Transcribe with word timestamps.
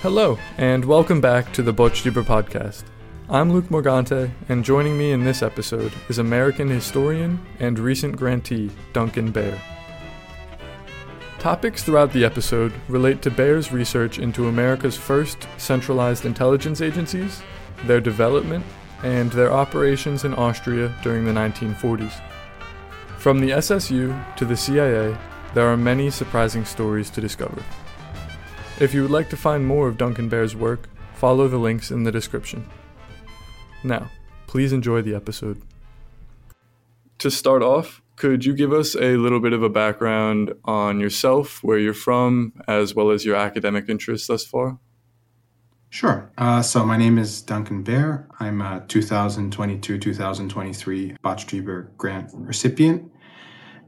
Hello, 0.00 0.38
and 0.58 0.84
welcome 0.84 1.20
back 1.20 1.52
to 1.52 1.60
the 1.60 1.74
Botstiber 1.74 2.22
podcast. 2.22 2.84
I'm 3.28 3.52
Luke 3.52 3.64
Morgante, 3.64 4.30
and 4.48 4.64
joining 4.64 4.96
me 4.96 5.10
in 5.10 5.24
this 5.24 5.42
episode 5.42 5.92
is 6.08 6.18
American 6.18 6.68
historian 6.68 7.44
and 7.58 7.76
recent 7.80 8.16
grantee 8.16 8.70
Duncan 8.92 9.32
Bare. 9.32 9.60
Topics 11.40 11.82
throughout 11.82 12.12
the 12.12 12.24
episode 12.24 12.72
relate 12.86 13.22
to 13.22 13.30
Bare's 13.32 13.72
research 13.72 14.20
into 14.20 14.46
America's 14.46 14.96
first 14.96 15.48
centralized 15.56 16.24
intelligence 16.24 16.80
agencies, 16.80 17.42
their 17.84 18.00
development, 18.00 18.64
and 19.02 19.32
their 19.32 19.52
operations 19.52 20.24
in 20.24 20.32
Austria 20.34 20.94
during 21.02 21.24
the 21.24 21.32
1940s. 21.32 22.22
From 23.18 23.40
the 23.40 23.50
SSU 23.50 24.36
to 24.36 24.44
the 24.44 24.56
CIA, 24.56 25.18
there 25.54 25.66
are 25.66 25.76
many 25.76 26.08
surprising 26.08 26.64
stories 26.64 27.10
to 27.10 27.20
discover. 27.20 27.64
If 28.80 28.94
you 28.94 29.02
would 29.02 29.10
like 29.10 29.28
to 29.30 29.36
find 29.36 29.66
more 29.66 29.88
of 29.88 29.98
Duncan 29.98 30.28
Bare's 30.28 30.54
work, 30.54 30.88
follow 31.14 31.48
the 31.48 31.58
links 31.58 31.90
in 31.90 32.04
the 32.04 32.12
description. 32.12 32.64
Now, 33.82 34.08
please 34.46 34.72
enjoy 34.72 35.02
the 35.02 35.16
episode. 35.16 35.60
To 37.18 37.28
start 37.28 37.64
off, 37.64 38.00
could 38.14 38.44
you 38.44 38.54
give 38.54 38.72
us 38.72 38.94
a 38.94 39.16
little 39.16 39.40
bit 39.40 39.52
of 39.52 39.64
a 39.64 39.68
background 39.68 40.52
on 40.64 41.00
yourself, 41.00 41.58
where 41.64 41.78
you're 41.78 41.92
from, 41.92 42.52
as 42.68 42.94
well 42.94 43.10
as 43.10 43.24
your 43.24 43.34
academic 43.34 43.88
interests 43.88 44.28
thus 44.28 44.44
far? 44.44 44.78
Sure. 45.90 46.30
Uh, 46.38 46.62
so 46.62 46.84
my 46.84 46.96
name 46.96 47.18
is 47.18 47.42
Duncan 47.42 47.82
Bare. 47.82 48.28
I'm 48.38 48.60
a 48.60 48.84
2022-2023 48.86 51.18
Botstiber 51.18 51.88
grant 51.96 52.30
recipient. 52.32 53.10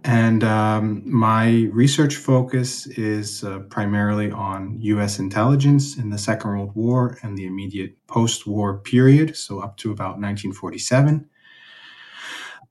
And 0.05 0.43
um, 0.45 1.03
my 1.05 1.69
research 1.73 2.17
focus 2.17 2.87
is 2.87 3.45
uh, 3.45 3.59
primarily 3.69 4.31
on 4.31 4.79
US 4.81 5.19
intelligence 5.19 5.99
in 5.99 6.09
the 6.09 6.17
Second 6.17 6.51
World 6.51 6.75
War 6.75 7.19
and 7.23 7.37
the 7.37 7.47
immediate 7.47 7.95
post 8.07 8.47
war 8.47 8.79
period, 8.79 9.37
so 9.37 9.61
up 9.61 9.77
to 9.79 9.91
about 9.91 10.19
1947, 10.19 11.29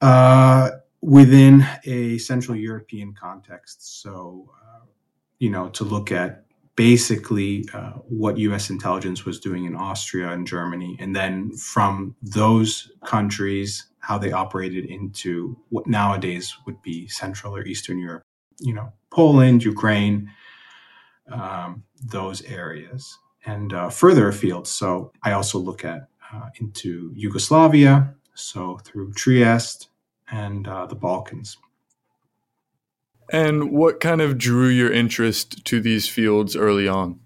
uh, 0.02 0.70
within 1.02 1.66
a 1.86 2.18
Central 2.18 2.58
European 2.58 3.14
context. 3.14 4.02
So, 4.02 4.50
uh, 4.64 4.86
you 5.38 5.52
know, 5.52 5.70
to 5.70 5.84
look 5.84 6.12
at 6.12 6.46
basically 6.76 7.68
uh, 7.74 7.92
what 8.08 8.38
US 8.38 8.72
intelligence 8.72 9.24
was 9.24 9.40
doing 9.40 9.66
in 9.66 9.76
Austria 9.76 10.32
and 10.32 10.48
Germany, 10.48 10.98
and 11.00 11.16
then 11.16 11.52
from 11.52 12.16
those 12.24 12.92
countries 13.06 13.89
how 14.00 14.18
they 14.18 14.32
operated 14.32 14.86
into 14.86 15.58
what 15.70 15.88
nowadays 15.88 16.56
would 16.66 16.82
be 16.82 17.08
Central 17.08 17.56
or 17.56 17.66
Eastern 17.66 18.00
Europe, 18.00 18.24
you 18.60 18.74
know, 18.74 18.92
Poland, 19.12 19.64
Ukraine, 19.64 20.32
um, 21.32 21.84
those 22.04 22.42
areas, 22.44 23.18
and 23.46 23.74
uh, 23.74 23.90
further 23.90 24.28
afield. 24.28 24.68
So 24.68 25.12
I 25.24 25.34
also 25.34 25.60
look 25.60 25.84
at 25.86 26.08
uh, 26.34 26.50
into 26.60 27.12
Yugoslavia, 27.16 28.14
so 28.34 28.78
through 28.84 29.14
Trieste 29.14 29.90
and 30.32 30.68
uh, 30.68 30.86
the 30.86 30.96
Balkans. 30.96 31.58
And 33.32 33.72
what 33.72 34.00
kind 34.00 34.22
of 34.22 34.38
drew 34.38 34.68
your 34.68 34.92
interest 34.92 35.64
to 35.66 35.80
these 35.80 36.08
fields 36.08 36.56
early 36.56 36.88
on? 36.88 37.20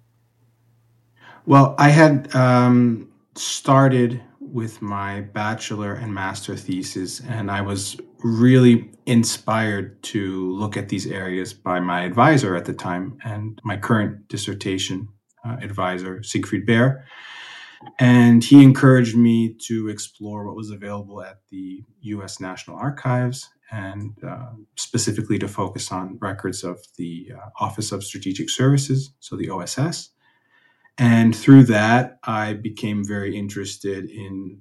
Well, 1.46 1.76
I 1.78 1.90
had 1.90 2.34
um, 2.36 3.10
started 3.36 4.22
with 4.54 4.84
my 4.84 5.22
bachelor 5.22 5.94
and 5.94 6.14
master 6.14 6.56
thesis, 6.56 7.20
and 7.28 7.50
I 7.50 7.62
was 7.62 7.98
really 8.24 8.92
inspired 9.08 10.02
to 10.04 10.54
look 10.54 10.78
at 10.78 10.90
these 10.90 11.08
areas 11.08 11.54
by 11.54 11.80
my 11.80 12.04
advisor 12.04 12.56
at 12.56 12.66
the 12.66 12.74
time 12.74 13.18
and 13.26 13.60
my 13.64 13.78
current 13.78 14.28
dissertation 14.28 15.10
uh, 15.44 15.58
advisor, 15.60 16.22
Siegfried 16.22 16.68
Beer. 16.68 17.04
And 18.00 18.44
he 18.44 18.64
encouraged 18.64 19.18
me 19.18 19.58
to 19.68 19.90
explore 19.90 20.46
what 20.46 20.56
was 20.56 20.70
available 20.70 21.22
at 21.22 21.40
the 21.50 21.84
US 22.02 22.40
National 22.40 22.78
Archives 22.78 23.50
and 23.72 24.12
uh, 24.24 24.52
specifically 24.78 25.40
to 25.40 25.48
focus 25.48 25.92
on 25.92 26.20
records 26.22 26.64
of 26.64 26.80
the 26.98 27.32
uh, 27.36 27.50
Office 27.60 27.92
of 27.92 28.04
Strategic 28.04 28.52
Services, 28.52 29.14
so 29.20 29.36
the 29.36 29.50
OSS, 29.50 30.13
and 30.98 31.36
through 31.36 31.64
that, 31.66 32.20
I 32.24 32.54
became 32.54 33.04
very 33.04 33.36
interested 33.36 34.10
in 34.10 34.60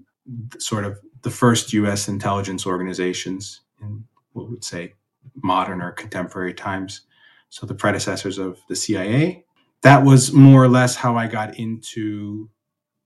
sort 0.59 0.84
of 0.84 0.98
the 1.22 1.31
first 1.31 1.72
US 1.72 2.09
intelligence 2.09 2.66
organizations 2.66 3.60
in 3.81 4.04
what 4.32 4.48
would 4.48 4.65
say 4.65 4.94
modern 5.43 5.82
or 5.82 5.93
contemporary 5.93 6.54
times. 6.54 7.03
So 7.50 7.66
the 7.66 7.75
predecessors 7.75 8.38
of 8.38 8.59
the 8.69 8.76
CIA. 8.76 9.44
That 9.82 10.04
was 10.04 10.32
more 10.32 10.62
or 10.62 10.69
less 10.69 10.97
how 10.97 11.16
I 11.16 11.26
got 11.26 11.59
into 11.59 12.49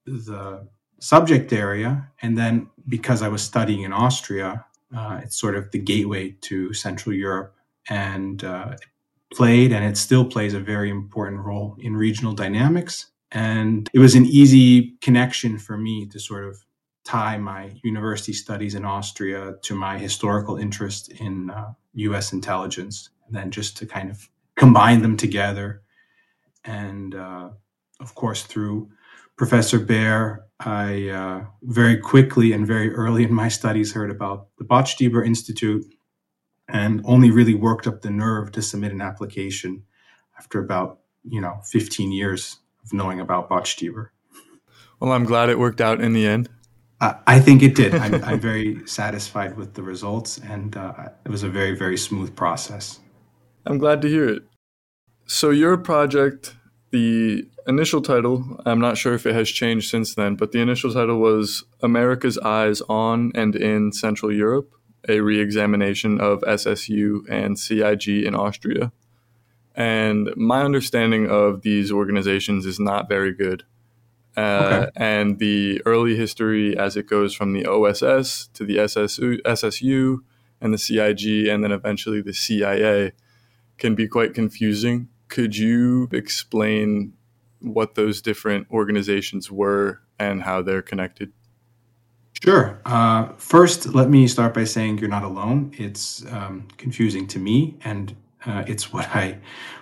the 0.05 0.69
subject 1.01 1.53
area. 1.53 2.09
And 2.23 2.39
then 2.39 2.69
because 2.89 3.23
I 3.23 3.29
was 3.29 3.43
studying 3.43 3.83
in 3.83 3.93
Austria, 3.93 4.65
uh, 4.97 5.21
it's 5.23 5.37
sort 5.37 5.57
of 5.57 5.71
the 5.73 5.79
gateway 5.79 6.37
to 6.43 6.73
Central 6.75 7.15
Europe 7.15 7.57
and 7.89 8.45
uh, 8.45 8.77
played 9.33 9.73
and 9.73 9.85
it 9.85 9.97
still 9.97 10.25
plays 10.25 10.55
a 10.55 10.61
very 10.61 10.91
important 10.91 11.45
role 11.45 11.77
in 11.81 11.97
regional 11.97 12.33
dynamics 12.33 13.07
and 13.33 13.89
it 13.93 13.99
was 13.99 14.15
an 14.15 14.25
easy 14.27 14.97
connection 15.01 15.59
for 15.59 15.77
me 15.77 16.07
to 16.07 16.21
sort 16.21 16.45
of 16.45 16.65
tie 17.05 17.39
my 17.39 17.73
university 17.85 18.33
studies 18.33 18.75
in 18.75 18.85
Austria 18.85 19.55
to 19.63 19.75
my 19.75 19.99
historical 19.99 20.57
interest 20.57 21.11
in 21.13 21.51
uh, 21.51 21.73
US 21.95 22.33
intelligence, 22.33 23.11
and 23.27 23.37
then 23.37 23.51
just 23.51 23.77
to 23.79 23.87
kind 23.87 24.11
of 24.11 24.29
combine 24.57 25.03
them 25.03 25.17
together. 25.17 25.83
And 26.65 27.15
uh, 27.15 27.51
of 28.01 28.15
course, 28.15 28.43
through 28.43 28.91
Professor 29.37 29.79
Beer, 29.79 30.45
I 30.61 31.09
uh, 31.09 31.45
very 31.63 31.99
quickly 31.99 32.53
and 32.53 32.67
very 32.67 32.93
early 32.93 33.25
in 33.25 33.33
my 33.33 33.49
studies 33.49 33.93
heard 33.93 34.11
about 34.11 34.49
the 34.59 34.65
Botstiber 34.65 35.25
Institute 35.25 35.85
and 36.69 37.03
only 37.05 37.31
really 37.31 37.55
worked 37.55 37.87
up 37.87 38.03
the 38.03 38.11
nerve 38.11 38.51
to 38.53 38.63
submit 38.63 38.93
an 38.93 39.01
application 39.01 39.85
after 40.39 40.59
about 40.59 41.01
you 41.25 41.41
know 41.41 41.61
15 41.71 42.13
years 42.13 42.59
of 42.87 42.93
knowing 42.93 43.21
about 43.21 43.51
Botstiber. 43.51 44.09
Well, 45.01 45.13
I'm 45.13 45.25
glad 45.25 45.49
it 45.49 45.59
worked 45.59 45.81
out 45.81 46.01
in 46.01 46.13
the 46.13 46.27
end. 46.27 46.49
Uh, 47.01 47.15
I 47.27 47.41
think 47.41 47.63
it 47.63 47.75
did. 47.75 47.95
I'm, 47.95 48.25
I'm, 48.25 48.41
very 48.41 48.81
satisfied 48.87 49.57
with 49.57 49.75
the 49.75 49.83
results, 49.83 50.39
and 50.39 50.75
uh, 50.77 51.11
it 51.27 51.31
was 51.31 51.43
a 51.43 51.49
very, 51.49 51.77
very 51.77 51.99
smooth 51.99 52.35
process. 52.35 53.01
I'm 53.67 53.77
glad 53.77 54.01
to 54.03 54.09
hear 54.09 54.27
it. 54.29 54.45
So, 55.27 55.51
your 55.51 55.77
project, 55.77 56.55
the 56.93 57.47
initial 57.67 58.01
title, 58.01 58.63
I'm 58.65 58.81
not 58.81 58.97
sure 58.97 59.13
if 59.13 59.27
it 59.27 59.35
has 59.35 59.51
changed 59.51 59.91
since 59.91 60.15
then, 60.15 60.37
but 60.37 60.53
the 60.53 60.61
initial 60.61 60.91
title 60.91 61.19
was 61.19 61.65
America's 61.83 62.39
Eyes 62.39 62.81
on 62.89 63.31
and 63.35 63.55
in 63.55 63.93
Central 63.93 64.33
Europe, 64.33 64.73
a 65.07 65.21
re 65.21 65.39
examination 65.39 66.19
of 66.19 66.41
SSU 66.43 67.29
and 67.29 67.59
CIG 67.59 68.25
in 68.25 68.35
Austria. 68.35 68.93
And 69.77 70.31
my 70.37 70.63
understanding 70.63 71.29
of 71.29 71.61
these 71.61 71.93
organizations 71.93 72.65
is 72.65 72.81
not 72.81 73.09
very 73.09 73.35
good. 73.35 73.65
Uh, 74.37 74.41
okay. 74.87 74.91
And 74.97 75.39
the 75.39 75.83
early 75.85 76.17
history, 76.17 76.77
as 76.77 76.97
it 76.97 77.07
goes 77.07 77.35
from 77.35 77.53
the 77.53 77.67
OSS 77.67 78.49
to 78.55 78.65
the 78.65 78.77
SSU, 78.77 79.41
SSU 79.43 80.19
and 80.61 80.73
the 80.73 80.79
CIG, 80.79 81.47
and 81.49 81.63
then 81.63 81.73
eventually 81.73 82.23
the 82.23 82.33
CIA, 82.33 83.13
can 83.79 83.95
be 83.95 84.09
quite 84.09 84.33
confusing. 84.35 85.09
Could 85.29 85.57
you 85.57 86.09
explain 86.11 87.13
what 87.61 87.95
those 87.95 88.23
different 88.23 88.69
organizations 88.71 89.51
were 89.51 90.01
and 90.19 90.43
how 90.43 90.63
they're 90.63 90.83
connected? 90.83 91.33
Sure. 92.43 92.81
Uh, 92.85 93.29
first, 93.37 93.95
let 93.95 94.11
me 94.11 94.29
start 94.29 94.55
by 94.55 94.65
saying 94.65 94.99
you're 94.99 95.09
not 95.09 95.23
alone. 95.23 95.73
It's 95.79 96.25
um, 96.31 96.69
confusing 96.77 97.27
to 97.29 97.39
me, 97.39 97.79
and 97.83 98.15
uh, 98.47 98.65
it's 98.67 98.93
what 98.93 99.07
I 99.15 99.39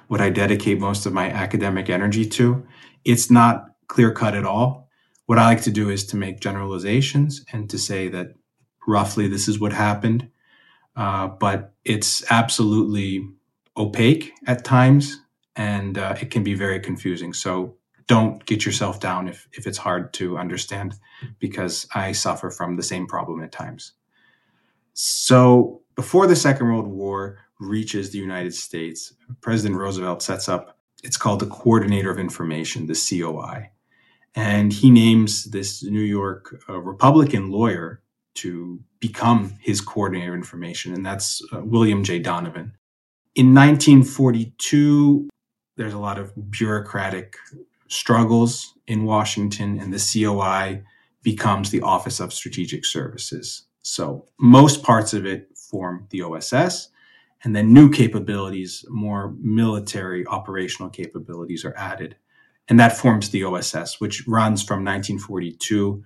what 0.09 0.21
I 0.21 0.31
dedicate 0.31 0.79
most 0.81 1.07
of 1.07 1.13
my 1.13 1.31
academic 1.31 1.89
energy 1.89 2.27
to. 2.27 2.67
It's 3.05 3.31
not 3.31 3.67
clear 3.89 4.13
cut 4.13 4.35
at 4.35 4.45
all. 4.45 4.89
What 5.27 5.39
I 5.39 5.45
like 5.45 5.63
to 5.63 5.71
do 5.71 5.89
is 5.89 6.07
to 6.07 6.17
make 6.17 6.41
generalizations 6.41 7.45
and 7.53 7.69
to 7.71 7.79
say 7.79 8.09
that 8.09 8.35
roughly 8.87 9.29
this 9.29 9.49
is 9.49 9.59
what 9.59 9.73
happened, 9.73 10.29
uh, 10.97 11.29
but 11.29 11.73
it's 11.85 12.23
absolutely 12.31 13.27
opaque 13.77 14.33
at 14.47 14.65
times 14.65 15.21
and 15.57 15.97
uh, 15.97 16.15
it 16.21 16.31
can 16.31 16.43
be 16.43 16.55
very 16.55 16.81
confusing. 16.81 17.33
So 17.33 17.77
don't 18.07 18.45
get 18.45 18.67
yourself 18.67 19.01
down 19.01 19.29
if, 19.29 19.49
if 19.53 19.67
it's 19.67 19.79
hard 19.79 20.13
to 20.15 20.37
understand 20.37 20.95
because 21.39 21.87
I 21.95 22.13
suffer 22.13 22.51
from 22.51 22.77
the 22.77 22.83
same 22.83 23.07
problem 23.07 23.43
at 23.43 23.53
times. 23.53 23.93
So 24.93 25.83
before 25.95 26.27
the 26.27 26.37
Second 26.37 26.69
World 26.69 26.87
War, 26.87 27.39
reaches 27.61 28.11
the 28.11 28.19
United 28.19 28.55
States, 28.55 29.15
President 29.41 29.79
Roosevelt 29.79 30.23
sets 30.23 30.49
up, 30.49 30.79
it's 31.03 31.17
called 31.17 31.41
the 31.41 31.47
Coordinator 31.47 32.11
of 32.11 32.19
Information, 32.19 32.87
the 32.87 32.95
COI. 32.95 33.71
And 34.35 34.73
he 34.73 34.91
names 34.91 35.45
this 35.45 35.83
New 35.85 36.01
York 36.01 36.63
uh, 36.69 36.81
Republican 36.81 37.51
lawyer 37.51 38.03
to 38.37 38.81
become 38.99 39.55
his 39.61 39.81
coordinator 39.81 40.33
of 40.33 40.39
information, 40.39 40.93
and 40.93 41.07
that's 41.07 41.41
uh, 41.53 41.61
William 41.63 42.03
J. 42.03 42.19
Donovan. 42.19 42.73
In 43.35 43.55
1942, 43.55 45.29
there's 45.77 45.95
a 45.95 45.99
lot 45.99 46.19
of 46.19 46.33
bureaucratic 46.51 47.37
struggles 47.89 48.75
in 48.87 49.05
Washington, 49.05 49.79
and 49.79 49.93
the 49.93 50.25
COI 50.25 50.83
becomes 51.23 51.71
the 51.71 51.83
Office 51.83 52.21
of 52.21 52.33
Strategic 52.33 52.85
Services. 52.85 53.65
So 53.83 54.27
most 54.39 54.83
parts 54.83 55.15
of 55.15 55.27
it 55.27 55.57
form 55.57 56.07
the 56.11 56.23
OSS, 56.23 56.89
and 57.45 57.55
then 57.55 57.73
new 57.73 57.91
capabilities, 57.91 58.85
more 58.89 59.35
military 59.39 60.27
operational 60.27 60.89
capabilities 60.89 61.65
are 61.65 61.77
added. 61.77 62.17
And 62.69 62.81
that 62.81 62.97
forms 62.97 63.29
the 63.29 63.45
OSS, 63.45 64.01
which 64.01 64.27
runs 64.27 64.63
from 64.63 64.85
1942 64.85 66.03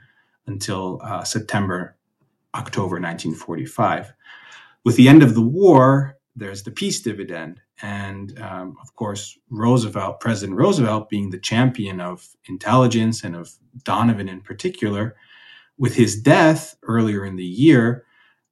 until 0.49 1.01
uh, 1.05 1.23
September, 1.23 1.97
October 2.55 2.97
1945. 2.97 4.13
With 4.85 4.97
the 4.97 5.09
end 5.09 5.23
of 5.23 5.35
the 5.35 5.41
war, 5.41 6.19
there's 6.35 6.65
the 6.65 6.73
peace 6.73 7.01
dividend. 7.01 7.61
And 7.83 8.37
um, 8.41 8.77
of 8.83 8.95
course, 8.97 9.39
Roosevelt, 9.51 10.19
President 10.19 10.59
Roosevelt, 10.59 11.09
being 11.09 11.31
the 11.31 11.39
champion 11.39 12.01
of 12.01 12.27
intelligence 12.49 13.23
and 13.23 13.37
of 13.37 13.53
Donovan 13.85 14.29
in 14.29 14.41
particular, 14.41 15.15
with 15.77 15.95
his 15.95 16.21
death 16.21 16.75
earlier 16.83 17.25
in 17.25 17.37
the 17.37 17.45
year, 17.45 18.05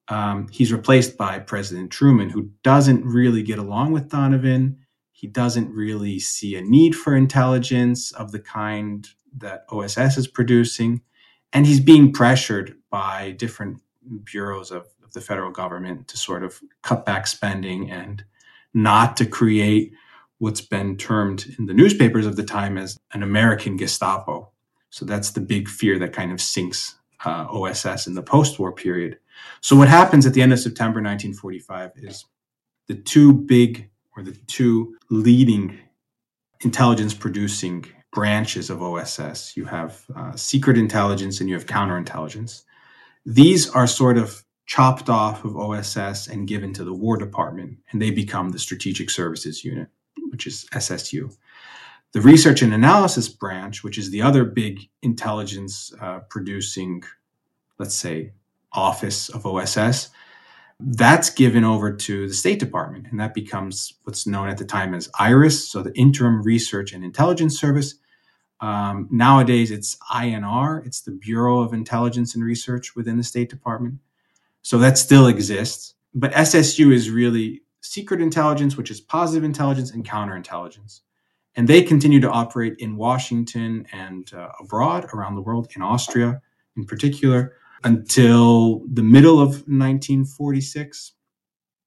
um, 0.09 0.49
he's 0.49 0.73
replaced 0.73 1.17
by 1.17 1.39
President 1.39 1.91
Truman, 1.91 2.31
who 2.31 2.51
doesn't 2.63 3.05
really 3.05 3.43
get 3.43 3.59
along 3.59 3.93
with 3.93 4.09
Donovan. 4.09 4.79
He 5.13 5.27
doesn't 5.27 5.73
really 5.73 6.19
see 6.21 6.57
a 6.57 6.63
need 6.63 6.95
for 6.95 7.17
intelligence 7.17 8.13
of 8.13 8.33
the 8.33 8.39
kind 8.39 9.09
that 9.39 9.65
OSS 9.71 10.17
is 10.17 10.29
producing. 10.29 11.01
And 11.53 11.67
he's 11.67 11.81
being 11.81 12.13
pressured 12.13 12.77
by 12.91 13.33
different 13.33 13.81
bureaus 14.25 14.71
of, 14.71 14.87
of 15.03 15.13
the 15.13 15.21
federal 15.21 15.51
government 15.51 16.09
to 16.09 16.17
sort 16.17 16.45
of 16.45 16.61
cut 16.83 17.05
back 17.05 17.27
spending 17.27 17.91
and 17.91 18.25
not 18.75 19.17
to 19.17 19.27
create 19.27 19.93
what's 20.39 20.61
been 20.61 20.97
termed 20.97 21.55
in 21.59 21.67
the 21.67 21.75
newspapers 21.75 22.27
of 22.27 22.37
the 22.37 22.45
time 22.45 22.77
as 22.77 22.99
an 23.13 23.23
American 23.23 23.77
Gestapo. 23.77 24.51
So 24.91 25.05
that's 25.05 25.31
the 25.31 25.41
big 25.41 25.69
fear 25.69 25.99
that 25.99 26.13
kind 26.13 26.31
of 26.31 26.41
sinks 26.41 26.97
uh, 27.25 27.47
OSS 27.51 28.07
in 28.07 28.15
the 28.15 28.23
post 28.23 28.59
war 28.59 28.73
period. 28.73 29.19
So, 29.61 29.77
what 29.77 29.89
happens 29.89 30.27
at 30.27 30.35
the 30.35 30.43
end 30.43 30.53
of 30.53 30.59
September 30.59 31.01
1945 31.01 31.93
is 31.97 32.25
the 32.89 32.95
two 32.95 33.33
big 33.33 33.91
or 34.17 34.23
the 34.23 34.33
two 34.47 34.97
leading 35.11 35.79
intelligence 36.61 37.15
producing 37.15 37.85
branches 38.13 38.71
of 38.71 38.83
OSS 38.83 39.57
you 39.59 39.67
have 39.67 40.03
uh, 40.17 40.35
secret 40.35 40.79
intelligence 40.79 41.39
and 41.39 41.51
you 41.51 41.55
have 41.55 41.67
counterintelligence. 41.67 42.63
These 43.27 43.69
are 43.71 43.87
sort 43.87 44.17
of 44.17 44.43
chopped 44.67 45.09
off 45.09 45.45
of 45.45 45.57
OSS 45.57 46.29
and 46.29 46.49
given 46.49 46.73
to 46.73 46.85
the 46.85 46.95
War 46.95 47.17
Department, 47.17 47.79
and 47.91 48.01
they 48.01 48.11
become 48.11 48.51
the 48.51 48.59
Strategic 48.59 49.11
Services 49.11 49.65
Unit, 49.65 49.89
which 50.31 50.47
is 50.47 50.67
SSU. 50.73 51.37
The 52.17 52.23
Research 52.23 52.63
and 52.63 52.73
Analysis 52.73 53.29
Branch, 53.29 53.85
which 53.85 53.99
is 53.99 54.11
the 54.11 54.23
other 54.23 54.43
big 54.43 54.89
intelligence 55.03 55.93
uh, 56.01 56.21
producing, 56.31 57.03
let's 57.79 57.95
say, 57.95 58.33
office 58.73 59.29
of 59.29 59.45
OSS, 59.45 60.09
that's 60.81 61.29
given 61.29 61.63
over 61.63 61.93
to 61.93 62.27
the 62.27 62.33
State 62.33 62.59
Department, 62.59 63.09
and 63.11 63.21
that 63.21 63.35
becomes 63.35 63.93
what's 64.05 64.27
known 64.27 64.49
at 64.49 64.57
the 64.57 64.65
time 64.65 64.95
as 64.95 65.11
IRIS, 65.19 65.69
so 65.69 65.83
the 65.83 65.93
Interim 65.93 66.43
Research 66.43 66.95
and 66.95 67.05
Intelligence 67.05 67.61
Service. 67.61 67.97
Um, 68.63 69.09
nowadays, 69.11 69.71
it's 69.71 69.99
INR, 70.11 70.87
it's 70.87 71.03
the 71.03 71.13
Bureau 71.13 71.61
of 71.61 71.75
Intelligence 71.75 72.35
and 72.35 72.43
Research 72.43 72.97
within 72.97 73.19
the 73.19 73.25
State 73.25 73.51
Department. 73.51 73.97
So 74.63 74.79
that 74.79 74.97
still 74.97 75.27
exists. 75.27 75.93
But 76.15 76.33
SSU 76.33 76.95
is 76.95 77.11
really 77.11 77.61
secret 77.83 78.23
intelligence, 78.23 78.75
which 78.75 78.91
is 78.91 79.03
positive 79.03 79.45
intelligence 79.45 79.91
and 79.91 80.03
counterintelligence. 80.03 81.01
And 81.57 81.67
they 81.67 81.83
continue 81.83 82.21
to 82.21 82.31
operate 82.31 82.77
in 82.79 82.97
Washington 82.97 83.87
and 83.93 84.31
uh, 84.35 84.49
abroad 84.61 85.07
around 85.15 85.35
the 85.35 85.41
world, 85.41 85.69
in 85.75 85.83
Austria 85.83 86.41
in 86.77 86.85
particular, 86.85 87.57
until 87.85 88.83
the 88.93 89.03
middle 89.03 89.41
of 89.41 89.49
1946. 89.67 91.13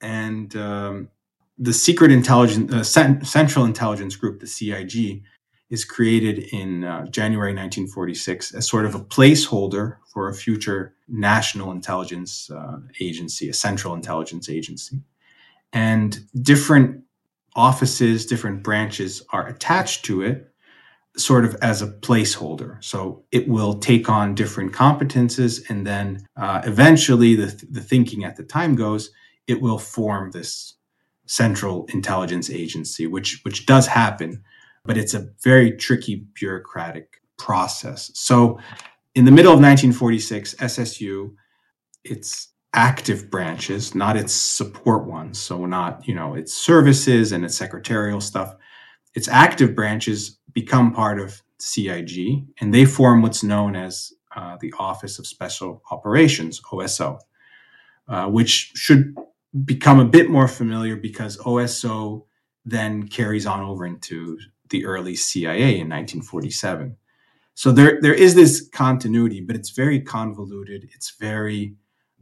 And 0.01 0.55
um, 0.55 1.09
the 1.57 1.73
Secret 1.73 2.11
Intelligence, 2.11 2.73
uh, 2.73 2.83
Cent- 2.83 3.27
Central 3.27 3.65
Intelligence 3.65 4.15
Group, 4.15 4.39
the 4.39 4.47
CIG, 4.47 5.23
is 5.69 5.85
created 5.85 6.39
in 6.51 6.83
uh, 6.83 7.05
January 7.07 7.51
1946 7.51 8.55
as 8.55 8.67
sort 8.67 8.85
of 8.85 8.95
a 8.95 8.99
placeholder 8.99 9.97
for 10.11 10.29
a 10.29 10.33
future 10.33 10.95
national 11.07 11.71
intelligence 11.71 12.49
uh, 12.49 12.77
agency, 12.99 13.49
a 13.49 13.53
central 13.53 13.93
intelligence 13.93 14.49
agency. 14.49 14.99
And 15.71 16.19
different 16.41 17.03
offices, 17.55 18.25
different 18.25 18.63
branches 18.63 19.21
are 19.31 19.47
attached 19.47 20.05
to 20.05 20.21
it 20.21 20.49
sort 21.17 21.45
of 21.45 21.55
as 21.61 21.81
a 21.81 21.87
placeholder. 21.87 22.83
So 22.83 23.23
it 23.31 23.47
will 23.47 23.79
take 23.79 24.09
on 24.09 24.35
different 24.35 24.71
competences, 24.71 25.69
and 25.69 25.85
then 25.85 26.25
uh, 26.37 26.61
eventually, 26.63 27.35
the, 27.35 27.65
the 27.69 27.81
thinking 27.81 28.23
at 28.23 28.35
the 28.35 28.43
time 28.43 28.75
goes, 28.75 29.11
it 29.47 29.61
will 29.61 29.79
form 29.79 30.31
this 30.31 30.75
central 31.25 31.85
intelligence 31.93 32.49
agency, 32.49 33.07
which 33.07 33.41
which 33.43 33.65
does 33.65 33.87
happen, 33.87 34.43
but 34.85 34.97
it's 34.97 35.13
a 35.13 35.29
very 35.43 35.71
tricky 35.71 36.25
bureaucratic 36.33 37.21
process. 37.37 38.11
So, 38.13 38.59
in 39.15 39.25
the 39.25 39.31
middle 39.31 39.51
of 39.51 39.59
1946, 39.59 40.55
SSU, 40.55 41.33
its 42.03 42.49
active 42.73 43.29
branches, 43.31 43.95
not 43.95 44.15
its 44.15 44.33
support 44.33 45.05
ones, 45.05 45.39
so 45.39 45.65
not 45.65 46.07
you 46.07 46.13
know 46.13 46.35
its 46.35 46.53
services 46.53 47.31
and 47.31 47.43
its 47.43 47.55
secretarial 47.55 48.21
stuff. 48.21 48.55
Its 49.15 49.27
active 49.27 49.75
branches 49.75 50.37
become 50.53 50.93
part 50.93 51.19
of 51.19 51.41
CIG, 51.59 52.45
and 52.61 52.73
they 52.73 52.85
form 52.85 53.21
what's 53.21 53.43
known 53.43 53.75
as 53.75 54.13
uh, 54.35 54.57
the 54.61 54.73
Office 54.77 55.19
of 55.19 55.27
Special 55.27 55.81
Operations, 55.91 56.61
OSO, 56.71 57.19
uh, 58.07 58.27
which 58.27 58.71
should 58.75 59.15
become 59.65 59.99
a 59.99 60.05
bit 60.05 60.29
more 60.29 60.47
familiar 60.47 60.95
because 60.95 61.37
OSO 61.37 62.25
then 62.65 63.07
carries 63.07 63.45
on 63.45 63.61
over 63.61 63.85
into 63.85 64.37
the 64.69 64.85
early 64.85 65.15
CIA 65.15 65.79
in 65.79 65.89
1947. 65.89 66.95
So 67.55 67.71
there, 67.71 67.99
there 68.01 68.13
is 68.13 68.35
this 68.35 68.69
continuity, 68.69 69.41
but 69.41 69.55
it's 69.55 69.71
very 69.71 69.99
convoluted. 69.99 70.87
It's 70.93 71.15
very 71.19 71.75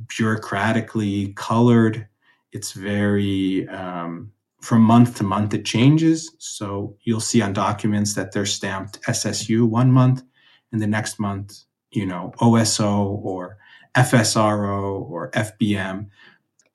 bureaucratically 0.05 1.35
colored. 1.35 2.07
It's 2.51 2.71
very 2.71 3.67
um, 3.69 4.31
from 4.61 4.81
month 4.81 5.17
to 5.17 5.23
month 5.23 5.53
it 5.53 5.65
changes. 5.65 6.31
So 6.39 6.95
you'll 7.03 7.19
see 7.19 7.41
on 7.41 7.53
documents 7.53 8.13
that 8.15 8.31
they're 8.31 8.45
stamped 8.45 9.01
SSU 9.03 9.67
one 9.67 9.91
month, 9.91 10.23
and 10.71 10.81
the 10.81 10.87
next 10.87 11.19
month, 11.19 11.63
you 11.91 12.05
know, 12.05 12.33
OSO 12.39 13.19
or 13.23 13.57
FSRO 13.95 15.09
or 15.09 15.31
FBM. 15.31 16.09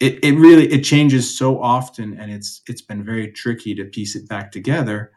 It, 0.00 0.19
it 0.25 0.35
really 0.35 0.71
it 0.73 0.83
changes 0.83 1.37
so 1.37 1.62
often, 1.62 2.19
and 2.19 2.33
it's 2.33 2.62
it's 2.69 2.83
been 2.83 3.05
very 3.05 3.31
tricky 3.31 3.75
to 3.76 3.85
piece 3.85 4.17
it 4.17 4.29
back 4.29 4.50
together. 4.50 5.12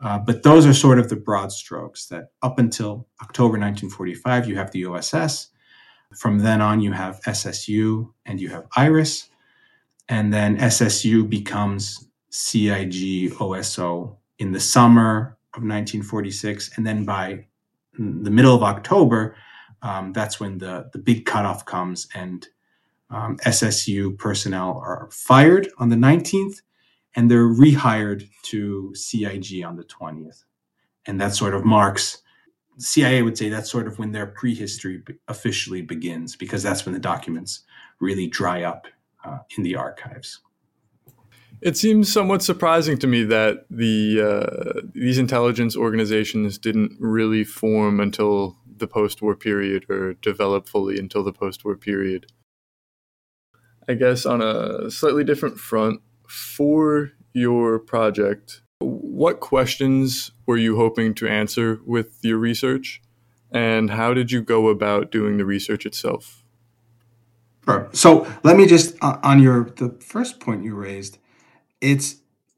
Uh, 0.00 0.18
but 0.18 0.42
those 0.42 0.64
are 0.64 0.72
sort 0.72 0.98
of 0.98 1.08
the 1.08 1.16
broad 1.16 1.52
strokes 1.52 2.06
that 2.06 2.32
up 2.42 2.58
until 2.58 3.06
October 3.20 3.58
1945, 3.58 4.48
you 4.48 4.56
have 4.56 4.70
the 4.70 4.86
OSS. 4.86 5.48
From 6.16 6.38
then 6.38 6.60
on, 6.60 6.80
you 6.80 6.92
have 6.92 7.20
SSU 7.22 8.12
and 8.26 8.40
you 8.40 8.48
have 8.48 8.66
IRIS 8.76 9.30
and 10.10 10.32
then 10.32 10.58
SSU 10.58 11.30
becomes 11.30 12.08
CIG 12.30 13.32
OSO 13.38 14.16
in 14.40 14.52
the 14.52 14.60
summer 14.60 15.38
of 15.54 15.62
1946, 15.62 16.76
and 16.76 16.86
then 16.86 17.04
by 17.04 17.46
the 17.96 18.30
middle 18.30 18.54
of 18.54 18.62
October, 18.62 19.36
um, 19.82 20.12
that's 20.12 20.38
when 20.38 20.58
the 20.58 20.90
the 20.92 20.98
big 20.98 21.24
cutoff 21.24 21.64
comes, 21.64 22.08
and 22.14 22.48
um, 23.10 23.38
SSU 23.46 24.18
personnel 24.18 24.78
are 24.84 25.08
fired 25.12 25.68
on 25.78 25.88
the 25.88 25.96
19th, 25.96 26.60
and 27.14 27.30
they're 27.30 27.48
rehired 27.48 28.28
to 28.42 28.92
CIG 28.94 29.64
on 29.64 29.76
the 29.76 29.84
20th, 29.84 30.44
and 31.06 31.20
that 31.20 31.34
sort 31.34 31.54
of 31.54 31.64
marks. 31.64 32.18
CIA 32.80 33.22
would 33.22 33.36
say 33.36 33.48
that's 33.48 33.70
sort 33.70 33.86
of 33.86 33.98
when 33.98 34.12
their 34.12 34.26
prehistory 34.26 35.02
officially 35.28 35.82
begins, 35.82 36.34
because 36.36 36.62
that's 36.62 36.84
when 36.86 36.94
the 36.94 37.00
documents 37.00 37.62
really 38.00 38.26
dry 38.26 38.62
up 38.62 38.86
uh, 39.24 39.38
in 39.56 39.62
the 39.62 39.76
archives. 39.76 40.40
It 41.60 41.76
seems 41.76 42.10
somewhat 42.10 42.42
surprising 42.42 42.96
to 42.98 43.06
me 43.06 43.22
that 43.24 43.66
the 43.68 44.20
uh, 44.20 44.80
these 44.94 45.18
intelligence 45.18 45.76
organizations 45.76 46.56
didn't 46.56 46.96
really 46.98 47.44
form 47.44 48.00
until 48.00 48.56
the 48.78 48.86
post-war 48.86 49.36
period 49.36 49.84
or 49.90 50.14
develop 50.14 50.66
fully 50.66 50.98
until 50.98 51.22
the 51.22 51.34
post-war 51.34 51.76
period. 51.76 52.26
I 53.86 53.94
guess 53.94 54.24
on 54.24 54.40
a 54.40 54.90
slightly 54.90 55.24
different 55.24 55.58
front, 55.58 56.00
for 56.26 57.10
your 57.34 57.78
project, 57.78 58.62
what 58.80 59.40
questions 59.40 60.32
were 60.46 60.56
you 60.56 60.76
hoping 60.76 61.14
to 61.14 61.28
answer 61.28 61.80
with 61.86 62.18
your 62.22 62.38
research, 62.38 63.02
and 63.52 63.90
how 63.90 64.14
did 64.14 64.32
you 64.32 64.40
go 64.42 64.68
about 64.68 65.10
doing 65.10 65.36
the 65.36 65.44
research 65.44 65.86
itself? 65.86 66.42
Sure. 67.64 67.88
So 67.92 68.26
let 68.42 68.56
me 68.56 68.66
just 68.66 68.96
uh, 69.02 69.18
on 69.22 69.40
your 69.42 69.70
the 69.76 69.96
first 70.00 70.40
point 70.40 70.64
you 70.64 70.74
raised, 70.74 71.18
it's 71.80 72.16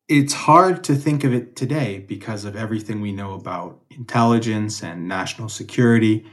it's 0.09 0.33
hard 0.33 0.85
to 0.85 0.95
think 0.95 1.25
of 1.25 1.33
it 1.33 1.57
today 1.57 1.99
because 1.99 2.45
of 2.45 2.57
everything 2.57 3.01
we 3.01 3.13
know 3.13 3.35
about 3.35 3.81
intelligence 3.91 4.83
and 4.83 5.09
national 5.09 5.49
security. 5.49 6.25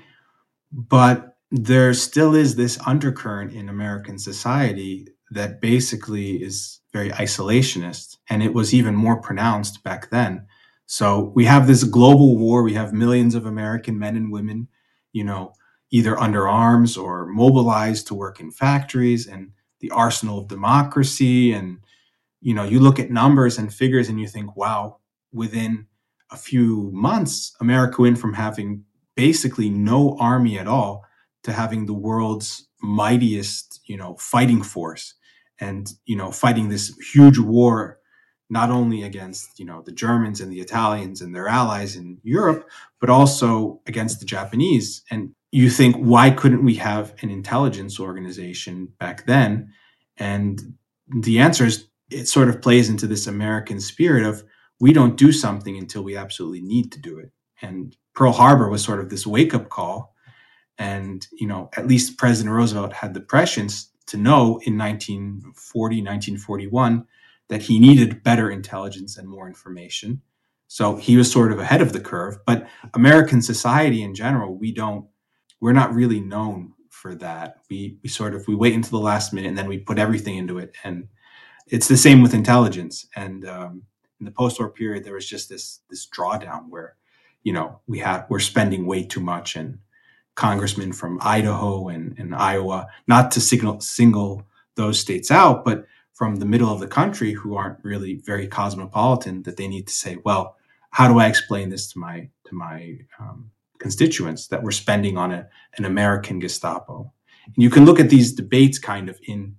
But 0.71 1.37
there 1.51 1.93
still 1.93 2.35
is 2.35 2.55
this 2.55 2.79
undercurrent 2.85 3.53
in 3.53 3.69
American 3.69 4.19
society 4.19 5.07
that 5.31 5.61
basically 5.61 6.43
is 6.43 6.78
very 6.93 7.09
isolationist. 7.11 8.17
And 8.29 8.41
it 8.41 8.53
was 8.53 8.73
even 8.73 8.95
more 8.95 9.21
pronounced 9.21 9.83
back 9.83 10.09
then. 10.09 10.45
So 10.85 11.31
we 11.35 11.45
have 11.45 11.67
this 11.67 11.83
global 11.83 12.37
war. 12.37 12.63
We 12.63 12.73
have 12.73 12.93
millions 12.93 13.35
of 13.35 13.45
American 13.45 13.99
men 13.99 14.15
and 14.15 14.31
women, 14.31 14.67
you 15.13 15.23
know, 15.23 15.53
either 15.91 16.19
under 16.19 16.47
arms 16.47 16.97
or 16.97 17.25
mobilized 17.27 18.07
to 18.07 18.15
work 18.15 18.39
in 18.39 18.51
factories 18.51 19.27
and 19.27 19.51
the 19.79 19.91
arsenal 19.91 20.39
of 20.39 20.47
democracy 20.47 21.53
and 21.53 21.79
you 22.41 22.53
know, 22.53 22.63
you 22.63 22.79
look 22.79 22.99
at 22.99 23.11
numbers 23.11 23.57
and 23.57 23.73
figures 23.73 24.09
and 24.09 24.19
you 24.19 24.27
think, 24.27 24.55
wow, 24.55 24.99
within 25.33 25.85
a 26.31 26.37
few 26.37 26.89
months, 26.93 27.55
America 27.59 28.01
went 28.01 28.17
from 28.17 28.33
having 28.33 28.83
basically 29.15 29.69
no 29.69 30.15
army 30.19 30.57
at 30.57 30.67
all 30.67 31.03
to 31.43 31.51
having 31.51 31.85
the 31.85 31.93
world's 31.93 32.67
mightiest, 32.81 33.81
you 33.85 33.97
know, 33.97 34.15
fighting 34.19 34.61
force 34.61 35.15
and, 35.59 35.91
you 36.05 36.15
know, 36.15 36.31
fighting 36.31 36.69
this 36.69 36.95
huge 37.13 37.37
war, 37.37 37.99
not 38.49 38.69
only 38.71 39.03
against, 39.03 39.59
you 39.59 39.65
know, 39.65 39.81
the 39.81 39.91
Germans 39.91 40.41
and 40.41 40.51
the 40.51 40.61
Italians 40.61 41.21
and 41.21 41.35
their 41.35 41.47
allies 41.47 41.95
in 41.95 42.17
Europe, 42.23 42.69
but 42.99 43.09
also 43.09 43.81
against 43.85 44.19
the 44.19 44.25
Japanese. 44.25 45.03
And 45.11 45.35
you 45.51 45.69
think, 45.69 45.95
why 45.97 46.29
couldn't 46.29 46.63
we 46.63 46.75
have 46.75 47.13
an 47.21 47.29
intelligence 47.29 47.99
organization 47.99 48.87
back 48.99 49.25
then? 49.25 49.73
And 50.17 50.73
the 51.07 51.39
answer 51.39 51.65
is 51.65 51.87
it 52.09 52.27
sort 52.27 52.49
of 52.49 52.61
plays 52.61 52.89
into 52.89 53.07
this 53.07 53.27
American 53.27 53.79
spirit 53.79 54.23
of 54.25 54.43
we 54.79 54.93
don't 54.93 55.17
do 55.17 55.31
something 55.31 55.77
until 55.77 56.03
we 56.03 56.15
absolutely 56.15 56.61
need 56.61 56.91
to 56.93 56.99
do 56.99 57.19
it. 57.19 57.31
And 57.61 57.95
Pearl 58.15 58.31
Harbor 58.31 58.69
was 58.69 58.83
sort 58.83 58.99
of 58.99 59.09
this 59.09 59.27
wake 59.27 59.53
up 59.53 59.69
call. 59.69 60.15
And, 60.77 61.27
you 61.33 61.45
know, 61.45 61.69
at 61.75 61.87
least 61.87 62.17
President 62.17 62.55
Roosevelt 62.55 62.93
had 62.93 63.13
the 63.13 63.19
prescience 63.19 63.88
to 64.09 64.17
know 64.17 64.59
in 64.63 64.77
1940, 64.77 66.01
1941 66.01 67.05
that 67.47 67.63
he 67.63 67.79
needed 67.79 68.23
better 68.23 68.51
intelligence 68.51 69.17
and 69.17 69.27
more 69.27 69.47
information. 69.47 70.21
So 70.67 70.95
he 70.95 71.17
was 71.17 71.31
sort 71.31 71.51
of 71.51 71.59
ahead 71.59 71.81
of 71.81 71.93
the 71.93 71.99
curve. 71.99 72.37
But 72.45 72.67
American 72.93 73.41
society 73.41 74.03
in 74.03 74.13
general, 74.13 74.55
we 74.55 74.71
don't, 74.71 75.07
we're 75.59 75.73
not 75.73 75.93
really 75.93 76.19
known 76.19 76.73
for 76.89 77.15
that. 77.15 77.57
We, 77.69 77.97
we 78.03 78.09
sort 78.09 78.35
of, 78.35 78.47
we 78.47 78.55
wait 78.55 78.75
until 78.75 78.99
the 78.99 79.05
last 79.05 79.33
minute 79.33 79.49
and 79.49 79.57
then 79.57 79.67
we 79.67 79.79
put 79.79 79.97
everything 79.97 80.37
into 80.37 80.59
it. 80.59 80.75
And 80.83 81.07
it's 81.67 81.87
the 81.87 81.97
same 81.97 82.21
with 82.21 82.33
intelligence. 82.33 83.07
And 83.15 83.47
um, 83.47 83.83
in 84.19 84.25
the 84.25 84.31
post-war 84.31 84.69
period, 84.69 85.03
there 85.03 85.13
was 85.13 85.27
just 85.27 85.49
this 85.49 85.79
this 85.89 86.07
drawdown 86.07 86.69
where, 86.69 86.95
you 87.43 87.53
know, 87.53 87.79
we 87.87 87.99
had 87.99 88.25
we're 88.29 88.39
spending 88.39 88.85
way 88.85 89.03
too 89.03 89.21
much, 89.21 89.55
and 89.55 89.79
congressmen 90.35 90.93
from 90.93 91.19
Idaho 91.21 91.89
and, 91.89 92.17
and 92.17 92.35
Iowa, 92.35 92.87
not 93.07 93.31
to 93.31 93.41
signal 93.41 93.79
single 93.81 94.43
those 94.75 94.99
states 94.99 95.31
out, 95.31 95.65
but 95.65 95.85
from 96.13 96.37
the 96.37 96.45
middle 96.45 96.71
of 96.71 96.79
the 96.79 96.87
country 96.87 97.31
who 97.31 97.55
aren't 97.55 97.83
really 97.83 98.15
very 98.25 98.47
cosmopolitan, 98.47 99.43
that 99.43 99.57
they 99.57 99.67
need 99.67 99.87
to 99.87 99.93
say, 99.93 100.17
well, 100.25 100.57
how 100.91 101.07
do 101.07 101.19
I 101.19 101.27
explain 101.27 101.69
this 101.69 101.91
to 101.93 101.99
my 101.99 102.29
to 102.45 102.55
my 102.55 102.97
um, 103.19 103.49
constituents 103.77 104.47
that 104.47 104.61
we're 104.61 104.71
spending 104.71 105.17
on 105.17 105.31
a, 105.31 105.47
an 105.77 105.85
American 105.85 106.39
Gestapo? 106.39 107.11
And 107.45 107.55
you 107.63 107.69
can 107.69 107.85
look 107.85 107.99
at 107.99 108.09
these 108.09 108.33
debates 108.33 108.79
kind 108.79 109.09
of 109.09 109.19
in 109.23 109.55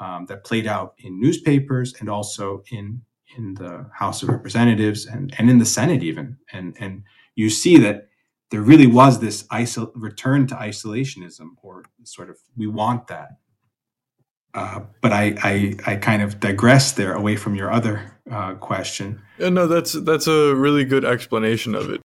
um, 0.00 0.26
that 0.26 0.44
played 0.44 0.66
out 0.66 0.94
in 0.98 1.20
newspapers 1.20 1.94
and 2.00 2.08
also 2.08 2.62
in 2.70 3.02
in 3.36 3.54
the 3.54 3.86
House 3.92 4.22
of 4.22 4.28
Representatives 4.28 5.06
and, 5.06 5.34
and 5.38 5.50
in 5.50 5.58
the 5.58 5.66
Senate 5.66 6.02
even. 6.02 6.36
And 6.52 6.76
and 6.80 7.02
you 7.34 7.50
see 7.50 7.78
that 7.78 8.07
there 8.50 8.62
really 8.62 8.86
was 8.86 9.20
this 9.20 9.42
isol- 9.44 9.92
return 9.94 10.46
to 10.48 10.54
isolationism, 10.54 11.50
or 11.62 11.84
sort 12.04 12.30
of 12.30 12.38
we 12.56 12.66
want 12.66 13.08
that. 13.08 13.30
Uh, 14.54 14.80
but 15.02 15.12
I, 15.12 15.34
I 15.42 15.76
I 15.86 15.96
kind 15.96 16.22
of 16.22 16.40
digress 16.40 16.92
there 16.92 17.12
away 17.12 17.36
from 17.36 17.54
your 17.54 17.70
other 17.70 18.18
uh, 18.30 18.54
question. 18.54 19.20
Yeah, 19.38 19.50
no, 19.50 19.66
that's 19.66 19.92
that's 19.92 20.26
a 20.26 20.54
really 20.54 20.84
good 20.84 21.04
explanation 21.04 21.74
of 21.74 21.90
it. 21.90 22.00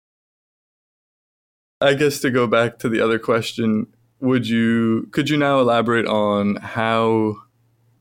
I 1.80 1.94
guess 1.94 2.20
to 2.20 2.32
go 2.32 2.48
back 2.48 2.80
to 2.80 2.90
the 2.90 3.02
other 3.02 3.20
question, 3.20 3.88
would 4.20 4.48
you 4.48 5.08
could 5.12 5.30
you 5.30 5.38
now 5.38 5.60
elaborate 5.60 6.08
on 6.08 6.56
how 6.58 7.36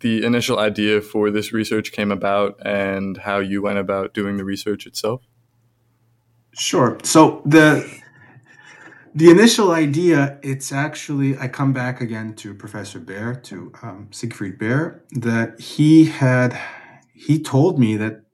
the 0.00 0.24
initial 0.24 0.58
idea 0.58 1.00
for 1.00 1.30
this 1.30 1.52
research 1.52 1.92
came 1.92 2.10
about 2.10 2.58
and 2.66 3.16
how 3.18 3.38
you 3.38 3.62
went 3.62 3.78
about 3.78 4.14
doing 4.14 4.36
the 4.36 4.44
research 4.44 4.86
itself? 4.86 5.22
Sure. 6.52 6.98
So 7.02 7.42
the 7.46 8.01
the 9.14 9.30
initial 9.30 9.72
idea, 9.72 10.38
it's 10.42 10.72
actually 10.72 11.36
I 11.38 11.48
come 11.48 11.72
back 11.72 12.00
again 12.00 12.34
to 12.36 12.54
Professor 12.54 12.98
Beer, 12.98 13.34
to 13.44 13.72
um, 13.82 14.08
Siegfried 14.10 14.58
Beer, 14.58 15.04
that 15.12 15.60
he 15.60 16.06
had 16.06 16.58
he 17.12 17.42
told 17.42 17.78
me 17.78 17.96
that 17.96 18.24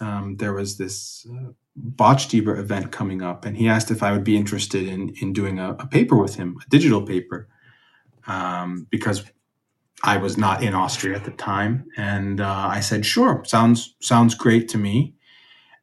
um, 0.00 0.36
there 0.36 0.52
was 0.52 0.76
this 0.76 1.26
uh, 1.30 1.52
Botstiber 1.78 2.58
event 2.58 2.92
coming 2.92 3.22
up, 3.22 3.44
and 3.44 3.56
he 3.56 3.68
asked 3.68 3.90
if 3.90 4.02
I 4.02 4.12
would 4.12 4.24
be 4.24 4.36
interested 4.36 4.86
in 4.86 5.14
in 5.20 5.32
doing 5.32 5.58
a, 5.58 5.72
a 5.72 5.86
paper 5.86 6.16
with 6.16 6.36
him, 6.36 6.56
a 6.64 6.68
digital 6.68 7.02
paper, 7.02 7.48
um, 8.26 8.86
because 8.90 9.24
I 10.02 10.18
was 10.18 10.36
not 10.36 10.62
in 10.62 10.74
Austria 10.74 11.16
at 11.16 11.24
the 11.24 11.30
time, 11.32 11.86
and 11.96 12.40
uh, 12.40 12.68
I 12.70 12.80
said, 12.80 13.06
"Sure, 13.06 13.42
sounds 13.44 13.94
sounds 14.00 14.34
great 14.34 14.68
to 14.70 14.78
me." 14.78 15.14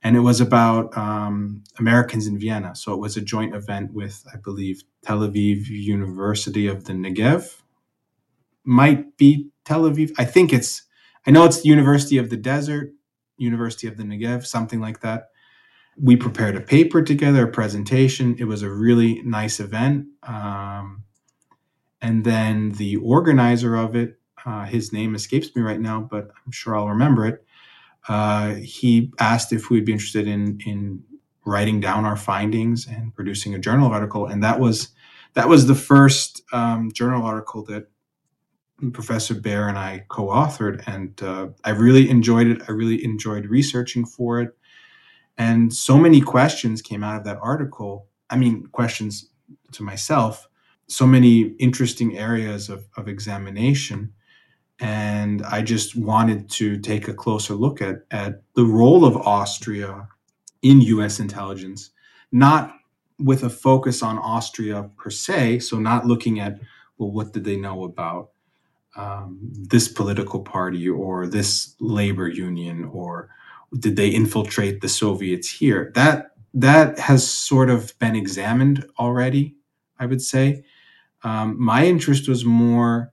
And 0.05 0.15
it 0.15 0.19
was 0.19 0.39
about 0.39 0.95
um, 0.95 1.63
Americans 1.79 2.27
in 2.27 2.38
Vienna. 2.38 2.75
So 2.75 2.93
it 2.93 3.00
was 3.00 3.17
a 3.17 3.21
joint 3.21 3.55
event 3.55 3.91
with, 3.91 4.24
I 4.31 4.38
believe, 4.38 4.83
Tel 5.01 5.21
Aviv 5.21 5.65
University 5.67 6.67
of 6.67 6.85
the 6.85 6.93
Negev. 6.93 7.59
Might 8.63 9.17
be 9.17 9.50
Tel 9.63 9.81
Aviv. 9.81 10.12
I 10.19 10.25
think 10.25 10.53
it's. 10.53 10.83
I 11.25 11.31
know 11.31 11.43
it's 11.43 11.63
the 11.63 11.69
University 11.69 12.19
of 12.19 12.29
the 12.29 12.38
Desert, 12.38 12.93
University 13.38 13.88
of 13.88 13.97
the 13.97 14.03
Negev, 14.03 14.45
something 14.45 14.79
like 14.79 15.00
that. 15.00 15.29
We 16.00 16.15
prepared 16.15 16.55
a 16.55 16.62
paper 16.62 17.01
together, 17.01 17.47
a 17.47 17.51
presentation. 17.51 18.35
It 18.38 18.45
was 18.45 18.62
a 18.62 18.69
really 18.69 19.24
nice 19.24 19.59
event. 19.59 20.05
Um, 20.21 21.03
and 22.00 22.24
then 22.24 22.74
the 22.74 22.97
organizer 22.97 23.75
of 23.75 23.95
it, 23.95 24.19
uh, 24.45 24.65
his 24.65 24.93
name 24.93 25.15
escapes 25.15 25.55
me 25.55 25.63
right 25.63 25.81
now, 25.81 26.00
but 26.00 26.29
I'm 26.45 26.51
sure 26.51 26.77
I'll 26.77 26.89
remember 26.89 27.25
it. 27.25 27.43
Uh, 28.07 28.55
he 28.55 29.12
asked 29.19 29.51
if 29.51 29.69
we'd 29.69 29.85
be 29.85 29.91
interested 29.91 30.27
in 30.27 30.59
in 30.65 31.03
writing 31.45 31.79
down 31.79 32.05
our 32.05 32.15
findings 32.15 32.88
and 32.88 33.13
producing 33.15 33.53
a 33.53 33.59
journal 33.59 33.91
article, 33.91 34.25
and 34.25 34.43
that 34.43 34.59
was 34.59 34.89
that 35.33 35.50
was 35.50 35.67
the 35.67 35.75
first 35.75 36.41
um, 36.53 36.91
journal 36.91 37.24
article 37.24 37.63
that 37.65 37.88
Professor 38.93 39.33
Beer 39.33 39.67
and 39.67 39.77
I 39.77 40.05
co-authored, 40.09 40.83
and 40.88 41.21
uh, 41.21 41.47
I 41.63 41.71
really 41.71 42.09
enjoyed 42.09 42.47
it. 42.47 42.62
I 42.67 42.71
really 42.71 43.03
enjoyed 43.03 43.45
researching 43.47 44.05
for 44.05 44.41
it, 44.41 44.57
and 45.38 45.74
so 45.74 45.97
many 45.97 46.21
questions 46.21 46.81
came 46.81 47.03
out 47.03 47.17
of 47.17 47.24
that 47.25 47.39
article. 47.41 48.07
I 48.29 48.38
mean, 48.38 48.67
questions 48.67 49.29
to 49.74 49.83
myself 49.83 50.47
so 50.88 51.07
many 51.07 51.41
interesting 51.59 52.17
areas 52.17 52.69
of, 52.69 52.88
of 52.97 53.07
examination. 53.07 54.13
And 54.79 55.44
I 55.46 55.62
just 55.62 55.96
wanted 55.96 56.50
to 56.51 56.77
take 56.79 57.08
a 57.08 57.13
closer 57.13 57.53
look 57.53 57.82
at, 57.82 58.03
at 58.12 58.41
the 58.55 58.65
role 58.65 59.05
of 59.05 59.15
Austria 59.15 60.08
in 60.62 60.82
US 60.82 61.20
intelligence, 61.20 61.91
not 62.32 62.75
with 63.20 63.44
a 63.44 63.50
focus 63.50 64.03
on 64.03 64.17
Austria 64.17 64.89
per 64.98 65.10
se, 65.10 65.60
so 65.60 65.79
not 65.79 66.05
looking 66.05 66.39
at, 66.39 66.60
well, 66.98 67.12
what 67.12 67.32
did 67.32 67.46
they 67.46 67.55
know 67.55 67.84
about 67.84 68.32
um, 68.96 69.39
this 69.41 69.88
political 69.88 70.39
party 70.39 70.88
or 70.89 71.27
this 71.27 71.75
labor 71.79 72.27
union, 72.27 72.86
or 72.86 73.29
did 73.79 73.96
they 73.96 74.10
infiltrate 74.10 74.82
the 74.82 74.89
Soviets 74.89 75.50
here? 75.50 75.91
That 75.96 76.32
that 76.53 76.98
has 77.00 77.29
sort 77.29 77.70
of 77.70 77.98
been 78.00 78.15
examined 78.15 78.86
already, 78.98 79.55
I 80.00 80.05
would 80.05 80.22
say. 80.22 80.63
Um, 81.24 81.62
my 81.62 81.86
interest 81.86 82.29
was 82.29 82.46
more 82.46 83.12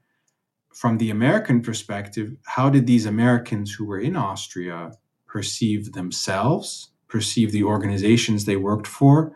from 0.75 0.99
the 0.99 1.11
American 1.11 1.61
perspective. 1.62 2.37
How 2.45 2.71
did 2.71 2.87
these 2.87 3.07
Americans 3.07 3.73
who 3.73 3.85
were 3.85 3.99
in 3.99 4.17
Austria 4.17 4.93
perceive 5.26 5.93
themselves, 5.93 6.91
perceive 7.09 7.52
the 7.52 7.64
organizations 7.64 8.45
they 8.45 8.57
worked 8.57 8.87
for, 8.87 9.33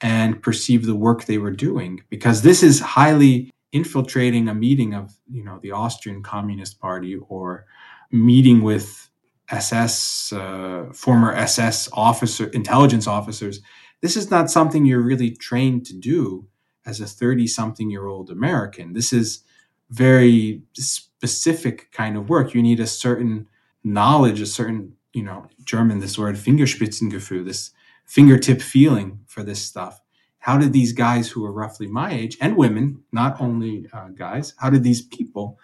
and 0.00 0.42
perceive 0.42 0.86
the 0.86 0.96
work 0.96 1.24
they 1.24 1.38
were 1.38 1.50
doing? 1.50 2.00
Because 2.10 2.42
this 2.42 2.62
is 2.62 2.80
highly 2.80 3.50
infiltrating 3.72 4.48
a 4.48 4.54
meeting 4.54 4.94
of 4.94 5.16
you 5.30 5.42
know 5.42 5.58
the 5.62 5.72
Austrian 5.72 6.22
Communist 6.22 6.78
Party 6.78 7.16
or 7.28 7.64
meeting 8.10 8.62
with 8.62 9.08
SS 9.50 10.32
uh, 10.32 10.86
former 10.94 11.32
SS 11.34 11.88
officer 11.92 12.46
intelligence 12.48 13.06
officers. 13.06 13.60
This 14.00 14.16
is 14.16 14.30
not 14.30 14.50
something 14.50 14.84
you're 14.84 15.00
really 15.00 15.30
trained 15.30 15.86
to 15.86 15.94
do 15.94 16.46
as 16.84 17.00
a 17.00 17.06
30 17.06 17.46
something 17.46 17.90
year 17.90 18.06
old 18.06 18.30
American. 18.30 18.92
This 18.92 19.12
is 19.12 19.44
very 19.92 20.62
specific 20.72 21.92
kind 21.92 22.16
of 22.16 22.28
work. 22.28 22.54
You 22.54 22.62
need 22.62 22.80
a 22.80 22.86
certain 22.86 23.46
knowledge, 23.84 24.40
a 24.40 24.46
certain 24.46 24.94
you 25.12 25.22
know, 25.22 25.46
German, 25.64 25.98
this 25.98 26.18
word 26.18 26.36
Fingerspitzengefühl, 26.36 27.44
this 27.44 27.70
fingertip 28.06 28.60
feeling 28.60 29.20
for 29.26 29.42
this 29.42 29.60
stuff. 29.60 30.00
How 30.38 30.58
did 30.58 30.72
these 30.72 30.92
guys 30.92 31.30
who 31.30 31.42
were 31.42 31.52
roughly 31.52 31.86
my 31.86 32.12
age 32.12 32.36
and 32.40 32.56
women, 32.56 33.02
not 33.12 33.40
only 33.40 33.86
uh, 33.92 34.08
guys, 34.08 34.54
how 34.56 34.70
did 34.70 34.82
these 34.82 35.02
people, 35.02 35.58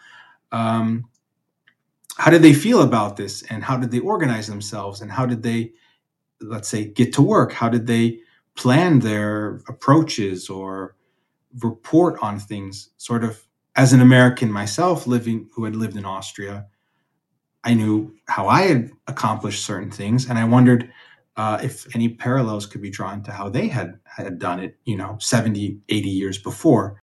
um, 0.53 1.05
how 2.17 2.31
did 2.31 2.43
they 2.43 2.55
feel 2.55 2.83
about 2.83 3.17
this 3.17 3.43
and 3.43 3.65
how 3.65 3.77
did 3.77 3.91
they 3.91 4.01
organize 4.01 4.47
themselves 4.47 5.01
and 5.01 5.11
how 5.11 5.27
did 5.27 5.43
they, 5.43 5.73
let's 6.41 6.69
say, 6.69 6.85
get 6.85 7.13
to 7.15 7.23
work? 7.23 7.53
How 7.53 7.69
did 7.69 7.87
they 7.87 8.21
plan 8.55 9.01
their 9.01 9.61
approaches 9.69 10.49
or 10.49 10.97
report 11.61 12.19
on 12.23 12.39
things 12.39 12.91
sort 12.99 13.25
of 13.25 13.45
as 13.79 13.93
an 13.93 14.01
American 14.01 14.51
myself 14.51 15.07
living 15.07 15.49
who 15.55 15.65
had 15.65 15.77
lived 15.77 15.97
in 15.97 16.05
Austria, 16.05 16.67
I 17.63 17.75
knew 17.75 18.13
how 18.27 18.49
I 18.49 18.63
had 18.63 18.91
accomplished 19.07 19.65
certain 19.65 19.93
things, 19.93 20.29
and 20.29 20.37
I 20.37 20.45
wondered 20.45 20.91
uh, 21.37 21.61
if 21.63 21.87
any 21.95 22.09
parallels 22.09 22.67
could 22.67 22.83
be 22.83 22.91
drawn 22.91 23.23
to 23.23 23.31
how 23.31 23.49
they 23.49 23.69
had 23.69 24.01
had 24.05 24.41
done 24.41 24.59
it, 24.59 24.77
you 24.85 24.97
know, 24.97 25.17
70, 25.21 25.79
80 25.89 26.09
years 26.09 26.39
before. 26.39 27.01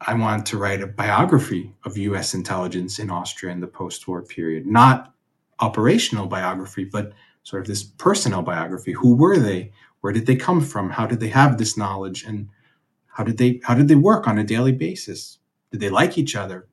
I 0.00 0.14
wanted 0.14 0.46
to 0.46 0.58
write 0.58 0.80
a 0.80 0.86
biography 0.86 1.74
of 1.84 1.98
U.S. 1.98 2.32
intelligence 2.32 2.98
in 2.98 3.10
Austria 3.10 3.52
in 3.52 3.60
the 3.60 3.66
post-war 3.66 4.22
period, 4.22 4.66
not 4.66 5.12
operational 5.60 6.26
biography, 6.26 6.84
but 6.84 7.12
sort 7.42 7.60
of 7.60 7.68
this 7.68 7.82
personal 7.82 8.40
biography. 8.40 8.92
Who 8.92 9.14
were 9.14 9.38
they? 9.38 9.72
Where 10.00 10.14
did 10.14 10.24
they 10.24 10.36
come 10.36 10.62
from? 10.62 10.88
How 10.88 11.06
did 11.06 11.20
they 11.20 11.28
have 11.28 11.58
this 11.58 11.76
knowledge? 11.76 12.24
And 12.24 12.48
how 13.08 13.24
did 13.24 13.36
they 13.36 13.60
how 13.62 13.74
did 13.74 13.88
they 13.88 13.94
work 13.94 14.26
on 14.26 14.38
a 14.38 14.44
daily 14.44 14.72
basis? 14.72 15.38
Did 15.76 15.80
they 15.80 15.90
like 15.90 16.16
each 16.16 16.34
other? 16.34 16.68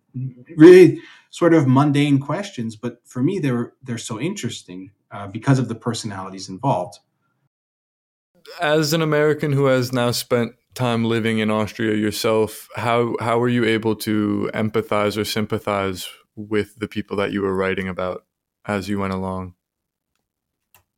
Really, 0.56 1.02
sort 1.30 1.54
of 1.54 1.68
mundane 1.68 2.20
questions, 2.20 2.78
but 2.78 3.02
for 3.06 3.22
me, 3.22 3.40
they're 3.40 3.74
they're 3.84 3.98
so 3.98 4.18
interesting 4.18 4.92
uh, 5.12 5.28
because 5.28 5.60
of 5.60 5.68
the 5.68 5.76
personalities 5.76 6.48
involved. 6.48 7.00
As 8.62 8.94
an 8.94 9.02
American 9.02 9.52
who 9.52 9.66
has 9.66 9.92
now 9.92 10.12
spent 10.12 10.54
time 10.74 11.04
living 11.04 11.40
in 11.40 11.52
Austria 11.52 11.96
yourself, 11.96 12.70
how 12.78 13.18
how 13.20 13.40
were 13.40 13.50
you 13.50 13.66
able 13.66 13.96
to 13.98 14.50
empathize 14.54 15.18
or 15.18 15.26
sympathize 15.26 16.08
with 16.36 16.80
the 16.80 16.88
people 16.88 17.18
that 17.18 17.34
you 17.34 17.42
were 17.42 17.54
writing 17.54 17.90
about 17.90 18.24
as 18.66 18.88
you 18.88 19.00
went 19.00 19.14
along? 19.14 19.56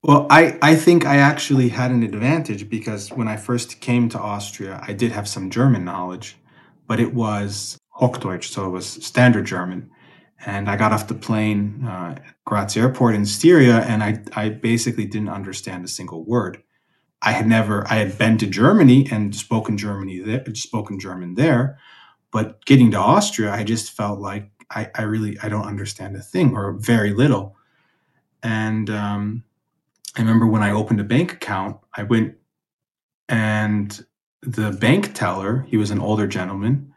Well, 0.03 0.27
I, 0.29 0.59
I 0.61 0.75
think 0.75 1.03
I 1.03 1.17
actually 1.17 1.69
had 1.69 1.89
an 1.89 2.03
advantage 2.03 2.69
because 2.69 3.09
when 3.09 3.27
I 3.27 3.37
first 3.37 3.79
came 3.81 4.07
to 4.09 4.19
Austria, 4.19 4.79
I 4.87 4.93
did 4.93 5.11
have 5.11 5.27
some 5.27 5.49
German 5.49 5.83
knowledge, 5.83 6.37
but 6.85 6.99
it 6.99 7.15
was 7.15 7.79
Hochdeutsch, 7.99 8.45
so 8.45 8.65
it 8.65 8.69
was 8.69 8.85
standard 8.85 9.45
German. 9.45 9.89
And 10.45 10.69
I 10.69 10.75
got 10.75 10.91
off 10.91 11.07
the 11.07 11.15
plane 11.15 11.85
uh, 11.85 12.19
Graz 12.45 12.75
Airport 12.75 13.15
in 13.15 13.25
Styria, 13.25 13.79
and 13.81 14.03
I, 14.03 14.21
I 14.33 14.49
basically 14.49 15.05
didn't 15.05 15.29
understand 15.29 15.85
a 15.85 15.87
single 15.87 16.25
word. 16.25 16.61
I 17.21 17.31
had 17.31 17.47
never, 17.47 17.87
I 17.87 17.95
had 17.95 18.17
been 18.17 18.37
to 18.39 18.47
Germany 18.47 19.07
and 19.11 19.35
spoken 19.35 19.77
Germany 19.77 20.19
there, 20.19 20.43
spoken 20.53 20.99
German 20.99 21.35
there, 21.35 21.79
but 22.31 22.63
getting 22.65 22.91
to 22.91 22.99
Austria, 22.99 23.51
I 23.51 23.63
just 23.63 23.91
felt 23.93 24.19
like 24.19 24.51
I, 24.69 24.89
I 24.95 25.03
really, 25.03 25.39
I 25.41 25.49
don't 25.49 25.65
understand 25.65 26.15
a 26.15 26.21
thing 26.21 26.55
or 26.55 26.73
very 26.73 27.13
little. 27.13 27.55
And 28.43 28.89
um, 28.89 29.43
I 30.15 30.21
remember 30.21 30.45
when 30.45 30.63
I 30.63 30.71
opened 30.71 30.99
a 30.99 31.05
bank 31.05 31.33
account, 31.33 31.77
I 31.95 32.03
went 32.03 32.35
and 33.29 34.05
the 34.41 34.71
bank 34.71 35.13
teller, 35.15 35.65
he 35.67 35.77
was 35.77 35.91
an 35.91 35.99
older 35.99 36.27
gentleman, 36.27 36.93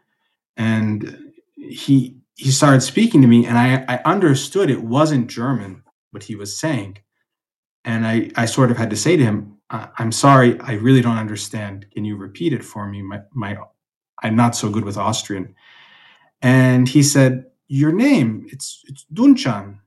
and 0.59 1.31
he 1.55 2.17
he 2.35 2.51
started 2.51 2.81
speaking 2.81 3.21
to 3.21 3.27
me 3.27 3.47
and 3.47 3.57
I, 3.57 3.83
I 3.87 4.01
understood 4.05 4.69
it 4.69 4.83
wasn't 4.83 5.27
German 5.27 5.83
what 6.11 6.23
he 6.23 6.35
was 6.35 6.57
saying. 6.57 6.99
And 7.83 8.05
I, 8.05 8.31
I 8.35 8.45
sort 8.45 8.71
of 8.71 8.77
had 8.77 8.89
to 8.91 8.95
say 8.95 9.17
to 9.17 9.23
him, 9.23 9.57
I'm 9.69 10.11
sorry, 10.11 10.59
I 10.61 10.73
really 10.73 11.01
don't 11.01 11.17
understand. 11.17 11.85
Can 11.91 12.05
you 12.05 12.15
repeat 12.15 12.53
it 12.53 12.63
for 12.63 12.87
me? 12.87 13.01
My, 13.01 13.21
my 13.33 13.57
I'm 14.23 14.35
not 14.35 14.55
so 14.55 14.69
good 14.69 14.85
with 14.85 14.97
Austrian. 14.97 15.53
And 16.41 16.87
he 16.87 17.03
said, 17.03 17.45
Your 17.67 17.91
name, 17.91 18.47
it's 18.49 18.83
it's 18.87 19.05
Dunchan. 19.13 19.79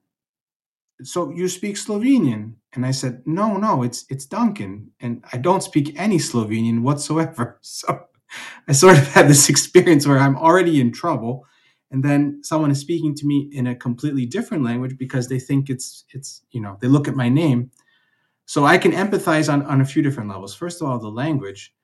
So 1.03 1.31
you 1.31 1.49
speak 1.49 1.77
Slovenian? 1.77 2.55
And 2.75 2.87
I 2.87 2.92
said, 2.92 3.23
No, 3.27 3.57
no, 3.57 3.83
it's 3.83 4.05
it's 4.09 4.27
Duncan. 4.27 4.92
And 5.01 5.25
I 5.33 5.38
don't 5.38 5.62
speak 5.62 5.99
any 5.99 6.18
Slovenian 6.18 6.83
whatsoever. 6.83 7.59
So 7.62 8.07
I 8.68 8.73
sort 8.73 8.99
of 8.99 9.09
had 9.09 9.29
this 9.29 9.49
experience 9.55 10.07
where 10.07 10.18
I'm 10.18 10.37
already 10.37 10.81
in 10.81 10.92
trouble, 10.92 11.47
and 11.90 12.03
then 12.03 12.40
someone 12.42 12.71
is 12.71 12.81
speaking 12.81 13.14
to 13.16 13.27
me 13.27 13.51
in 13.53 13.66
a 13.66 13.75
completely 13.75 14.27
different 14.27 14.64
language 14.64 14.97
because 14.99 15.29
they 15.29 15.38
think 15.38 15.71
it's 15.71 16.05
it's 16.11 16.42
you 16.51 16.61
know 16.61 16.79
they 16.81 16.88
look 16.88 17.09
at 17.09 17.16
my 17.16 17.29
name. 17.29 17.71
So 18.47 18.64
I 18.64 18.79
can 18.79 18.92
empathize 18.92 19.53
on 19.53 19.62
on 19.62 19.81
a 19.81 19.85
few 19.85 20.03
different 20.03 20.31
levels. 20.31 20.55
First 20.55 20.83
of 20.83 20.88
all, 20.88 20.99
the 20.99 21.09
language. 21.09 21.75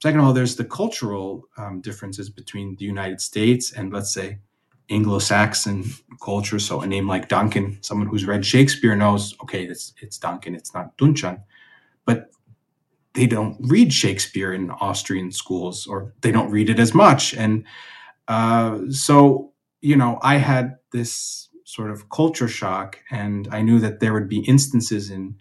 Second 0.00 0.20
of 0.20 0.26
all, 0.26 0.32
there's 0.32 0.54
the 0.54 0.64
cultural 0.64 1.48
um, 1.56 1.80
differences 1.80 2.30
between 2.30 2.76
the 2.76 2.84
United 2.84 3.20
States 3.20 3.72
and 3.72 3.92
let's 3.92 4.14
say 4.14 4.38
Anglo-Saxon 4.90 5.84
culture. 6.22 6.58
So 6.58 6.80
a 6.80 6.86
name 6.86 7.08
like 7.08 7.28
Duncan, 7.28 7.78
someone 7.82 8.06
who's 8.06 8.24
read 8.24 8.44
Shakespeare 8.44 8.96
knows, 8.96 9.34
okay, 9.42 9.64
it's 9.64 9.92
it's 10.00 10.18
Duncan, 10.18 10.54
it's 10.54 10.72
not 10.72 10.96
Dunchan. 10.98 11.42
But 12.04 12.30
they 13.18 13.26
don't 13.26 13.56
read 13.58 13.92
Shakespeare 13.92 14.52
in 14.52 14.70
Austrian 14.70 15.32
schools, 15.32 15.88
or 15.88 16.14
they 16.20 16.30
don't 16.30 16.52
read 16.52 16.70
it 16.70 16.78
as 16.78 16.94
much. 16.94 17.34
And 17.34 17.64
uh, 18.28 18.78
so, 18.90 19.52
you 19.80 19.96
know, 19.96 20.20
I 20.22 20.36
had 20.36 20.76
this 20.92 21.48
sort 21.64 21.90
of 21.90 22.08
culture 22.10 22.46
shock, 22.46 23.00
and 23.10 23.48
I 23.50 23.62
knew 23.62 23.80
that 23.80 23.98
there 23.98 24.12
would 24.12 24.28
be 24.28 24.44
instances 24.46 25.10
in 25.10 25.34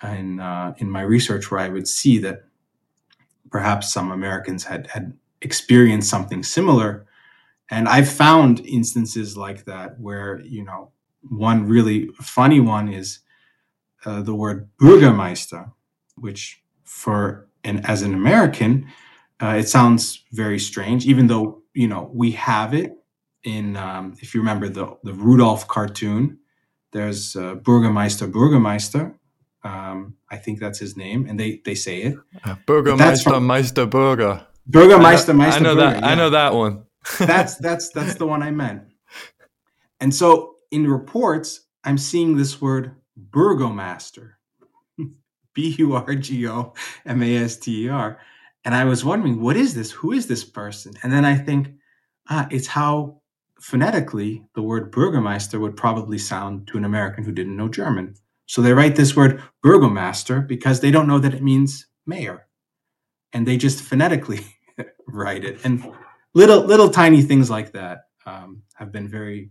in 0.00 0.38
uh, 0.38 0.74
in 0.76 0.90
my 0.90 1.02
research 1.02 1.50
where 1.50 1.60
I 1.60 1.70
would 1.70 1.88
see 1.88 2.18
that 2.18 2.44
perhaps 3.50 3.92
some 3.92 4.12
Americans 4.12 4.64
had 4.64 4.86
had 4.86 5.12
experienced 5.40 6.08
something 6.08 6.44
similar. 6.44 7.04
And 7.68 7.88
I've 7.88 8.08
found 8.08 8.60
instances 8.60 9.36
like 9.36 9.64
that 9.64 9.98
where, 9.98 10.40
you 10.44 10.64
know, 10.64 10.92
one 11.28 11.66
really 11.66 12.10
funny 12.20 12.60
one 12.60 12.92
is 12.92 13.18
uh, 14.04 14.22
the 14.22 14.34
word 14.34 14.68
Bürgermeister, 14.78 15.72
which 16.14 16.61
for 16.92 17.48
and 17.64 17.84
as 17.86 18.02
an 18.02 18.14
American, 18.14 18.86
uh, 19.42 19.56
it 19.58 19.68
sounds 19.68 20.22
very 20.32 20.58
strange, 20.58 21.06
even 21.06 21.26
though 21.26 21.62
you 21.74 21.88
know 21.88 22.10
we 22.12 22.32
have 22.32 22.74
it 22.74 22.92
in. 23.42 23.76
Um, 23.76 24.14
if 24.20 24.34
you 24.34 24.40
remember 24.40 24.68
the 24.68 24.96
the 25.02 25.14
Rudolph 25.14 25.66
cartoon, 25.66 26.38
there's 26.92 27.34
uh, 27.34 27.54
Bürgermeister 27.56 28.30
Bürgermeister. 28.30 29.14
Um, 29.64 30.16
I 30.30 30.36
think 30.36 30.60
that's 30.60 30.78
his 30.78 30.96
name, 30.96 31.26
and 31.28 31.40
they 31.40 31.60
they 31.64 31.74
say 31.74 32.02
it. 32.02 32.18
Uh, 32.44 32.56
Bürgermeister 32.66 33.24
from, 33.24 33.46
Meister 33.46 33.86
Burger. 33.86 34.46
Bürgermeister 34.70 35.34
Meister. 35.34 35.60
I 35.60 35.62
know 35.62 35.74
Burger, 35.74 35.90
that. 35.90 36.00
Yeah. 36.00 36.08
I 36.08 36.14
know 36.14 36.30
that 36.30 36.54
one. 36.54 36.84
that's 37.18 37.56
that's 37.56 37.88
that's 37.88 38.14
the 38.16 38.26
one 38.26 38.42
I 38.42 38.50
meant. 38.50 38.82
And 39.98 40.14
so 40.14 40.56
in 40.70 40.86
reports, 40.90 41.60
I'm 41.84 41.98
seeing 41.98 42.36
this 42.36 42.60
word 42.60 42.96
Burgomaster. 43.16 44.32
B 45.54 45.74
U 45.78 45.94
R 45.94 46.14
G 46.14 46.48
O 46.48 46.74
M 47.06 47.22
A 47.22 47.36
S 47.36 47.56
T 47.56 47.86
E 47.86 47.88
R. 47.88 48.18
And 48.64 48.74
I 48.74 48.84
was 48.84 49.04
wondering, 49.04 49.40
what 49.40 49.56
is 49.56 49.74
this? 49.74 49.90
Who 49.90 50.12
is 50.12 50.26
this 50.26 50.44
person? 50.44 50.94
And 51.02 51.12
then 51.12 51.24
I 51.24 51.36
think, 51.36 51.72
ah, 52.28 52.46
it's 52.50 52.68
how 52.68 53.20
phonetically 53.60 54.44
the 54.54 54.62
word 54.62 54.92
Bürgermeister 54.92 55.60
would 55.60 55.76
probably 55.76 56.18
sound 56.18 56.66
to 56.68 56.78
an 56.78 56.84
American 56.84 57.24
who 57.24 57.32
didn't 57.32 57.56
know 57.56 57.68
German. 57.68 58.14
So 58.46 58.60
they 58.60 58.72
write 58.72 58.96
this 58.96 59.16
word 59.16 59.42
Bürgermeister 59.64 60.46
because 60.46 60.80
they 60.80 60.90
don't 60.90 61.06
know 61.06 61.18
that 61.18 61.34
it 61.34 61.42
means 61.42 61.86
mayor. 62.06 62.46
And 63.32 63.46
they 63.46 63.56
just 63.56 63.82
phonetically 63.82 64.44
write 65.06 65.44
it. 65.44 65.64
And 65.64 65.92
little, 66.34 66.60
little 66.60 66.90
tiny 66.90 67.22
things 67.22 67.50
like 67.50 67.72
that 67.72 68.06
um, 68.26 68.62
have 68.74 68.92
been 68.92 69.08
very 69.08 69.50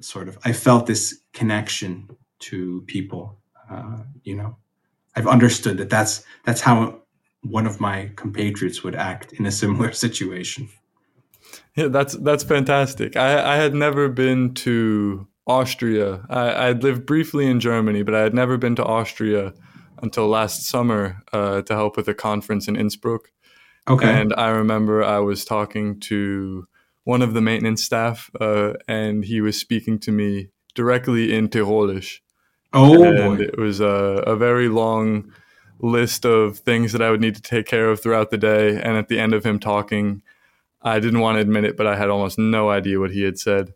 sort 0.00 0.28
of, 0.28 0.38
I 0.44 0.52
felt 0.52 0.86
this 0.86 1.20
connection 1.32 2.08
to 2.40 2.82
people, 2.86 3.40
uh, 3.70 3.98
you 4.22 4.36
know, 4.36 4.56
I've 5.18 5.26
understood 5.26 5.78
that 5.78 5.90
that's 5.90 6.24
that's 6.44 6.60
how 6.60 7.00
one 7.42 7.66
of 7.66 7.80
my 7.80 8.12
compatriots 8.14 8.84
would 8.84 8.94
act 8.94 9.32
in 9.32 9.46
a 9.46 9.50
similar 9.50 9.90
situation. 10.04 10.68
Yeah, 11.74 11.88
that's 11.88 12.14
that's 12.18 12.44
fantastic. 12.44 13.16
I, 13.16 13.54
I 13.54 13.56
had 13.56 13.74
never 13.74 14.08
been 14.08 14.54
to 14.54 15.26
Austria. 15.48 16.24
I, 16.30 16.68
I'd 16.68 16.84
lived 16.84 17.04
briefly 17.04 17.46
in 17.46 17.58
Germany, 17.58 18.04
but 18.04 18.14
I 18.14 18.20
had 18.20 18.32
never 18.32 18.56
been 18.56 18.76
to 18.76 18.84
Austria 18.84 19.54
until 20.00 20.28
last 20.28 20.66
summer 20.68 21.24
uh, 21.32 21.62
to 21.62 21.74
help 21.74 21.96
with 21.96 22.06
a 22.06 22.14
conference 22.14 22.68
in 22.68 22.76
Innsbruck. 22.76 23.32
Okay. 23.88 24.08
And 24.08 24.32
I 24.34 24.50
remember 24.50 25.02
I 25.02 25.18
was 25.18 25.44
talking 25.44 25.98
to 26.00 26.68
one 27.02 27.22
of 27.22 27.34
the 27.34 27.40
maintenance 27.40 27.82
staff, 27.82 28.30
uh, 28.40 28.74
and 28.86 29.24
he 29.24 29.40
was 29.40 29.58
speaking 29.58 29.98
to 30.00 30.12
me 30.12 30.50
directly 30.76 31.34
in 31.34 31.48
Tirolish. 31.48 32.20
Oh, 32.72 33.02
and 33.02 33.38
boy. 33.38 33.44
it 33.44 33.58
was 33.58 33.80
a, 33.80 34.22
a 34.26 34.36
very 34.36 34.68
long 34.68 35.32
list 35.80 36.24
of 36.24 36.58
things 36.58 36.92
that 36.92 37.02
I 37.02 37.10
would 37.10 37.20
need 37.20 37.34
to 37.36 37.42
take 37.42 37.66
care 37.66 37.90
of 37.90 38.00
throughout 38.00 38.30
the 38.30 38.38
day. 38.38 38.80
And 38.80 38.96
at 38.96 39.08
the 39.08 39.18
end 39.18 39.32
of 39.32 39.44
him 39.44 39.58
talking, 39.58 40.22
I 40.82 41.00
didn't 41.00 41.20
want 41.20 41.36
to 41.36 41.40
admit 41.40 41.64
it, 41.64 41.76
but 41.76 41.86
I 41.86 41.96
had 41.96 42.10
almost 42.10 42.38
no 42.38 42.70
idea 42.70 43.00
what 43.00 43.10
he 43.10 43.22
had 43.22 43.38
said. 43.38 43.74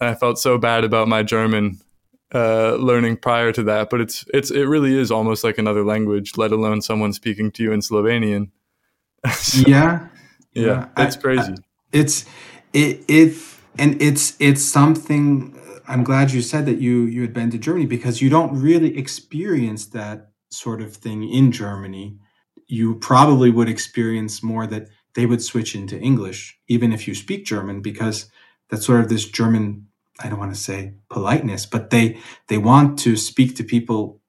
And 0.00 0.10
I 0.10 0.14
felt 0.14 0.38
so 0.38 0.58
bad 0.58 0.84
about 0.84 1.08
my 1.08 1.22
German 1.22 1.80
uh, 2.34 2.74
learning 2.74 3.18
prior 3.18 3.52
to 3.52 3.62
that, 3.64 3.88
but 3.88 4.00
it's 4.00 4.24
it's 4.34 4.50
it 4.50 4.64
really 4.64 4.98
is 4.98 5.10
almost 5.10 5.44
like 5.44 5.58
another 5.58 5.84
language, 5.84 6.36
let 6.36 6.52
alone 6.52 6.82
someone 6.82 7.12
speaking 7.12 7.50
to 7.52 7.62
you 7.62 7.72
in 7.72 7.80
Slovenian. 7.80 8.50
so, 9.32 9.62
yeah, 9.66 10.08
yeah, 10.52 10.66
yeah, 10.66 10.88
it's 10.98 11.16
crazy. 11.16 11.52
I, 11.52 11.56
it's 11.92 12.26
it 12.72 13.04
it 13.08 13.36
and 13.78 14.00
it's 14.02 14.36
it's 14.40 14.62
something. 14.62 15.55
I'm 15.88 16.04
glad 16.04 16.32
you 16.32 16.42
said 16.42 16.66
that 16.66 16.80
you 16.80 17.02
you 17.02 17.22
had 17.22 17.32
been 17.32 17.50
to 17.50 17.58
Germany 17.58 17.86
because 17.86 18.20
you 18.22 18.30
don't 18.30 18.60
really 18.60 18.96
experience 18.98 19.86
that 19.86 20.30
sort 20.50 20.80
of 20.82 20.96
thing 20.96 21.28
in 21.28 21.52
Germany. 21.52 22.18
You 22.66 22.96
probably 22.96 23.50
would 23.50 23.68
experience 23.68 24.42
more 24.42 24.66
that 24.66 24.88
they 25.14 25.26
would 25.26 25.42
switch 25.42 25.74
into 25.74 25.98
English, 25.98 26.58
even 26.68 26.92
if 26.92 27.06
you 27.08 27.14
speak 27.14 27.44
German, 27.46 27.80
because 27.80 28.30
that's 28.68 28.86
sort 28.86 29.00
of 29.00 29.08
this 29.08 29.26
German 29.26 29.86
I 30.20 30.28
don't 30.28 30.38
want 30.38 30.54
to 30.54 30.60
say 30.60 30.94
politeness, 31.10 31.66
but 31.66 31.90
they 31.90 32.18
they 32.48 32.58
want 32.58 32.98
to 33.00 33.16
speak 33.16 33.56
to 33.56 33.64
people 33.64 34.20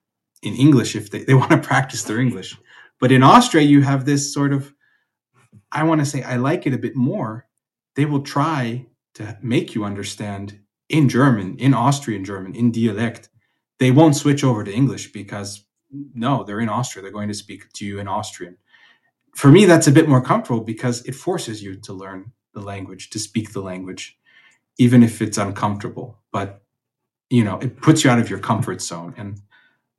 in 0.44 0.54
English 0.54 0.96
if 0.96 1.10
they, 1.12 1.24
they 1.24 1.34
want 1.34 1.52
to 1.52 1.58
practice 1.58 2.04
their 2.04 2.20
English. 2.20 2.58
But 3.00 3.12
in 3.12 3.24
Austria, 3.24 3.64
you 3.64 3.82
have 3.82 4.06
this 4.06 4.34
sort 4.34 4.54
of 4.54 4.74
I 5.72 5.84
want 5.84 6.02
to 6.02 6.06
say 6.06 6.24
I 6.24 6.38
like 6.38 6.68
it 6.68 6.74
a 6.74 6.78
bit 6.78 6.96
more. 6.96 7.48
They 7.96 8.06
will 8.06 8.22
try 8.22 8.88
to 9.16 9.38
make 9.42 9.74
you 9.74 9.84
understand 9.84 10.60
in 10.90 11.10
German, 11.10 11.58
in 11.58 11.74
Austrian 11.74 12.24
German, 12.24 12.56
in 12.56 12.72
dialect. 12.72 13.30
They 13.80 13.92
won't 13.92 14.16
switch 14.16 14.44
over 14.44 14.64
to 14.64 14.74
English 14.74 15.12
because 15.12 15.64
no, 15.92 16.44
they're 16.44 16.60
in 16.60 16.70
Austria. 16.70 17.02
They're 17.02 17.12
going 17.12 17.28
to 17.28 17.34
speak 17.34 17.72
to 17.74 17.86
you 17.86 18.00
in 18.00 18.08
Austrian. 18.08 18.58
For 19.36 19.50
me, 19.52 19.66
that's 19.66 19.88
a 19.88 19.92
bit 19.92 20.10
more 20.10 20.22
comfortable 20.22 20.62
because 20.62 21.06
it 21.06 21.14
forces 21.16 21.62
you 21.62 21.76
to 21.82 21.94
learn 21.94 22.32
the 22.54 22.62
language, 22.62 23.12
to 23.12 23.20
speak 23.20 23.54
the 23.54 23.62
language 23.62 24.18
even 24.78 25.04
if 25.04 25.22
it's 25.22 25.38
uncomfortable. 25.38 26.20
But 26.32 26.62
you 27.30 27.44
know, 27.44 27.58
it 27.60 27.82
puts 27.82 28.04
you 28.04 28.10
out 28.10 28.20
of 28.20 28.30
your 28.30 28.40
comfort 28.40 28.82
zone, 28.82 29.14
and 29.18 29.42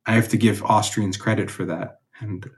I 0.05 0.13
have 0.13 0.29
to 0.29 0.37
give 0.37 0.63
Austrians 0.63 1.17
credit 1.17 1.51
for 1.51 1.65
that, 1.65 1.99
and 2.19 2.49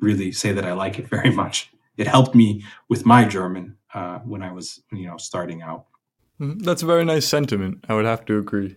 really 0.00 0.32
say 0.32 0.52
that 0.52 0.64
I 0.64 0.72
like 0.72 0.98
it 0.98 1.08
very 1.08 1.30
much. 1.34 1.70
It 1.96 2.06
helped 2.06 2.34
me 2.34 2.64
with 2.88 3.06
my 3.06 3.24
German 3.24 3.76
uh, 3.92 4.18
when 4.20 4.42
I 4.42 4.52
was, 4.52 4.82
you 4.90 5.06
know, 5.06 5.16
starting 5.16 5.62
out. 5.62 5.86
Mm-hmm. 6.40 6.58
That's 6.60 6.82
a 6.82 6.86
very 6.86 7.04
nice 7.04 7.26
sentiment. 7.26 7.84
I 7.88 7.94
would 7.94 8.04
have 8.04 8.24
to 8.26 8.38
agree. 8.38 8.76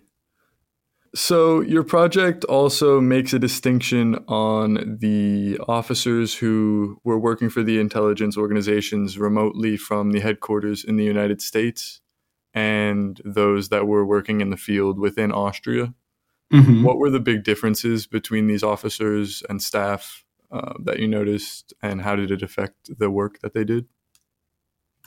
So, 1.14 1.60
your 1.60 1.84
project 1.84 2.44
also 2.44 3.00
makes 3.00 3.32
a 3.32 3.38
distinction 3.38 4.16
on 4.28 4.98
the 5.00 5.58
officers 5.66 6.34
who 6.34 7.00
were 7.02 7.18
working 7.18 7.48
for 7.48 7.62
the 7.62 7.80
intelligence 7.80 8.36
organizations 8.36 9.18
remotely 9.18 9.78
from 9.78 10.10
the 10.12 10.20
headquarters 10.20 10.84
in 10.84 10.96
the 10.96 11.04
United 11.04 11.40
States 11.40 12.00
and 12.52 13.20
those 13.24 13.70
that 13.70 13.86
were 13.86 14.04
working 14.04 14.42
in 14.42 14.50
the 14.50 14.56
field 14.56 14.98
within 14.98 15.32
Austria. 15.32 15.94
Mm-hmm. 16.52 16.84
What 16.84 16.98
were 16.98 17.10
the 17.10 17.20
big 17.20 17.42
differences 17.42 18.06
between 18.06 18.46
these 18.46 18.62
officers 18.62 19.42
and 19.48 19.62
staff 19.62 20.24
uh, 20.50 20.74
that 20.84 20.98
you 20.98 21.08
noticed, 21.08 21.72
and 21.82 22.02
how 22.02 22.16
did 22.16 22.30
it 22.30 22.42
affect 22.42 22.98
the 22.98 23.10
work 23.10 23.40
that 23.40 23.54
they 23.54 23.64
did? 23.64 23.86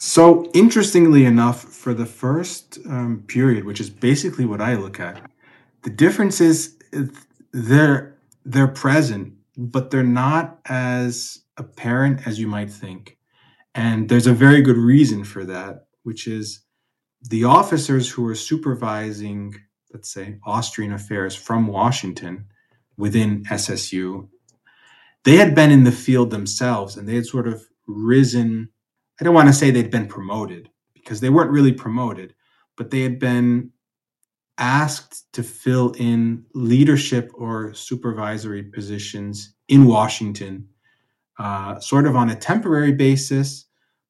So, 0.03 0.49
interestingly 0.55 1.25
enough, 1.25 1.61
for 1.61 1.93
the 1.93 2.07
first 2.07 2.79
um, 2.87 3.23
period, 3.27 3.65
which 3.65 3.79
is 3.79 3.91
basically 3.91 4.45
what 4.45 4.59
I 4.59 4.73
look 4.73 4.99
at, 4.99 5.29
the 5.83 5.91
difference 5.91 6.41
is 6.41 6.75
they're 7.51 8.17
they're 8.43 8.67
present, 8.67 9.35
but 9.55 9.91
they're 9.91 10.01
not 10.01 10.57
as 10.65 11.43
apparent 11.55 12.25
as 12.25 12.39
you 12.39 12.47
might 12.47 12.71
think. 12.71 13.19
And 13.75 14.09
there's 14.09 14.25
a 14.25 14.33
very 14.33 14.63
good 14.63 14.75
reason 14.75 15.23
for 15.23 15.45
that, 15.45 15.85
which 16.01 16.25
is 16.25 16.61
the 17.29 17.43
officers 17.43 18.09
who 18.09 18.25
are 18.25 18.33
supervising, 18.33 19.53
let's 19.93 20.11
say, 20.11 20.39
Austrian 20.47 20.93
affairs 20.93 21.35
from 21.35 21.67
Washington 21.67 22.47
within 22.97 23.43
SSU, 23.43 24.29
they 25.25 25.37
had 25.37 25.53
been 25.53 25.69
in 25.69 25.83
the 25.83 25.91
field 25.91 26.31
themselves 26.31 26.97
and 26.97 27.07
they 27.07 27.13
had 27.13 27.27
sort 27.27 27.47
of 27.47 27.61
risen. 27.85 28.69
I 29.21 29.23
don't 29.23 29.35
want 29.35 29.49
to 29.49 29.53
say 29.53 29.69
they'd 29.69 29.91
been 29.91 30.07
promoted 30.07 30.69
because 30.95 31.19
they 31.19 31.29
weren't 31.29 31.51
really 31.51 31.71
promoted, 31.71 32.33
but 32.75 32.89
they 32.89 33.01
had 33.01 33.19
been 33.19 33.69
asked 34.57 35.31
to 35.33 35.43
fill 35.43 35.91
in 35.99 36.43
leadership 36.55 37.31
or 37.35 37.71
supervisory 37.75 38.63
positions 38.63 39.53
in 39.67 39.85
Washington, 39.85 40.67
uh, 41.37 41.79
sort 41.79 42.07
of 42.07 42.15
on 42.15 42.31
a 42.31 42.35
temporary 42.35 42.93
basis. 42.93 43.65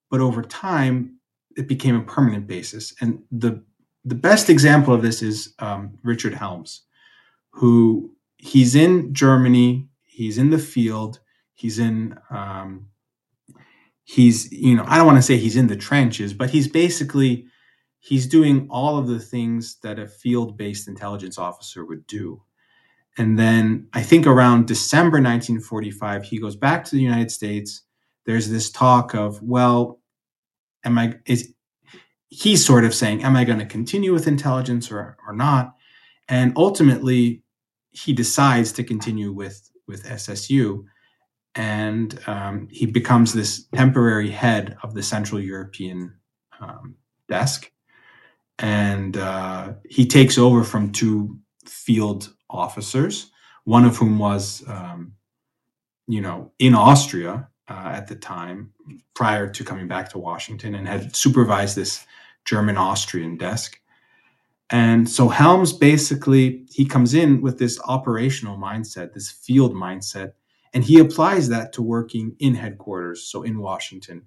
But 0.10 0.22
over 0.22 0.42
time, 0.42 1.18
it 1.58 1.68
became 1.68 1.98
a 1.98 2.04
permanent 2.04 2.48
basis. 2.48 2.94
And 3.02 3.22
the 3.32 3.62
the 4.06 4.16
best 4.16 4.50
example 4.50 4.94
of 4.94 5.02
this 5.02 5.22
is 5.22 5.54
um, 5.60 6.00
Richard 6.04 6.34
Helms, 6.34 6.84
who 7.52 8.16
he's 8.38 8.76
in 8.76 9.14
Germany, 9.14 9.90
he's 10.06 10.38
in 10.38 10.50
the 10.50 10.58
field, 10.58 11.20
he's 11.54 11.78
in 11.78 12.18
um, 12.32 12.88
he's 14.04 14.52
you 14.52 14.76
know 14.76 14.86
I 14.88 14.98
don't 14.98 15.06
want 15.06 15.18
to 15.18 15.24
say 15.24 15.38
he's 15.38 15.56
in 15.56 15.68
the 15.68 15.76
trenches, 15.76 16.34
but 16.34 16.50
he's 16.50 16.68
basically 16.68 17.46
he's 18.00 18.28
doing 18.28 18.68
all 18.70 18.98
of 18.98 19.08
the 19.08 19.20
things 19.20 19.78
that 19.84 20.00
a 20.00 20.08
field-based 20.08 20.88
intelligence 20.88 21.38
officer 21.38 21.86
would 21.86 22.06
do. 22.08 22.42
And 23.18 23.38
then 23.38 23.88
I 23.94 24.02
think 24.02 24.26
around 24.26 24.68
December 24.68 25.18
1945, 25.18 26.24
he 26.24 26.40
goes 26.40 26.56
back 26.56 26.84
to 26.86 26.96
the 26.96 27.02
United 27.02 27.30
States. 27.30 27.84
There's 28.26 28.50
this 28.50 28.72
talk 28.72 29.14
of, 29.14 29.42
well, 29.44 30.00
am 30.84 30.98
I 30.98 31.16
is 31.26 31.54
he's 32.30 32.66
sort 32.66 32.86
of 32.86 32.96
saying, 32.96 33.24
am 33.24 33.36
I 33.36 33.44
going 33.44 33.60
to 33.60 33.66
continue 33.66 34.14
with 34.14 34.28
intelligence 34.28 34.92
or 34.92 35.18
or 35.28 35.34
not? 35.34 35.76
And 36.28 36.54
ultimately, 36.56 37.44
he 37.92 38.14
decides 38.14 38.72
to 38.74 38.84
continue 38.84 39.32
with 39.32 39.70
with 39.88 40.06
SSU, 40.06 40.86
and 41.56 42.20
um, 42.28 42.68
he 42.72 42.86
becomes 42.86 43.34
this 43.34 43.66
temporary 43.76 44.30
head 44.30 44.78
of 44.84 44.94
the 44.94 45.04
Central 45.04 45.40
European 45.40 46.14
um, 46.60 46.96
desk, 47.28 47.72
and 48.60 49.18
uh, 49.18 49.74
he 49.90 50.06
takes 50.06 50.38
over 50.38 50.64
from 50.64 50.92
two 50.92 51.38
field 51.66 52.34
officers, 52.50 53.32
one 53.64 53.86
of 53.86 53.98
whom 53.98 54.20
was, 54.20 54.64
um, 54.68 55.14
you 56.08 56.22
know, 56.22 56.52
in 56.60 56.76
Austria 56.76 57.48
uh, 57.70 57.92
at 57.94 58.08
the 58.08 58.16
time 58.16 58.72
prior 59.14 59.50
to 59.50 59.64
coming 59.64 59.88
back 59.88 60.10
to 60.10 60.18
Washington 60.18 60.76
and 60.76 60.88
had 60.88 61.16
supervised 61.16 61.76
this 61.76 62.06
German 62.46 62.78
Austrian 62.78 63.38
desk. 63.38 63.80
And 64.70 65.10
so 65.10 65.28
Helms 65.28 65.74
basically 65.74 66.66
he 66.72 66.86
comes 66.86 67.14
in 67.14 67.42
with 67.42 67.60
this 67.60 67.80
operational 67.86 68.58
mindset, 68.58 69.14
this 69.14 69.30
field 69.30 69.74
mindset, 69.74 70.34
and 70.74 70.84
he 70.84 71.00
applies 71.00 71.50
that 71.50 71.74
to 71.74 71.82
working 71.82 72.36
in 72.40 72.56
headquarters, 72.56 73.24
so 73.24 73.44
in 73.44 73.60
Washington. 73.60 74.26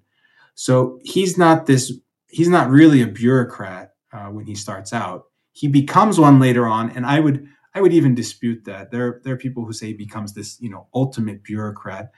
So 0.53 0.99
he's 1.03 1.37
not 1.37 1.65
this 1.65 1.91
he's 2.27 2.49
not 2.49 2.69
really 2.69 3.01
a 3.01 3.07
bureaucrat 3.07 3.93
uh, 4.11 4.27
when 4.27 4.45
he 4.45 4.55
starts 4.55 4.93
out. 4.93 5.25
He 5.53 5.67
becomes 5.67 6.19
one 6.19 6.39
later 6.39 6.67
on, 6.67 6.91
and 6.91 7.05
I 7.05 7.19
would 7.19 7.47
I 7.73 7.81
would 7.81 7.93
even 7.93 8.15
dispute 8.15 8.63
that. 8.65 8.91
There 8.91 9.21
there 9.23 9.33
are 9.33 9.37
people 9.37 9.65
who 9.65 9.73
say 9.73 9.87
he 9.87 9.93
becomes 9.93 10.33
this 10.33 10.59
you 10.61 10.69
know 10.69 10.87
ultimate 10.93 11.43
bureaucrat. 11.43 12.11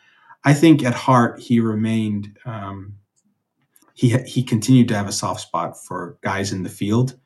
I 0.44 0.54
think 0.54 0.84
at 0.84 0.94
heart 0.94 1.40
he 1.40 1.60
remained 1.60 2.38
um, 2.46 2.96
he 3.94 4.10
he 4.24 4.44
continued 4.44 4.88
to 4.90 4.96
have 4.96 5.08
a 5.08 5.12
soft 5.12 5.42
spot 5.42 5.84
for 5.84 6.18
guys 6.22 6.54
in 6.54 6.64
the 6.64 6.70
field, 6.70 7.18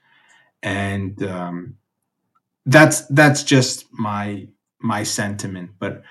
and 0.64 1.22
um, 1.24 1.76
that's 2.66 3.06
that's 3.08 3.44
just 3.44 3.86
my 3.92 4.48
my 4.80 5.04
sentiment. 5.04 5.72
But 5.80 6.04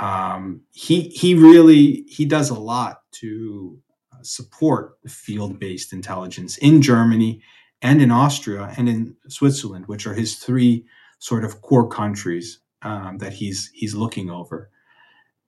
um, 0.00 0.62
he 0.72 1.02
he 1.10 1.34
really 1.34 2.04
he 2.08 2.24
does 2.24 2.50
a 2.50 2.58
lot 2.58 3.02
to 3.12 3.78
uh, 4.12 4.16
support 4.22 4.98
the 5.02 5.10
field-based 5.10 5.92
intelligence 5.92 6.56
in 6.58 6.80
Germany 6.80 7.42
and 7.82 8.00
in 8.00 8.10
Austria 8.10 8.72
and 8.76 8.88
in 8.88 9.16
Switzerland, 9.28 9.86
which 9.86 10.06
are 10.06 10.14
his 10.14 10.36
three 10.36 10.86
sort 11.18 11.44
of 11.44 11.60
core 11.60 11.88
countries 11.88 12.60
um, 12.82 13.18
that 13.18 13.34
he's 13.34 13.70
he's 13.74 13.94
looking 13.94 14.30
over, 14.30 14.70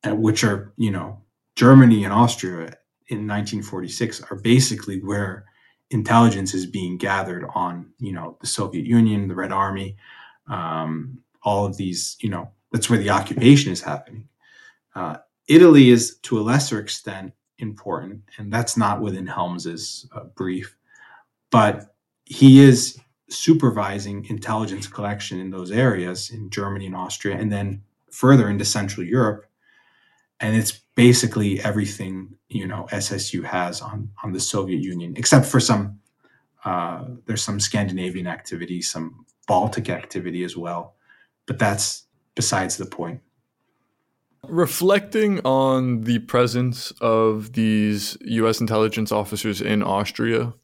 uh, 0.04 0.14
which 0.14 0.44
are 0.44 0.74
you 0.76 0.90
know 0.90 1.22
Germany 1.56 2.04
and 2.04 2.12
Austria 2.12 2.76
in 3.08 3.26
1946 3.26 4.22
are 4.30 4.36
basically 4.36 5.00
where 5.00 5.46
intelligence 5.90 6.54
is 6.54 6.66
being 6.66 6.98
gathered 6.98 7.46
on 7.54 7.90
you 7.98 8.12
know 8.12 8.36
the 8.42 8.46
Soviet 8.46 8.84
Union, 8.84 9.28
the 9.28 9.34
Red 9.34 9.52
Army, 9.52 9.96
um, 10.46 11.18
all 11.42 11.64
of 11.64 11.78
these 11.78 12.16
you 12.20 12.28
know 12.28 12.50
that's 12.70 12.90
where 12.90 12.98
the 12.98 13.10
occupation 13.10 13.72
is 13.72 13.80
happening. 13.80 14.28
Uh, 14.94 15.16
Italy 15.48 15.90
is 15.90 16.16
to 16.22 16.38
a 16.38 16.42
lesser 16.42 16.78
extent 16.78 17.32
important, 17.58 18.22
and 18.38 18.52
that's 18.52 18.76
not 18.76 19.00
within 19.00 19.26
Helms's 19.26 20.08
uh, 20.14 20.24
brief, 20.24 20.76
but 21.50 21.94
he 22.24 22.60
is 22.60 22.98
supervising 23.28 24.24
intelligence 24.26 24.86
collection 24.86 25.40
in 25.40 25.50
those 25.50 25.70
areas 25.70 26.30
in 26.30 26.50
Germany 26.50 26.86
and 26.86 26.96
Austria, 26.96 27.36
and 27.36 27.50
then 27.50 27.82
further 28.10 28.48
into 28.48 28.64
Central 28.64 29.06
Europe 29.06 29.46
and 30.42 30.56
it's 30.56 30.72
basically 30.96 31.60
everything 31.60 32.34
you 32.48 32.66
know 32.66 32.86
SSU 32.90 33.42
has 33.44 33.80
on 33.80 34.10
on 34.22 34.32
the 34.32 34.40
Soviet 34.40 34.82
Union, 34.82 35.14
except 35.16 35.46
for 35.46 35.60
some 35.60 35.98
uh, 36.64 37.04
there's 37.26 37.42
some 37.42 37.58
Scandinavian 37.58 38.26
activity, 38.26 38.82
some 38.82 39.24
Baltic 39.48 39.88
activity 39.88 40.44
as 40.44 40.56
well. 40.56 40.94
but 41.46 41.58
that's 41.58 42.06
besides 42.34 42.76
the 42.76 42.86
point. 42.86 43.20
Reflecting 44.48 45.40
on 45.44 46.00
the 46.00 46.18
presence 46.18 46.90
of 47.00 47.52
these 47.52 48.16
U.S. 48.22 48.60
intelligence 48.60 49.12
officers 49.12 49.60
in 49.60 49.82
Austria, 49.82 50.54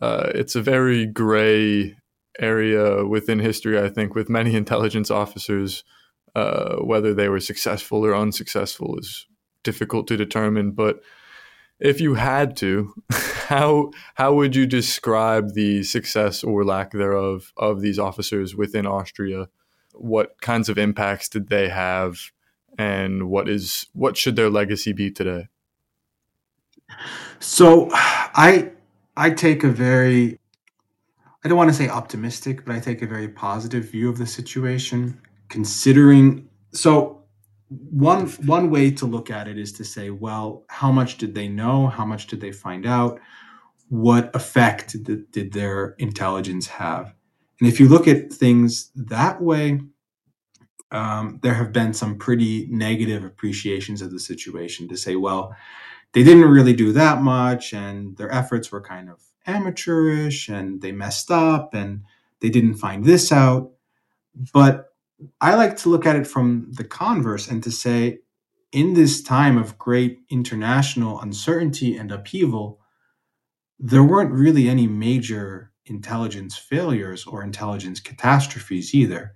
uh, 0.00 0.30
it's 0.34 0.56
a 0.56 0.62
very 0.62 1.04
gray 1.04 1.96
area 2.38 3.04
within 3.04 3.38
history, 3.38 3.78
I 3.78 3.90
think, 3.90 4.14
with 4.14 4.30
many 4.30 4.54
intelligence 4.56 5.10
officers. 5.10 5.84
Uh, 6.34 6.76
whether 6.76 7.12
they 7.12 7.28
were 7.28 7.40
successful 7.40 8.06
or 8.06 8.14
unsuccessful 8.14 8.96
is 8.98 9.26
difficult 9.64 10.06
to 10.06 10.16
determine. 10.16 10.70
But 10.70 11.00
if 11.80 12.00
you 12.00 12.14
had 12.14 12.56
to, 12.58 12.94
how 13.48 13.90
how 14.14 14.34
would 14.34 14.54
you 14.54 14.64
describe 14.64 15.54
the 15.54 15.82
success 15.82 16.44
or 16.44 16.64
lack 16.64 16.92
thereof 16.92 17.52
of 17.56 17.80
these 17.80 17.98
officers 17.98 18.54
within 18.54 18.86
Austria? 18.86 19.48
What 19.92 20.40
kinds 20.40 20.68
of 20.68 20.78
impacts 20.78 21.28
did 21.28 21.48
they 21.48 21.68
have, 21.68 22.30
and 22.80 23.28
what 23.28 23.46
is 23.46 23.86
what 23.92 24.16
should 24.16 24.36
their 24.36 24.48
legacy 24.48 24.94
be 24.94 25.10
today? 25.10 25.48
So, 27.38 27.90
I 27.92 28.72
I 29.16 29.30
take 29.30 29.64
a 29.64 29.68
very 29.68 30.38
I 31.44 31.48
don't 31.48 31.58
want 31.58 31.70
to 31.70 31.76
say 31.76 31.88
optimistic, 31.88 32.64
but 32.64 32.74
I 32.74 32.80
take 32.80 33.02
a 33.02 33.06
very 33.06 33.28
positive 33.28 33.90
view 33.90 34.08
of 34.08 34.16
the 34.16 34.26
situation, 34.26 35.20
considering 35.50 36.48
so 36.72 37.22
one 37.68 38.26
one 38.46 38.70
way 38.70 38.90
to 38.92 39.04
look 39.04 39.30
at 39.30 39.46
it 39.46 39.58
is 39.58 39.72
to 39.74 39.84
say, 39.84 40.08
well, 40.08 40.64
how 40.68 40.90
much 40.90 41.18
did 41.18 41.34
they 41.34 41.48
know? 41.48 41.88
How 41.88 42.06
much 42.06 42.28
did 42.28 42.40
they 42.40 42.52
find 42.52 42.86
out? 42.86 43.20
What 43.90 44.34
effect 44.34 44.96
did, 45.04 45.30
did 45.32 45.52
their 45.52 45.96
intelligence 45.98 46.66
have? 46.68 47.12
And 47.60 47.68
if 47.68 47.78
you 47.78 47.88
look 47.88 48.08
at 48.08 48.32
things 48.32 48.90
that 48.94 49.42
way, 49.42 49.80
um, 50.90 51.38
there 51.42 51.54
have 51.54 51.72
been 51.72 51.94
some 51.94 52.18
pretty 52.18 52.66
negative 52.70 53.24
appreciations 53.24 54.02
of 54.02 54.10
the 54.10 54.20
situation 54.20 54.88
to 54.88 54.96
say, 54.96 55.16
well, 55.16 55.54
they 56.12 56.24
didn't 56.24 56.50
really 56.50 56.72
do 56.72 56.92
that 56.92 57.22
much, 57.22 57.72
and 57.72 58.16
their 58.16 58.32
efforts 58.32 58.72
were 58.72 58.80
kind 58.80 59.08
of 59.08 59.22
amateurish, 59.46 60.48
and 60.48 60.80
they 60.80 60.92
messed 60.92 61.30
up, 61.30 61.74
and 61.74 62.02
they 62.40 62.50
didn't 62.50 62.74
find 62.74 63.04
this 63.04 63.30
out. 63.30 63.70
But 64.52 64.92
I 65.40 65.54
like 65.54 65.76
to 65.78 65.88
look 65.88 66.06
at 66.06 66.16
it 66.16 66.26
from 66.26 66.68
the 66.72 66.84
converse 66.84 67.48
and 67.48 67.62
to 67.62 67.70
say, 67.70 68.20
in 68.72 68.94
this 68.94 69.22
time 69.22 69.58
of 69.58 69.78
great 69.78 70.20
international 70.30 71.20
uncertainty 71.20 71.96
and 71.96 72.12
upheaval, 72.12 72.80
there 73.78 74.04
weren't 74.04 74.32
really 74.32 74.68
any 74.68 74.86
major 74.86 75.72
intelligence 75.86 76.56
failures 76.56 77.26
or 77.26 77.42
intelligence 77.42 77.98
catastrophes 78.00 78.94
either. 78.94 79.34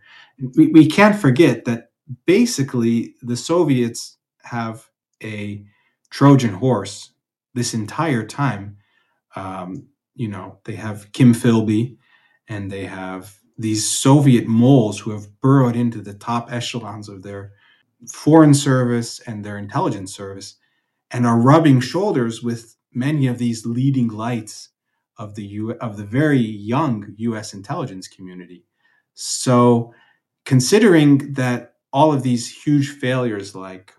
We, 0.57 0.69
we 0.69 0.87
can't 0.87 1.17
forget 1.17 1.65
that 1.65 1.91
basically 2.27 3.15
the 3.23 3.37
Soviets 3.37 4.19
have 4.43 4.89
a 5.23 5.65
Trojan 6.11 6.55
horse 6.55 7.13
this 7.55 7.75
entire 7.75 8.25
time. 8.27 8.79
Um, 9.37 9.89
you 10.15 10.29
know, 10.29 10.61
they 10.65 10.77
have 10.77 11.13
Kim 11.13 11.35
Philby 11.35 11.97
and 12.49 12.71
they 12.71 12.85
have 12.87 13.37
these 13.59 13.89
Soviet 13.89 14.47
moles 14.47 15.01
who 15.01 15.13
have 15.13 15.41
burrowed 15.41 15.77
into 15.77 16.03
the 16.03 16.15
top 16.15 16.53
echelons 16.53 17.09
of 17.09 17.23
their 17.23 17.53
foreign 18.13 18.55
service 18.55 19.21
and 19.21 19.45
their 19.45 19.59
intelligence 19.59 20.15
service 20.15 20.57
and 21.13 21.27
are 21.27 21.41
rubbing 21.41 21.81
shoulders 21.81 22.43
with 22.43 22.77
many 22.95 23.29
of 23.29 23.39
these 23.39 23.67
leading 23.67 24.09
lights 24.09 24.71
of 25.19 25.37
the 25.37 25.45
U- 25.45 25.73
of 25.81 25.99
the 25.99 26.05
very 26.05 26.39
young 26.41 27.15
US 27.19 27.55
intelligence 27.55 28.09
community. 28.09 28.67
So 29.15 29.95
considering 30.45 31.35
that 31.35 31.75
all 31.93 32.13
of 32.13 32.23
these 32.23 32.51
huge 32.65 32.91
failures 32.91 33.55
like 33.55 33.95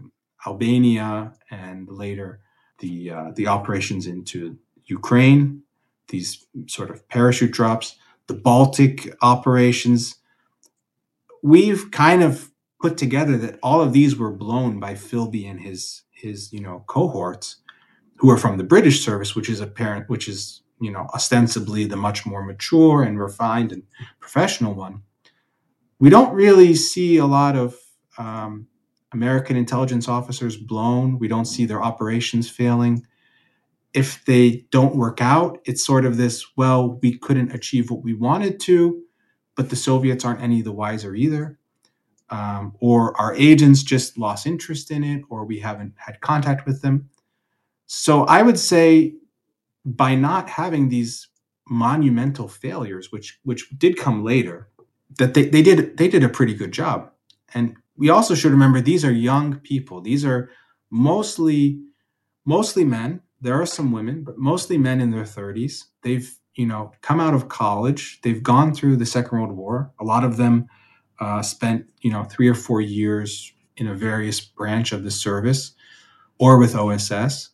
Albania 0.45 1.33
and 1.49 1.87
later 1.89 2.41
the 2.79 3.09
uh, 3.11 3.31
the 3.35 3.47
operations 3.47 4.05
into 4.05 4.57
Ukraine, 4.85 5.63
these 6.09 6.45
sort 6.67 6.89
of 6.89 7.07
parachute 7.07 7.51
drops, 7.51 7.95
the 8.27 8.33
Baltic 8.33 9.15
operations. 9.21 10.15
We've 11.41 11.89
kind 11.91 12.21
of 12.21 12.51
put 12.81 12.97
together 12.97 13.37
that 13.37 13.59
all 13.63 13.81
of 13.81 13.93
these 13.93 14.15
were 14.15 14.31
blown 14.31 14.79
by 14.79 14.93
Philby 14.93 15.49
and 15.49 15.61
his 15.61 16.03
his 16.11 16.51
you 16.51 16.61
know 16.61 16.83
cohorts, 16.87 17.57
who 18.17 18.29
are 18.29 18.37
from 18.37 18.57
the 18.57 18.63
British 18.63 19.03
service, 19.03 19.35
which 19.35 19.49
is 19.49 19.61
apparent, 19.61 20.09
which 20.09 20.27
is 20.27 20.61
you 20.81 20.91
know 20.91 21.07
ostensibly 21.13 21.85
the 21.85 21.95
much 21.95 22.25
more 22.25 22.43
mature 22.43 23.03
and 23.03 23.19
refined 23.19 23.71
and 23.71 23.83
professional 24.19 24.73
one. 24.73 25.01
We 25.99 26.09
don't 26.09 26.33
really 26.33 26.75
see 26.75 27.17
a 27.17 27.25
lot 27.25 27.55
of 27.55 27.75
um, 28.17 28.67
American 29.13 29.55
intelligence 29.55 30.07
officers 30.07 30.57
blown. 30.57 31.19
We 31.19 31.27
don't 31.27 31.45
see 31.45 31.65
their 31.65 31.81
operations 31.83 32.49
failing 32.49 33.05
if 33.95 34.25
they 34.25 34.65
don't 34.71 34.97
work 34.97 35.21
out, 35.21 35.59
it's 35.63 35.83
sort 35.83 36.05
of 36.05 36.17
this, 36.17 36.45
well, 36.57 36.99
we 37.01 37.17
couldn't 37.17 37.53
achieve 37.53 37.89
what 37.89 38.03
we 38.03 38.13
wanted 38.13 38.59
to, 38.59 39.01
but 39.55 39.69
the 39.69 39.77
Soviets 39.77 40.25
aren't 40.25 40.41
any 40.41 40.61
the 40.61 40.73
wiser 40.73 41.15
either. 41.15 41.57
Um, 42.29 42.75
or 42.81 43.19
our 43.19 43.33
agents 43.35 43.83
just 43.83 44.17
lost 44.17 44.45
interest 44.45 44.91
in 44.91 45.03
it, 45.03 45.21
or 45.29 45.45
we 45.45 45.59
haven't 45.59 45.93
had 45.95 46.19
contact 46.19 46.65
with 46.65 46.81
them. 46.81 47.09
So 47.85 48.25
I 48.25 48.41
would 48.41 48.59
say 48.59 49.13
by 49.85 50.15
not 50.15 50.49
having 50.49 50.89
these 50.89 51.29
monumental 51.69 52.47
failures, 52.47 53.11
which 53.11 53.39
which 53.43 53.69
did 53.77 53.95
come 53.95 54.25
later, 54.25 54.69
that 55.17 55.33
they, 55.33 55.45
they 55.45 55.61
did 55.61 55.97
they 55.97 56.07
did 56.07 56.23
a 56.23 56.29
pretty 56.29 56.53
good 56.53 56.71
job. 56.71 57.11
And 57.53 57.75
we 57.97 58.09
also 58.09 58.35
should 58.35 58.51
remember 58.51 58.81
these 58.81 59.05
are 59.05 59.11
young 59.11 59.55
people. 59.59 60.01
These 60.01 60.25
are 60.25 60.49
mostly 60.89 61.79
mostly 62.45 62.83
men 62.83 63.21
there 63.45 63.61
are 63.61 63.65
some 63.65 63.91
women, 63.91 64.23
but 64.23 64.37
mostly 64.37 64.77
men 64.77 64.99
in 64.99 65.11
their 65.11 65.23
30s. 65.23 65.83
They've, 66.01 66.35
you 66.55 66.65
know, 66.65 66.91
come 67.01 67.19
out 67.19 67.35
of 67.35 67.47
college. 67.47 68.19
They've 68.23 68.41
gone 68.41 68.73
through 68.73 68.97
the 68.97 69.05
Second 69.05 69.37
World 69.37 69.55
War. 69.55 69.91
A 69.99 70.03
lot 70.03 70.23
of 70.23 70.37
them 70.37 70.67
uh, 71.19 71.43
spent, 71.43 71.85
you 72.01 72.11
know, 72.11 72.23
three 72.23 72.47
or 72.47 72.55
four 72.55 72.81
years 72.81 73.53
in 73.77 73.87
a 73.87 73.93
various 73.93 74.39
branch 74.39 74.91
of 74.91 75.03
the 75.03 75.11
service 75.11 75.73
or 76.39 76.57
with 76.57 76.75
OSS. 76.75 77.49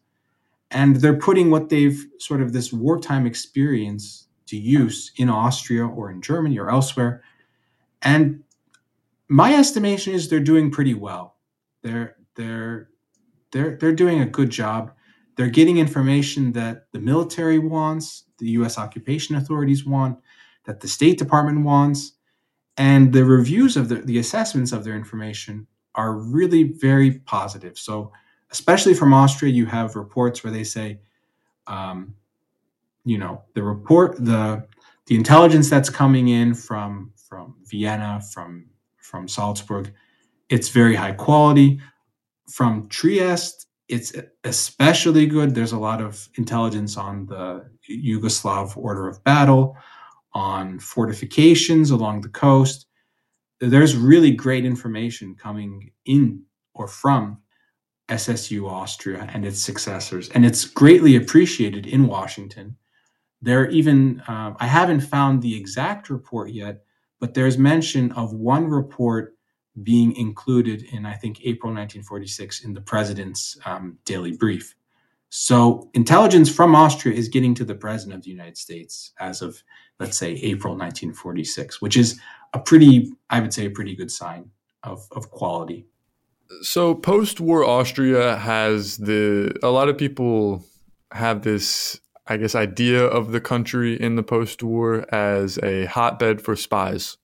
And 0.69 0.97
they're 0.97 1.17
putting 1.17 1.51
what 1.51 1.67
they've 1.67 2.05
sort 2.19 2.41
of 2.41 2.53
this 2.53 2.71
wartime 2.71 3.25
experience 3.25 4.27
to 4.47 4.57
use 4.57 5.11
in 5.17 5.29
Austria 5.29 5.85
or 5.85 6.09
in 6.09 6.21
Germany 6.21 6.57
or 6.57 6.69
elsewhere. 6.69 7.21
And 8.01 8.43
my 9.27 9.53
estimation 9.55 10.13
is 10.13 10.29
they're 10.29 10.39
doing 10.39 10.71
pretty 10.71 10.93
well. 10.93 11.37
They're 11.83 12.15
they're 12.35 12.89
they're 13.51 13.77
they're 13.77 13.93
doing 13.93 14.21
a 14.21 14.25
good 14.25 14.49
job. 14.49 14.91
They're 15.37 15.49
getting 15.49 15.77
information 15.77 16.51
that 16.53 16.87
the 16.91 16.99
military 16.99 17.59
wants, 17.59 18.25
the 18.39 18.49
US 18.51 18.77
occupation 18.77 19.35
authorities 19.35 19.85
want, 19.85 20.19
that 20.65 20.81
the 20.81 20.87
State 20.87 21.17
Department 21.17 21.65
wants. 21.65 22.13
And 22.77 23.13
the 23.13 23.25
reviews 23.25 23.77
of 23.77 23.89
the, 23.89 23.95
the 23.95 24.17
assessments 24.17 24.71
of 24.71 24.83
their 24.83 24.95
information 24.95 25.67
are 25.95 26.13
really 26.13 26.63
very 26.63 27.19
positive. 27.19 27.77
So, 27.77 28.11
especially 28.51 28.93
from 28.93 29.13
Austria, 29.13 29.51
you 29.51 29.65
have 29.65 29.95
reports 29.95 30.43
where 30.43 30.53
they 30.53 30.63
say, 30.63 30.99
um, 31.67 32.15
you 33.03 33.17
know, 33.17 33.43
the 33.55 33.63
report, 33.63 34.15
the 34.17 34.67
the 35.07 35.15
intelligence 35.15 35.69
that's 35.69 35.89
coming 35.89 36.29
in 36.29 36.53
from 36.53 37.11
from 37.31 37.55
Vienna, 37.63 38.21
from 38.33 38.65
from 38.97 39.25
Salzburg, 39.25 39.93
it's 40.49 40.67
very 40.67 40.93
high 40.93 41.13
quality. 41.13 41.79
From 42.49 42.89
Trieste, 42.89 43.67
it's 43.87 44.11
especially 44.43 45.25
good. 45.25 45.55
There's 45.55 45.71
a 45.71 45.79
lot 45.79 46.01
of 46.01 46.27
intelligence 46.35 46.97
on 46.97 47.25
the 47.27 47.69
Yugoslav 47.89 48.75
order 48.75 49.07
of 49.07 49.23
battle, 49.23 49.77
on 50.33 50.77
fortifications 50.79 51.89
along 51.89 52.19
the 52.21 52.29
coast. 52.29 52.87
There's 53.61 53.95
really 53.95 54.31
great 54.31 54.65
information 54.65 55.33
coming 55.35 55.91
in 56.05 56.43
or 56.73 56.87
from 56.87 57.37
SSU 58.09 58.69
Austria 58.69 59.29
and 59.33 59.45
its 59.45 59.61
successors, 59.61 60.27
and 60.29 60.45
it's 60.45 60.65
greatly 60.65 61.15
appreciated 61.15 61.87
in 61.87 62.07
Washington. 62.07 62.75
There 63.41 63.69
even, 63.69 64.19
uh, 64.27 64.53
I 64.59 64.67
haven't 64.67 64.99
found 64.99 65.41
the 65.41 65.55
exact 65.55 66.09
report 66.09 66.49
yet, 66.51 66.83
but 67.21 67.35
there's 67.35 67.57
mention 67.57 68.11
of 68.13 68.33
one 68.33 68.67
report 68.67 69.37
being 69.83 70.13
included 70.17 70.83
in, 70.91 71.05
I 71.05 71.13
think, 71.13 71.39
April 71.45 71.71
1946 71.71 72.65
in 72.65 72.73
the 72.73 72.81
president's 72.81 73.57
um, 73.65 73.97
daily 74.03 74.33
brief. 74.33 74.75
So 75.29 75.89
intelligence 75.93 76.53
from 76.53 76.75
Austria 76.75 77.15
is 77.15 77.29
getting 77.29 77.53
to 77.55 77.63
the 77.63 77.75
president 77.75 78.17
of 78.17 78.23
the 78.25 78.31
United 78.31 78.57
States 78.57 79.13
as 79.19 79.41
of, 79.41 79.63
let's 79.99 80.17
say, 80.17 80.31
April 80.33 80.73
1946, 80.73 81.81
which 81.81 81.95
is 81.95 82.19
a 82.53 82.59
pretty, 82.59 83.13
I 83.29 83.39
would 83.39 83.53
say, 83.53 83.65
a 83.65 83.69
pretty 83.69 83.95
good 83.95 84.11
sign 84.11 84.49
of, 84.83 85.07
of 85.11 85.31
quality. 85.31 85.85
So 86.63 86.93
post-war 86.93 87.63
Austria 87.63 88.35
has 88.35 88.97
the 88.97 89.57
a 89.63 89.69
lot 89.69 89.87
of 89.87 89.97
people 89.97 90.65
have 91.13 91.43
this 91.43 92.01
I 92.27 92.37
guess 92.37 92.55
idea 92.55 93.03
of 93.03 93.31
the 93.31 93.41
country 93.41 93.99
in 93.99 94.15
the 94.15 94.23
post-war 94.23 95.05
as 95.13 95.57
a 95.63 95.85
hotbed 95.85 96.41
for 96.41 96.55
spies 96.55 97.17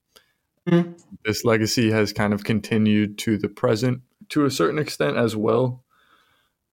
Mm-hmm. 0.68 0.94
This 1.26 1.46
legacy 1.46 1.92
has 1.92 2.14
kind 2.14 2.34
of 2.34 2.44
continued 2.44 3.18
to 3.20 3.38
the 3.38 3.48
present 3.48 4.02
to 4.30 4.46
a 4.46 4.52
certain 4.52 4.80
extent 4.80 5.16
as 5.16 5.36
well. 5.36 5.84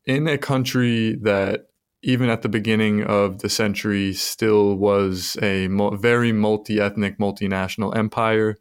In 0.04 0.26
a 0.26 0.36
country 0.36 1.16
that, 1.22 1.68
even 2.02 2.28
at 2.28 2.42
the 2.42 2.48
beginning 2.48 3.04
of 3.04 3.38
the 3.38 3.48
century, 3.48 4.12
still 4.12 4.74
was 4.74 5.38
a 5.40 5.68
mo- 5.68 5.96
very 5.96 6.32
multi 6.32 6.80
ethnic, 6.80 7.18
multinational 7.18 7.96
empire, 7.96 8.56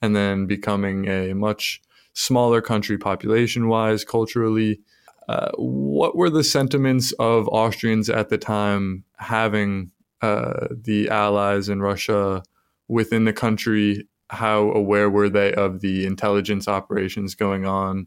and 0.00 0.14
then 0.14 0.46
becoming 0.46 1.08
a 1.08 1.34
much 1.34 1.82
smaller 2.14 2.62
country 2.62 2.96
population 2.96 3.68
wise, 3.68 4.04
culturally. 4.04 4.80
Uh, 5.28 5.50
what 5.56 6.16
were 6.16 6.30
the 6.30 6.44
sentiments 6.44 7.12
of 7.12 7.48
Austrians 7.48 8.08
at 8.08 8.28
the 8.28 8.38
time 8.38 9.04
having 9.18 9.90
uh, 10.22 10.68
the 10.70 11.08
allies 11.08 11.68
in 11.68 11.82
Russia 11.82 12.42
within 12.88 13.24
the 13.24 13.32
country? 13.32 14.06
How 14.30 14.70
aware 14.70 15.10
were 15.10 15.28
they 15.28 15.52
of 15.54 15.80
the 15.80 16.06
intelligence 16.06 16.68
operations 16.68 17.34
going 17.34 17.66
on? 17.66 18.06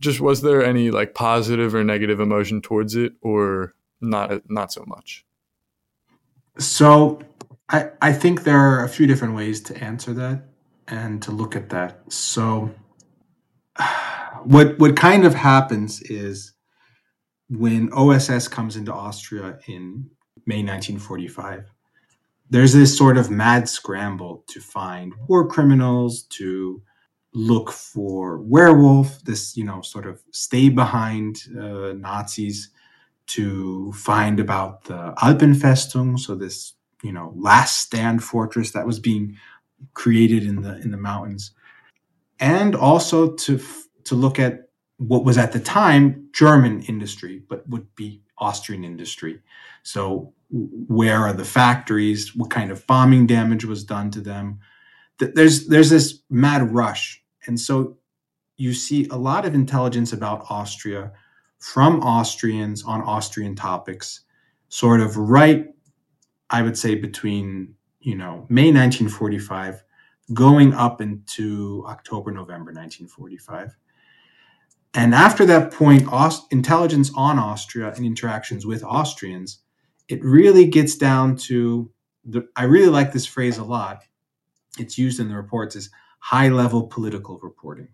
Just 0.00 0.20
was 0.20 0.42
there 0.42 0.64
any 0.64 0.90
like 0.90 1.14
positive 1.14 1.74
or 1.74 1.84
negative 1.84 2.20
emotion 2.20 2.60
towards 2.60 2.96
it, 2.96 3.12
or 3.20 3.74
not? 4.00 4.50
Not 4.50 4.72
so 4.72 4.84
much. 4.86 5.24
So, 6.58 7.20
I 7.68 7.90
I 8.00 8.12
think 8.12 8.42
there 8.42 8.58
are 8.58 8.84
a 8.84 8.88
few 8.88 9.06
different 9.06 9.34
ways 9.36 9.60
to 9.62 9.76
answer 9.76 10.12
that 10.14 10.42
and 10.88 11.22
to 11.22 11.30
look 11.30 11.54
at 11.54 11.70
that. 11.70 12.12
So, 12.12 12.74
what 14.46 14.78
what 14.78 14.96
kind 14.96 15.24
of 15.24 15.34
happens 15.34 16.00
is 16.02 16.52
when 17.48 17.92
OSS 17.92 18.48
comes 18.48 18.76
into 18.76 18.92
Austria 18.92 19.58
in 19.66 20.10
May 20.46 20.62
1945, 20.62 21.70
there's 22.50 22.72
this 22.72 22.96
sort 22.96 23.16
of 23.16 23.30
mad 23.30 23.68
scramble 23.68 24.44
to 24.48 24.60
find 24.60 25.14
war 25.28 25.46
criminals, 25.46 26.22
to 26.24 26.82
look 27.34 27.70
for 27.70 28.38
werewolf, 28.42 29.22
this 29.24 29.56
you 29.56 29.64
know 29.64 29.80
sort 29.82 30.06
of 30.06 30.22
stay 30.32 30.68
behind 30.68 31.42
uh, 31.58 31.92
Nazis, 31.92 32.70
to 33.28 33.92
find 33.92 34.40
about 34.40 34.84
the 34.84 35.14
Alpenfestung, 35.22 36.18
so 36.18 36.34
this 36.34 36.74
you 37.02 37.12
know 37.12 37.32
last 37.36 37.78
stand 37.80 38.22
fortress 38.22 38.72
that 38.72 38.86
was 38.86 38.98
being 38.98 39.36
created 39.94 40.44
in 40.44 40.62
the 40.62 40.80
in 40.82 40.90
the 40.90 40.96
mountains 40.96 41.52
and 42.42 42.74
also 42.74 43.32
to 43.34 43.58
to 44.04 44.14
look 44.14 44.38
at 44.38 44.68
what 44.98 45.24
was 45.24 45.38
at 45.38 45.52
the 45.52 45.60
time 45.60 46.28
German 46.32 46.82
industry, 46.82 47.42
but 47.48 47.68
would 47.68 47.92
be 47.94 48.22
Austrian 48.38 48.84
industry. 48.84 49.40
So 49.82 50.32
where 50.50 51.18
are 51.18 51.32
the 51.32 51.44
factories? 51.44 52.36
What 52.36 52.50
kind 52.50 52.70
of 52.70 52.86
bombing 52.86 53.26
damage 53.26 53.64
was 53.64 53.84
done 53.84 54.10
to 54.12 54.20
them? 54.20 54.60
There's 55.18 55.66
there's 55.68 55.90
this 55.90 56.20
mad 56.30 56.74
rush, 56.74 57.22
and 57.46 57.58
so 57.58 57.98
you 58.56 58.74
see 58.74 59.06
a 59.10 59.16
lot 59.16 59.44
of 59.46 59.54
intelligence 59.54 60.12
about 60.12 60.46
Austria 60.50 61.12
from 61.58 62.00
Austrians 62.00 62.82
on 62.82 63.02
Austrian 63.02 63.54
topics, 63.54 64.20
sort 64.68 65.00
of 65.00 65.16
right, 65.16 65.66
I 66.50 66.62
would 66.62 66.76
say 66.76 66.96
between 66.96 67.74
you 68.00 68.16
know 68.16 68.46
May 68.48 68.72
1945 68.72 69.84
going 70.32 70.72
up 70.74 71.00
into 71.00 71.84
October, 71.86 72.30
November 72.30 72.72
1945. 72.72 73.76
And 74.94 75.14
after 75.14 75.46
that 75.46 75.72
point, 75.72 76.06
Aust- 76.12 76.52
intelligence 76.52 77.10
on 77.14 77.38
Austria 77.38 77.92
and 77.96 78.04
interactions 78.04 78.66
with 78.66 78.84
Austrians, 78.84 79.58
it 80.08 80.22
really 80.22 80.66
gets 80.66 80.96
down 80.96 81.36
to 81.36 81.90
the. 82.24 82.46
I 82.56 82.64
really 82.64 82.90
like 82.90 83.12
this 83.12 83.26
phrase 83.26 83.58
a 83.58 83.64
lot. 83.64 84.02
It's 84.78 84.98
used 84.98 85.20
in 85.20 85.28
the 85.28 85.36
reports 85.36 85.76
as 85.76 85.90
high 86.18 86.48
level 86.48 86.86
political 86.86 87.38
reporting. 87.42 87.88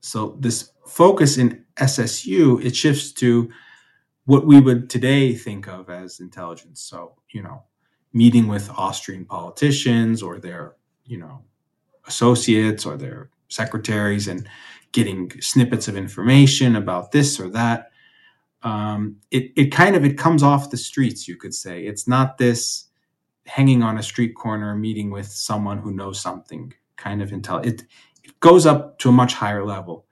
So 0.00 0.36
this 0.40 0.70
focus 0.86 1.38
in 1.38 1.64
SSU, 1.76 2.62
it 2.64 2.76
shifts 2.76 3.12
to 3.12 3.50
what 4.26 4.46
we 4.46 4.60
would 4.60 4.90
today 4.90 5.34
think 5.34 5.68
of 5.68 5.88
as 5.88 6.20
intelligence. 6.20 6.80
So, 6.80 7.14
you 7.32 7.42
know, 7.42 7.62
meeting 8.12 8.46
with 8.46 8.70
Austrian 8.70 9.24
politicians 9.24 10.22
or 10.22 10.38
their, 10.38 10.74
you 11.04 11.18
know, 11.18 11.42
associates 12.06 12.84
or 12.84 12.96
their 12.96 13.30
secretaries 13.48 14.28
and 14.28 14.48
getting 14.94 15.28
snippets 15.40 15.88
of 15.88 15.96
information 15.96 16.76
about 16.76 17.10
this 17.10 17.38
or 17.40 17.50
that. 17.50 17.90
Um, 18.62 19.16
it, 19.32 19.52
it 19.56 19.66
kind 19.66 19.96
of 19.96 20.04
it 20.04 20.16
comes 20.16 20.42
off 20.42 20.70
the 20.70 20.76
streets, 20.78 21.28
you 21.28 21.36
could 21.36 21.52
say. 21.52 21.84
It's 21.84 22.08
not 22.08 22.38
this 22.38 22.86
hanging 23.44 23.82
on 23.82 23.98
a 23.98 24.02
street 24.02 24.34
corner 24.34 24.74
meeting 24.74 25.10
with 25.10 25.26
someone 25.26 25.78
who 25.78 25.92
knows 25.92 26.20
something 26.20 26.72
kind 26.96 27.20
of 27.20 27.30
intel. 27.30 27.66
It, 27.66 27.82
it 28.22 28.38
goes 28.40 28.64
up 28.64 28.98
to 29.00 29.08
a 29.10 29.12
much 29.12 29.34
higher 29.34 29.66
level. 29.66 30.06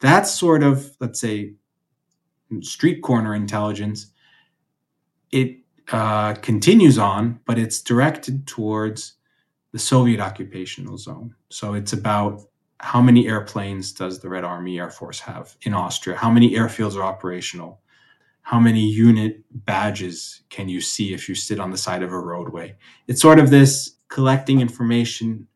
That 0.00 0.28
sort 0.28 0.62
of, 0.62 0.94
let's 1.00 1.18
say, 1.18 1.54
street 2.60 3.00
corner 3.02 3.34
intelligence, 3.34 4.12
it 5.32 5.56
uh, 5.90 6.34
continues 6.34 6.98
on, 6.98 7.40
but 7.46 7.58
it's 7.58 7.80
directed 7.80 8.46
towards 8.46 9.14
the 9.72 9.78
Soviet 9.78 10.20
occupational 10.20 10.98
zone. 10.98 11.34
So 11.48 11.74
it's 11.74 11.94
about 11.94 12.42
how 12.80 13.00
many 13.02 13.26
airplanes 13.26 13.92
does 13.92 14.20
the 14.20 14.28
Red 14.28 14.44
Army 14.44 14.78
Air 14.78 14.90
Force 14.90 15.20
have 15.20 15.56
in 15.62 15.74
Austria? 15.74 16.16
How 16.16 16.30
many 16.30 16.52
airfields 16.52 16.96
are 16.96 17.02
operational? 17.02 17.80
How 18.42 18.60
many 18.60 18.88
unit 18.88 19.42
badges 19.50 20.42
can 20.48 20.68
you 20.68 20.80
see 20.80 21.12
if 21.12 21.28
you 21.28 21.34
sit 21.34 21.60
on 21.60 21.70
the 21.70 21.76
side 21.76 22.02
of 22.02 22.12
a 22.12 22.18
roadway? 22.18 22.76
It's 23.06 23.20
sort 23.20 23.38
of 23.38 23.50
this 23.50 23.96
collecting 24.08 24.60
information 24.60 25.48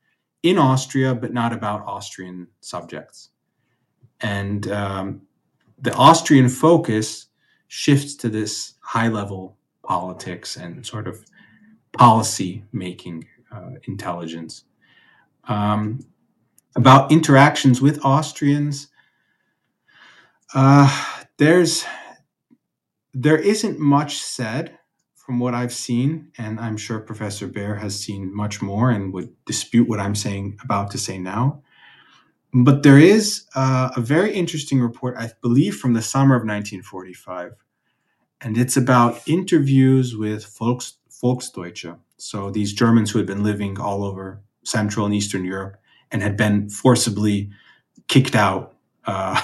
in 0.42 0.58
Austria, 0.58 1.14
but 1.14 1.32
not 1.32 1.52
about 1.52 1.86
Austrian 1.86 2.48
subjects. 2.60 3.30
And 4.20 4.70
um, 4.70 5.22
the 5.80 5.94
Austrian 5.94 6.48
focus 6.48 7.26
shifts 7.68 8.14
to 8.16 8.28
this 8.28 8.74
high 8.80 9.08
level 9.08 9.56
politics 9.82 10.56
and 10.56 10.84
sort 10.84 11.06
of 11.06 11.24
policy 11.92 12.64
making 12.72 13.26
uh, 13.54 13.70
intelligence. 13.84 14.64
Um, 15.48 16.00
about 16.74 17.12
interactions 17.12 17.80
with 17.80 18.04
Austrians, 18.04 18.88
uh, 20.54 20.88
there's 21.38 21.84
there 23.14 23.38
isn't 23.38 23.78
much 23.78 24.18
said 24.18 24.78
from 25.14 25.38
what 25.38 25.54
I've 25.54 25.72
seen, 25.72 26.32
and 26.38 26.58
I'm 26.58 26.76
sure 26.76 26.98
Professor 26.98 27.46
Beer 27.46 27.76
has 27.76 27.98
seen 27.98 28.34
much 28.34 28.62
more 28.62 28.90
and 28.90 29.12
would 29.12 29.32
dispute 29.44 29.88
what 29.88 30.00
I'm 30.00 30.14
saying 30.14 30.58
about 30.64 30.90
to 30.92 30.98
say 30.98 31.18
now. 31.18 31.62
But 32.54 32.82
there 32.82 32.98
is 32.98 33.44
uh, 33.54 33.90
a 33.96 34.00
very 34.00 34.34
interesting 34.34 34.80
report, 34.80 35.16
I 35.16 35.30
believe, 35.40 35.76
from 35.76 35.94
the 35.94 36.02
summer 36.02 36.34
of 36.34 36.40
1945, 36.40 37.52
and 38.40 38.58
it's 38.58 38.76
about 38.76 39.26
interviews 39.26 40.16
with 40.16 40.44
Volks, 40.58 40.94
Volksdeutsche, 41.22 41.98
so 42.16 42.50
these 42.50 42.72
Germans 42.72 43.10
who 43.10 43.18
had 43.18 43.26
been 43.26 43.44
living 43.44 43.78
all 43.78 44.04
over 44.04 44.42
Central 44.64 45.06
and 45.06 45.14
Eastern 45.14 45.44
Europe 45.44 45.76
and 46.12 46.22
had 46.22 46.36
been 46.36 46.68
forcibly 46.68 47.50
kicked 48.06 48.36
out, 48.36 48.76
uh, 49.06 49.40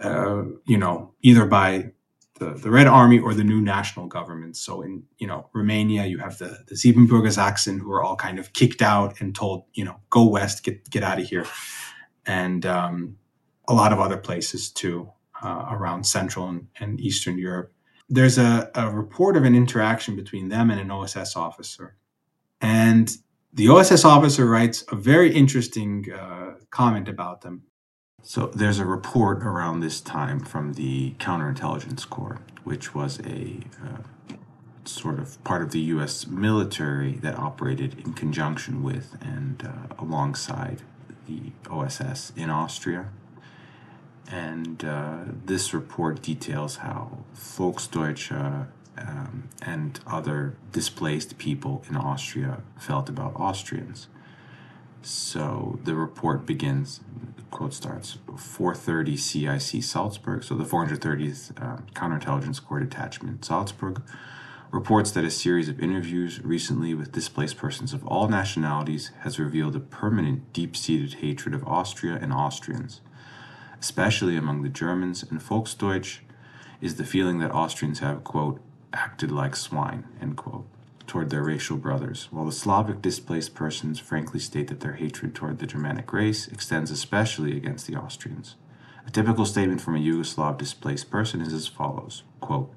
uh, 0.00 0.42
you 0.66 0.76
know, 0.76 1.14
either 1.22 1.46
by 1.46 1.92
the, 2.34 2.50
the 2.50 2.70
Red 2.70 2.86
Army 2.86 3.18
or 3.18 3.32
the 3.32 3.44
new 3.44 3.60
national 3.60 4.06
government. 4.06 4.56
So 4.56 4.82
in 4.82 5.04
you 5.18 5.26
know 5.26 5.48
Romania, 5.54 6.04
you 6.06 6.18
have 6.18 6.38
the 6.38 6.58
the 6.68 6.74
Siebenbürger 6.74 7.32
Sachsen 7.32 7.78
who 7.80 7.90
are 7.92 8.02
all 8.02 8.16
kind 8.16 8.38
of 8.38 8.52
kicked 8.52 8.82
out 8.82 9.20
and 9.20 9.34
told, 9.34 9.64
you 9.74 9.84
know, 9.84 9.96
go 10.10 10.28
west, 10.28 10.62
get 10.64 10.90
get 10.90 11.02
out 11.02 11.20
of 11.20 11.26
here, 11.26 11.46
and 12.26 12.66
um, 12.66 13.16
a 13.66 13.74
lot 13.74 13.92
of 13.92 14.00
other 14.00 14.18
places 14.18 14.70
too 14.70 15.10
uh, 15.42 15.66
around 15.70 16.04
Central 16.04 16.48
and, 16.48 16.68
and 16.78 17.00
Eastern 17.00 17.38
Europe 17.38 17.72
there's 18.08 18.38
a, 18.38 18.70
a 18.74 18.90
report 18.90 19.36
of 19.36 19.44
an 19.44 19.54
interaction 19.54 20.16
between 20.16 20.48
them 20.48 20.70
and 20.70 20.80
an 20.80 20.90
OSS 20.90 21.36
officer. 21.36 21.96
And 22.60 23.14
the 23.58 23.68
OSS 23.68 24.04
officer 24.04 24.46
writes 24.46 24.84
a 24.86 24.94
very 24.94 25.34
interesting 25.34 26.06
uh, 26.12 26.54
comment 26.70 27.08
about 27.08 27.40
them. 27.40 27.64
So 28.22 28.46
there's 28.54 28.78
a 28.78 28.84
report 28.84 29.42
around 29.42 29.80
this 29.80 30.00
time 30.00 30.38
from 30.38 30.74
the 30.74 31.14
Counterintelligence 31.18 32.08
Corps, 32.08 32.38
which 32.62 32.94
was 32.94 33.18
a 33.18 33.58
uh, 33.84 34.34
sort 34.84 35.18
of 35.18 35.42
part 35.42 35.62
of 35.62 35.72
the 35.72 35.80
U.S. 35.94 36.28
military 36.28 37.14
that 37.14 37.36
operated 37.36 37.98
in 37.98 38.12
conjunction 38.12 38.80
with 38.84 39.16
and 39.20 39.66
uh, 39.66 39.92
alongside 39.98 40.82
the 41.26 41.50
OSS 41.68 42.32
in 42.36 42.50
Austria. 42.50 43.08
And 44.30 44.84
uh, 44.84 45.24
this 45.44 45.74
report 45.74 46.22
details 46.22 46.76
how 46.76 47.24
Volksdeutsche 47.34 48.68
um, 49.06 49.48
and 49.62 50.00
other 50.06 50.56
displaced 50.72 51.38
people 51.38 51.84
in 51.88 51.96
Austria 51.96 52.62
felt 52.78 53.08
about 53.08 53.34
Austrians. 53.36 54.08
So 55.02 55.78
the 55.84 55.94
report 55.94 56.44
begins, 56.44 57.00
quote 57.50 57.72
starts, 57.72 58.18
430 58.36 59.16
CIC 59.16 59.82
Salzburg, 59.82 60.44
so 60.44 60.54
the 60.54 60.64
430th 60.64 61.52
uh, 61.62 61.82
Counterintelligence 61.94 62.64
Corps 62.64 62.80
Detachment 62.80 63.44
Salzburg, 63.44 64.02
reports 64.70 65.10
that 65.12 65.24
a 65.24 65.30
series 65.30 65.68
of 65.68 65.80
interviews 65.80 66.42
recently 66.44 66.92
with 66.92 67.12
displaced 67.12 67.56
persons 67.56 67.94
of 67.94 68.06
all 68.06 68.28
nationalities 68.28 69.10
has 69.20 69.38
revealed 69.38 69.74
a 69.74 69.80
permanent, 69.80 70.52
deep 70.52 70.76
seated 70.76 71.20
hatred 71.20 71.54
of 71.54 71.66
Austria 71.66 72.18
and 72.20 72.32
Austrians. 72.32 73.00
Especially 73.80 74.36
among 74.36 74.62
the 74.62 74.68
Germans 74.68 75.22
and 75.22 75.40
Volksdeutsch, 75.40 76.18
is 76.80 76.96
the 76.96 77.04
feeling 77.04 77.38
that 77.38 77.50
Austrians 77.50 78.00
have, 78.00 78.24
quote, 78.24 78.60
acted 78.92 79.30
like 79.30 79.56
swine, 79.56 80.04
end 80.20 80.36
quote, 80.36 80.66
toward 81.06 81.30
their 81.30 81.42
racial 81.42 81.76
brothers, 81.76 82.28
while 82.30 82.44
the 82.44 82.52
Slavic 82.52 83.00
displaced 83.00 83.54
persons 83.54 83.98
frankly 83.98 84.40
state 84.40 84.68
that 84.68 84.80
their 84.80 84.94
hatred 84.94 85.34
toward 85.34 85.58
the 85.58 85.66
Germanic 85.66 86.12
race 86.12 86.46
extends 86.48 86.90
especially 86.90 87.56
against 87.56 87.86
the 87.86 87.96
Austrians. 87.96 88.56
A 89.06 89.10
typical 89.10 89.46
statement 89.46 89.80
from 89.80 89.96
a 89.96 90.00
Yugoslav 90.00 90.58
displaced 90.58 91.10
person 91.10 91.40
is 91.40 91.52
as 91.52 91.66
follows 91.66 92.24
quote, 92.40 92.72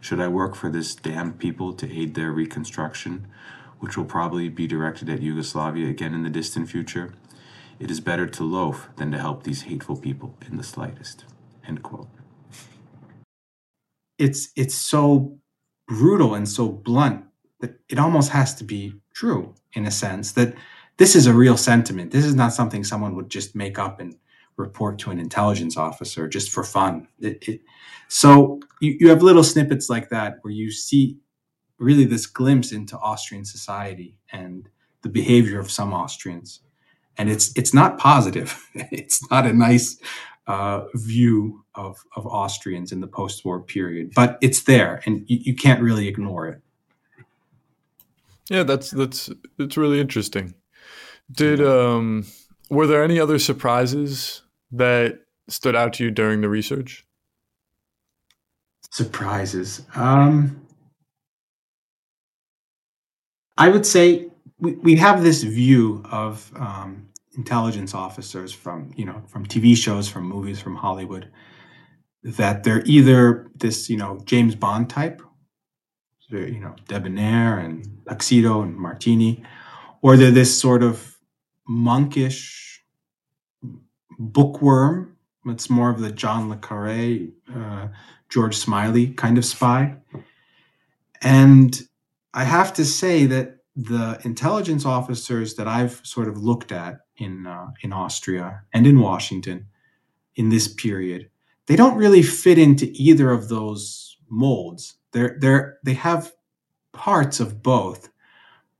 Should 0.00 0.20
I 0.20 0.28
work 0.28 0.56
for 0.56 0.68
this 0.68 0.94
damned 0.96 1.38
people 1.38 1.72
to 1.74 1.90
aid 1.90 2.14
their 2.14 2.32
reconstruction, 2.32 3.28
which 3.78 3.96
will 3.96 4.04
probably 4.04 4.48
be 4.48 4.66
directed 4.66 5.08
at 5.08 5.22
Yugoslavia 5.22 5.88
again 5.88 6.12
in 6.12 6.24
the 6.24 6.30
distant 6.30 6.68
future? 6.68 7.14
It 7.78 7.90
is 7.90 8.00
better 8.00 8.26
to 8.26 8.42
loaf 8.42 8.88
than 8.96 9.12
to 9.12 9.18
help 9.18 9.42
these 9.42 9.62
hateful 9.62 9.96
people 9.96 10.34
in 10.48 10.56
the 10.56 10.64
slightest. 10.64 11.24
End 11.66 11.82
quote. 11.82 12.08
It's 14.18 14.50
it's 14.56 14.74
so 14.74 15.38
brutal 15.86 16.34
and 16.34 16.48
so 16.48 16.68
blunt 16.68 17.24
that 17.60 17.78
it 17.88 17.98
almost 17.98 18.30
has 18.30 18.54
to 18.56 18.64
be 18.64 18.94
true 19.14 19.54
in 19.72 19.86
a 19.86 19.90
sense 19.90 20.32
that 20.32 20.54
this 20.98 21.14
is 21.14 21.26
a 21.26 21.32
real 21.32 21.56
sentiment. 21.56 22.10
This 22.10 22.24
is 22.24 22.34
not 22.34 22.52
something 22.52 22.82
someone 22.82 23.14
would 23.16 23.30
just 23.30 23.54
make 23.54 23.78
up 23.78 24.00
and 24.00 24.16
report 24.56 24.98
to 24.98 25.10
an 25.10 25.18
intelligence 25.18 25.76
officer 25.76 26.26
just 26.28 26.50
for 26.50 26.64
fun. 26.64 27.06
It, 27.20 27.46
it, 27.46 27.60
so 28.08 28.60
you, 28.80 28.96
you 29.00 29.08
have 29.10 29.22
little 29.22 29.44
snippets 29.44 29.90
like 29.90 30.08
that 30.10 30.38
where 30.42 30.52
you 30.52 30.70
see 30.70 31.18
really 31.78 32.04
this 32.04 32.26
glimpse 32.26 32.72
into 32.72 32.96
Austrian 32.98 33.44
society 33.44 34.18
and 34.32 34.68
the 35.02 35.08
behavior 35.08 35.60
of 35.60 35.70
some 35.70 35.92
Austrians. 35.92 36.60
And 37.18 37.30
it's 37.30 37.52
it's 37.56 37.74
not 37.74 37.98
positive. 37.98 38.68
it's 38.74 39.30
not 39.30 39.46
a 39.46 39.52
nice 39.52 39.98
uh, 40.46 40.84
view 40.94 41.64
of, 41.74 41.96
of 42.16 42.26
Austrians 42.26 42.92
in 42.92 43.00
the 43.00 43.06
post-war 43.06 43.60
period, 43.60 44.12
but 44.14 44.38
it's 44.40 44.62
there, 44.62 45.02
and 45.04 45.24
you, 45.28 45.38
you 45.42 45.54
can't 45.54 45.82
really 45.82 46.08
ignore 46.08 46.48
it. 46.48 46.60
Yeah, 48.48 48.62
that's 48.62 48.90
that's 48.90 49.28
that's 49.58 49.76
really 49.76 50.00
interesting. 50.00 50.54
Did 51.30 51.60
um 51.60 52.26
were 52.70 52.86
there 52.86 53.02
any 53.02 53.18
other 53.18 53.38
surprises 53.38 54.42
that 54.70 55.20
stood 55.48 55.74
out 55.74 55.94
to 55.94 56.04
you 56.04 56.10
during 56.12 56.40
the 56.42 56.48
research? 56.48 57.04
Surprises. 58.90 59.82
Um 59.96 60.66
I 63.58 63.68
would 63.68 63.86
say 63.86 64.28
we, 64.58 64.72
we 64.72 64.96
have 64.96 65.22
this 65.22 65.42
view 65.42 66.02
of 66.10 66.50
um, 66.56 67.08
intelligence 67.36 67.94
officers 67.94 68.52
from 68.52 68.92
you 68.96 69.04
know 69.04 69.22
from 69.26 69.46
TV 69.46 69.76
shows, 69.76 70.08
from 70.08 70.24
movies, 70.24 70.60
from 70.60 70.76
Hollywood, 70.76 71.30
that 72.22 72.64
they're 72.64 72.82
either 72.84 73.50
this 73.54 73.88
you 73.88 73.96
know 73.96 74.20
James 74.24 74.54
Bond 74.54 74.90
type, 74.90 75.22
you 76.30 76.60
know 76.60 76.74
debonair 76.88 77.58
and 77.58 78.00
tuxedo 78.08 78.62
and 78.62 78.76
martini, 78.76 79.44
or 80.02 80.16
they're 80.16 80.30
this 80.30 80.58
sort 80.58 80.82
of 80.82 81.16
monkish 81.68 82.82
bookworm. 84.18 85.16
It's 85.46 85.70
more 85.70 85.90
of 85.90 86.00
the 86.00 86.10
John 86.10 86.48
le 86.48 86.56
Carre, 86.56 87.28
uh, 87.54 87.88
George 88.28 88.56
Smiley 88.56 89.08
kind 89.08 89.38
of 89.38 89.44
spy. 89.44 89.96
And 91.22 91.80
I 92.34 92.42
have 92.44 92.72
to 92.74 92.84
say 92.84 93.26
that 93.26 93.58
the 93.76 94.20
intelligence 94.24 94.84
officers 94.84 95.54
that 95.54 95.68
I've 95.68 96.00
sort 96.02 96.28
of 96.28 96.38
looked 96.38 96.72
at 96.72 97.05
in 97.18 97.46
uh, 97.46 97.68
in 97.82 97.92
Austria 97.92 98.62
and 98.72 98.86
in 98.86 99.00
Washington 99.00 99.66
in 100.34 100.48
this 100.50 100.68
period, 100.68 101.30
they 101.66 101.76
don't 101.76 101.96
really 101.96 102.22
fit 102.22 102.58
into 102.58 102.90
either 102.94 103.30
of 103.30 103.48
those 103.48 104.16
molds. 104.28 104.94
They're 105.12 105.36
they're 105.40 105.78
they 105.84 105.94
have 105.94 106.32
parts 106.92 107.40
of 107.40 107.62
both, 107.62 108.08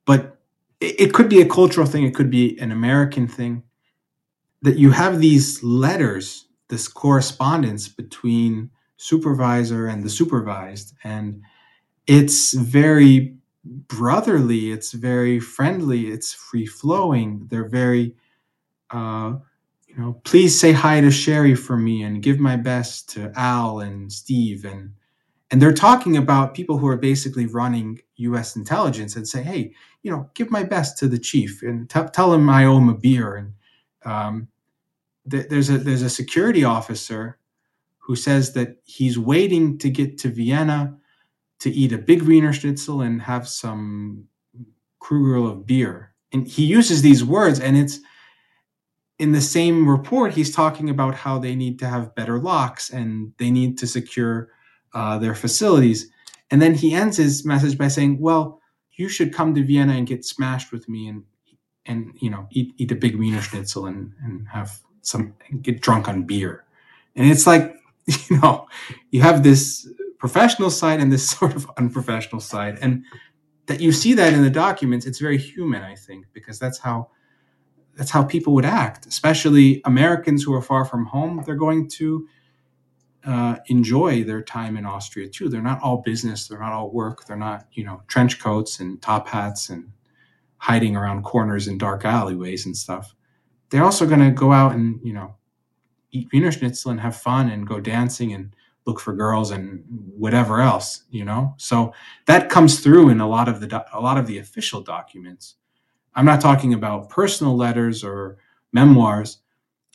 but 0.04 0.38
it, 0.80 1.00
it 1.00 1.14
could 1.14 1.28
be 1.28 1.40
a 1.40 1.48
cultural 1.48 1.86
thing. 1.86 2.04
It 2.04 2.14
could 2.14 2.30
be 2.30 2.58
an 2.58 2.72
American 2.72 3.26
thing. 3.26 3.62
That 4.62 4.78
you 4.78 4.90
have 4.90 5.20
these 5.20 5.62
letters, 5.62 6.46
this 6.68 6.88
correspondence 6.88 7.88
between 7.88 8.70
supervisor 8.96 9.86
and 9.86 10.02
the 10.02 10.10
supervised, 10.10 10.94
and 11.04 11.42
it's 12.06 12.54
very 12.54 13.36
brotherly. 13.64 14.70
It's 14.70 14.92
very 14.92 15.40
friendly. 15.40 16.08
It's 16.08 16.32
free 16.32 16.66
flowing. 16.66 17.46
They're 17.50 17.68
very 17.68 18.14
uh, 18.90 19.34
you 19.86 19.96
know, 19.96 20.20
please 20.24 20.58
say 20.58 20.72
hi 20.72 21.00
to 21.00 21.10
Sherry 21.10 21.54
for 21.54 21.76
me 21.76 22.02
and 22.02 22.22
give 22.22 22.38
my 22.38 22.56
best 22.56 23.08
to 23.10 23.32
Al 23.34 23.80
and 23.80 24.12
Steve 24.12 24.64
and 24.64 24.92
and 25.50 25.62
they're 25.62 25.72
talking 25.72 26.16
about 26.16 26.54
people 26.54 26.76
who 26.76 26.88
are 26.88 26.96
basically 26.96 27.46
running 27.46 28.00
U.S. 28.16 28.56
intelligence 28.56 29.14
and 29.14 29.28
say, 29.28 29.42
hey, 29.42 29.72
you 30.02 30.10
know, 30.10 30.28
give 30.34 30.50
my 30.50 30.64
best 30.64 30.98
to 30.98 31.08
the 31.08 31.18
chief 31.18 31.62
and 31.62 31.88
t- 31.88 32.00
tell 32.12 32.32
him 32.32 32.50
I 32.50 32.64
owe 32.64 32.78
him 32.78 32.88
a 32.88 32.94
beer. 32.94 33.36
And 33.36 33.52
um, 34.04 34.48
th- 35.30 35.48
there's 35.48 35.70
a 35.70 35.78
there's 35.78 36.02
a 36.02 36.10
security 36.10 36.64
officer 36.64 37.38
who 37.98 38.16
says 38.16 38.52
that 38.54 38.78
he's 38.84 39.18
waiting 39.18 39.78
to 39.78 39.90
get 39.90 40.18
to 40.18 40.28
Vienna 40.28 40.96
to 41.60 41.70
eat 41.70 41.92
a 41.92 41.98
big 41.98 42.22
Wiener 42.22 42.52
Schnitzel 42.52 43.02
and 43.02 43.22
have 43.22 43.48
some 43.48 44.24
Krugel 45.00 45.50
of 45.50 45.66
beer. 45.66 46.12
And 46.32 46.46
he 46.46 46.64
uses 46.64 47.02
these 47.02 47.24
words, 47.24 47.60
and 47.60 47.76
it's 47.76 48.00
in 49.18 49.32
the 49.32 49.40
same 49.40 49.88
report, 49.88 50.34
he's 50.34 50.54
talking 50.54 50.90
about 50.90 51.14
how 51.14 51.38
they 51.38 51.54
need 51.54 51.78
to 51.78 51.86
have 51.86 52.14
better 52.14 52.38
locks 52.38 52.90
and 52.90 53.32
they 53.38 53.50
need 53.50 53.78
to 53.78 53.86
secure 53.86 54.50
uh, 54.94 55.18
their 55.18 55.34
facilities. 55.34 56.10
And 56.50 56.60
then 56.60 56.74
he 56.74 56.94
ends 56.94 57.16
his 57.16 57.44
message 57.44 57.78
by 57.78 57.88
saying, 57.88 58.20
"Well, 58.20 58.60
you 58.92 59.08
should 59.08 59.34
come 59.34 59.54
to 59.54 59.64
Vienna 59.64 59.94
and 59.94 60.06
get 60.06 60.24
smashed 60.24 60.70
with 60.70 60.88
me 60.88 61.08
and 61.08 61.24
and 61.86 62.12
you 62.20 62.30
know 62.30 62.46
eat 62.50 62.74
eat 62.76 62.92
a 62.92 62.94
big 62.94 63.16
Wiener 63.16 63.40
Schnitzel 63.40 63.86
and 63.86 64.12
and 64.22 64.46
have 64.48 64.78
some 65.02 65.34
get 65.62 65.80
drunk 65.80 66.08
on 66.08 66.24
beer." 66.24 66.64
And 67.16 67.28
it's 67.30 67.46
like 67.46 67.74
you 68.28 68.38
know 68.40 68.68
you 69.10 69.22
have 69.22 69.42
this 69.42 69.88
professional 70.18 70.70
side 70.70 71.00
and 71.00 71.10
this 71.10 71.28
sort 71.36 71.56
of 71.56 71.70
unprofessional 71.78 72.40
side, 72.40 72.78
and 72.80 73.04
that 73.66 73.80
you 73.80 73.92
see 73.92 74.12
that 74.14 74.34
in 74.34 74.42
the 74.42 74.50
documents. 74.50 75.06
It's 75.06 75.18
very 75.18 75.38
human, 75.38 75.82
I 75.82 75.94
think, 75.94 76.26
because 76.32 76.58
that's 76.58 76.78
how 76.78 77.08
that's 77.96 78.10
how 78.10 78.22
people 78.22 78.54
would 78.54 78.64
act, 78.64 79.06
especially 79.06 79.80
Americans 79.84 80.42
who 80.42 80.52
are 80.54 80.62
far 80.62 80.84
from 80.84 81.06
home. 81.06 81.42
They're 81.44 81.56
going 81.56 81.88
to 81.90 82.28
uh, 83.24 83.56
enjoy 83.66 84.22
their 84.22 84.42
time 84.42 84.76
in 84.76 84.86
Austria 84.86 85.28
too. 85.28 85.48
They're 85.48 85.62
not 85.62 85.82
all 85.82 86.02
business. 86.02 86.46
They're 86.46 86.60
not 86.60 86.72
all 86.72 86.90
work. 86.92 87.26
They're 87.26 87.36
not, 87.36 87.66
you 87.72 87.84
know, 87.84 88.02
trench 88.06 88.38
coats 88.38 88.80
and 88.80 89.00
top 89.02 89.26
hats 89.26 89.70
and 89.70 89.90
hiding 90.58 90.94
around 90.94 91.24
corners 91.24 91.68
in 91.68 91.78
dark 91.78 92.04
alleyways 92.04 92.66
and 92.66 92.76
stuff. 92.76 93.14
They're 93.70 93.84
also 93.84 94.06
going 94.06 94.20
to 94.20 94.30
go 94.30 94.52
out 94.52 94.72
and, 94.72 95.00
you 95.02 95.12
know, 95.12 95.34
eat 96.12 96.28
Wiener 96.32 96.52
Schnitzel 96.52 96.92
and 96.92 97.00
have 97.00 97.16
fun 97.16 97.50
and 97.50 97.66
go 97.66 97.80
dancing 97.80 98.32
and 98.32 98.54
look 98.86 99.00
for 99.00 99.12
girls 99.14 99.50
and 99.50 99.82
whatever 99.88 100.60
else, 100.60 101.04
you 101.10 101.24
know. 101.24 101.54
So 101.56 101.92
that 102.26 102.48
comes 102.48 102.80
through 102.80 103.08
in 103.08 103.20
a 103.20 103.28
lot 103.28 103.48
of 103.48 103.60
the 103.60 103.66
do- 103.66 103.80
a 103.92 104.00
lot 104.00 104.18
of 104.18 104.26
the 104.26 104.38
official 104.38 104.80
documents. 104.80 105.56
I'm 106.16 106.24
not 106.24 106.40
talking 106.40 106.72
about 106.72 107.10
personal 107.10 107.56
letters 107.56 108.02
or 108.02 108.38
memoirs. 108.72 109.38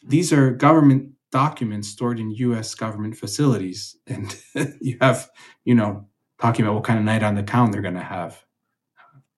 These 0.08 0.32
are 0.32 0.52
government 0.52 1.12
documents 1.32 1.88
stored 1.88 2.20
in 2.20 2.32
US 2.32 2.76
government 2.76 3.18
facilities. 3.18 3.98
And 4.08 4.38
you 4.80 4.98
have, 5.02 5.30
you 5.66 5.74
know, 5.76 6.08
talking 6.40 6.64
about 6.64 6.76
what 6.76 6.84
kind 6.84 7.00
of 7.00 7.06
night 7.06 7.24
on 7.24 7.36
the 7.36 7.44
town 7.44 7.72
they're 7.72 7.82
going 7.82 7.96
to 7.96 8.02
have, 8.02 8.44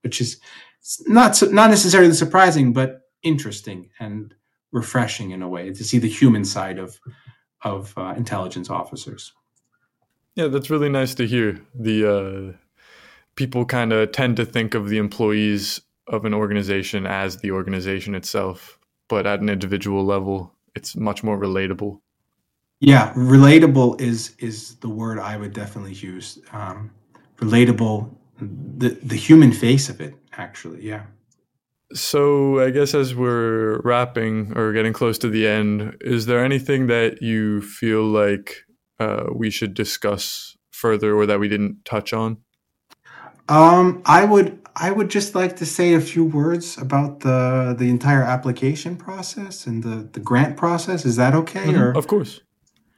which 0.02 0.20
is 0.20 0.40
not, 1.08 1.42
not 1.52 1.70
necessarily 1.70 2.14
surprising, 2.14 2.74
but 2.74 3.02
interesting 3.22 3.90
and 4.00 4.34
refreshing 4.72 5.32
in 5.32 5.42
a 5.42 5.48
way 5.48 5.72
to 5.72 5.84
see 5.84 6.00
the 6.00 6.10
human 6.10 6.44
side 6.44 6.80
of, 6.80 7.00
of 7.62 7.94
uh, 7.98 8.14
intelligence 8.18 8.70
officers. 8.70 9.34
Yeah, 10.36 10.48
that's 10.48 10.70
really 10.70 10.90
nice 10.90 11.14
to 11.16 11.28
hear. 11.28 11.62
The 11.76 12.54
uh, 12.54 12.58
people 13.36 13.66
kind 13.66 13.94
of 13.94 14.12
tend 14.12 14.36
to 14.38 14.46
think 14.46 14.74
of 14.74 14.90
the 14.90 14.98
employees 14.98 15.82
of 16.08 16.26
an 16.26 16.34
organization 16.34 17.06
as 17.06 17.38
the 17.38 17.52
organization 17.52 18.16
itself, 18.16 18.80
but 19.08 19.26
at 19.26 19.40
an 19.40 19.50
individual 19.50 20.04
level, 20.06 20.54
it's 20.76 20.96
much 20.96 21.24
more 21.24 21.38
relatable. 21.38 22.00
Yeah, 22.80 23.14
relatable 23.14 24.02
is 24.02 24.36
is 24.40 24.76
the 24.78 24.90
word 24.90 25.20
I 25.20 25.38
would 25.38 25.54
definitely 25.54 25.94
use. 25.94 26.40
Um, 26.52 26.92
relatable, 27.38 28.14
the 28.40 28.90
the 28.90 29.16
human 29.16 29.52
face 29.52 29.90
of 29.90 30.02
it, 30.02 30.16
actually. 30.34 30.86
Yeah. 30.86 31.04
So 31.94 32.60
I 32.60 32.72
guess 32.72 32.94
as 32.96 33.14
we're 33.14 33.80
wrapping 33.82 34.58
or 34.58 34.74
getting 34.74 34.94
close 34.94 35.18
to 35.20 35.30
the 35.30 35.48
end, 35.48 35.96
is 36.02 36.26
there 36.26 36.44
anything 36.44 36.88
that 36.88 37.22
you 37.22 37.62
feel 37.62 38.04
like 38.04 38.66
uh, 39.00 39.26
we 39.34 39.52
should 39.52 39.76
discuss 39.76 40.58
further 40.72 41.16
or 41.16 41.26
that 41.28 41.40
we 41.40 41.48
didn't 41.48 41.86
touch 41.86 42.12
on? 42.12 42.38
Um, 43.50 44.02
I 44.06 44.26
would 44.26 44.60
I 44.76 44.92
would 44.92 45.10
just 45.10 45.36
like 45.36 45.58
to 45.58 45.66
say 45.66 45.94
a 45.94 46.02
few 46.02 46.26
words 46.26 46.78
about 46.78 47.20
the 47.20 47.76
the 47.78 47.90
entire 47.90 48.24
application 48.24 48.96
process 48.96 49.68
and 49.68 49.84
the 49.84 50.10
the 50.14 50.20
grant 50.20 50.58
process. 50.58 51.06
Is 51.06 51.16
that 51.18 51.34
okay? 51.36 51.66
Mhm, 51.68 51.80
Or 51.80 51.92
Of 51.98 52.08
course. 52.08 52.42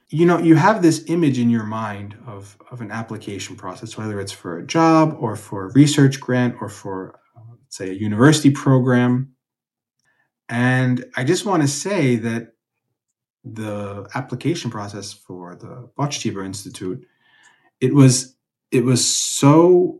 you 0.09 0.25
know, 0.25 0.37
you 0.37 0.55
have 0.55 0.81
this 0.81 1.03
image 1.07 1.39
in 1.39 1.49
your 1.49 1.65
mind 1.65 2.15
of 2.27 2.57
of 2.71 2.81
an 2.81 2.91
application 2.91 3.55
process, 3.55 3.97
whether 3.97 4.19
it's 4.19 4.31
for 4.31 4.59
a 4.59 4.65
job 4.65 5.17
or 5.19 5.35
for 5.35 5.65
a 5.67 5.73
research 5.73 6.19
grant 6.19 6.55
or 6.61 6.69
for 6.69 7.19
uh, 7.35 7.55
say 7.69 7.89
a 7.89 7.93
university 7.93 8.51
program. 8.51 9.31
And 10.47 11.05
I 11.17 11.23
just 11.23 11.45
want 11.45 11.63
to 11.63 11.67
say 11.67 12.17
that 12.17 12.53
the 13.43 14.07
application 14.13 14.71
process 14.71 15.11
for 15.11 15.55
the 15.55 15.89
Botstiber 15.97 16.45
Institute, 16.45 17.05
it 17.81 17.93
was 17.93 18.35
it 18.71 18.83
was 18.85 19.05
so 19.05 19.99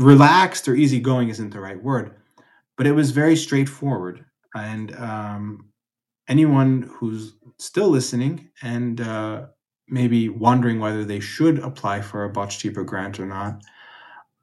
relaxed 0.00 0.66
or 0.66 0.74
easygoing 0.74 1.28
isn't 1.28 1.50
the 1.50 1.60
right 1.60 1.80
word, 1.82 2.14
but 2.76 2.86
it 2.86 2.92
was 2.92 3.10
very 3.10 3.36
straightforward. 3.36 4.24
And 4.54 4.96
um, 4.96 5.68
anyone 6.26 6.90
who's 6.90 7.34
still 7.58 7.88
listening 7.88 8.48
and 8.62 9.00
uh, 9.00 9.46
maybe 9.88 10.28
wondering 10.28 10.80
whether 10.80 11.04
they 11.04 11.20
should 11.20 11.58
apply 11.58 12.00
for 12.00 12.24
a 12.24 12.32
Botstiber 12.32 12.84
grant 12.84 13.20
or 13.20 13.26
not, 13.26 13.62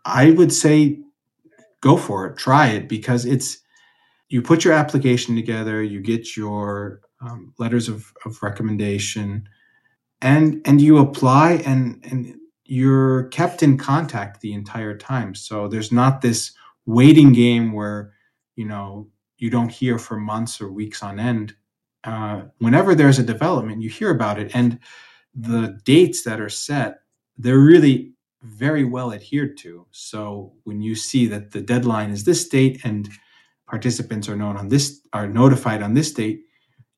I 0.05 0.31
would 0.31 0.53
say 0.53 0.99
go 1.81 1.97
for 1.97 2.27
it, 2.27 2.37
try 2.37 2.67
it, 2.67 2.87
because 2.87 3.25
it's 3.25 3.57
you 4.29 4.41
put 4.41 4.63
your 4.63 4.73
application 4.73 5.35
together, 5.35 5.81
you 5.81 6.01
get 6.01 6.37
your 6.37 7.01
um, 7.21 7.53
letters 7.57 7.89
of, 7.89 8.13
of 8.25 8.43
recommendation, 8.43 9.49
and 10.21 10.61
and 10.65 10.81
you 10.81 10.97
apply 10.97 11.63
and 11.65 12.05
and 12.09 12.35
you're 12.67 13.25
kept 13.25 13.63
in 13.63 13.77
contact 13.77 14.41
the 14.41 14.53
entire 14.53 14.97
time. 14.97 15.33
So 15.35 15.67
there's 15.67 15.91
not 15.91 16.21
this 16.21 16.51
waiting 16.85 17.33
game 17.33 17.73
where 17.73 18.13
you 18.55 18.65
know 18.65 19.09
you 19.37 19.49
don't 19.49 19.69
hear 19.69 19.97
for 19.99 20.17
months 20.17 20.61
or 20.61 20.71
weeks 20.71 21.03
on 21.03 21.19
end. 21.19 21.55
Uh, 22.03 22.43
whenever 22.59 22.95
there's 22.95 23.19
a 23.19 23.23
development 23.23 23.81
you 23.81 23.89
hear 23.89 24.11
about 24.11 24.39
it. 24.39 24.51
And 24.53 24.79
the 25.33 25.79
dates 25.83 26.23
that 26.23 26.39
are 26.39 26.49
set 26.49 26.99
they're 27.39 27.59
really 27.59 28.13
very 28.41 28.83
well 28.83 29.13
adhered 29.13 29.57
to. 29.57 29.85
So 29.91 30.53
when 30.63 30.81
you 30.81 30.95
see 30.95 31.27
that 31.27 31.51
the 31.51 31.61
deadline 31.61 32.09
is 32.09 32.23
this 32.23 32.47
date 32.47 32.81
and 32.83 33.07
participants 33.67 34.29
are 34.29 34.35
known 34.35 34.57
on 34.57 34.69
this 34.69 35.01
are 35.13 35.27
notified 35.27 35.83
on 35.83 35.93
this 35.93 36.11
date 36.11 36.45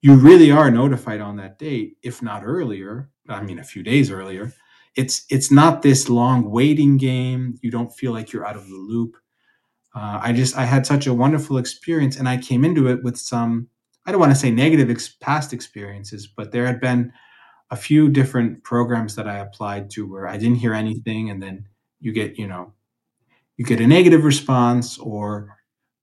you 0.02 0.16
really 0.16 0.52
are 0.52 0.72
notified 0.72 1.20
on 1.20 1.36
that 1.36 1.58
date 1.58 1.98
if 2.04 2.22
not 2.22 2.44
earlier 2.46 3.10
i 3.28 3.42
mean 3.42 3.60
a 3.60 3.64
few 3.64 3.84
days 3.84 4.12
earlier 4.12 4.54
it's 4.96 5.26
it's 5.30 5.52
not 5.52 5.82
this 5.82 6.10
long 6.10 6.50
waiting 6.50 6.98
game. 6.98 7.58
You 7.62 7.72
don't 7.72 7.94
feel 7.94 8.12
like 8.12 8.32
you're 8.32 8.46
out 8.46 8.56
of 8.56 8.68
the 8.68 8.76
loop. 8.76 9.18
Uh, 9.96 10.20
i 10.22 10.32
just 10.32 10.56
i 10.56 10.64
had 10.66 10.86
such 10.86 11.08
a 11.08 11.14
wonderful 11.14 11.58
experience 11.58 12.16
and 12.18 12.30
i 12.30 12.38
came 12.38 12.64
into 12.64 12.88
it 12.88 13.04
with 13.04 13.18
some 13.18 13.68
i 14.06 14.12
don't 14.12 14.20
want 14.20 14.32
to 14.32 14.38
say 14.38 14.52
negative 14.52 14.88
ex- 14.88 15.16
past 15.20 15.52
experiences 15.52 16.28
but 16.28 16.52
there 16.52 16.68
had 16.68 16.80
been 16.80 17.12
a 17.72 17.76
few 17.76 18.08
different 18.08 18.64
programs 18.64 19.16
that 19.16 19.28
i 19.28 19.40
applied 19.40 19.90
to 19.90 20.08
where 20.08 20.28
i 20.28 20.38
didn't 20.38 20.58
hear 20.58 20.76
anything 20.76 21.32
and 21.32 21.42
then 21.42 21.66
you 22.00 22.12
get 22.12 22.38
you 22.38 22.46
know 22.46 22.72
you 23.58 23.66
get 23.66 23.82
a 23.82 23.88
negative 23.88 24.24
response 24.24 24.98
or 25.00 25.58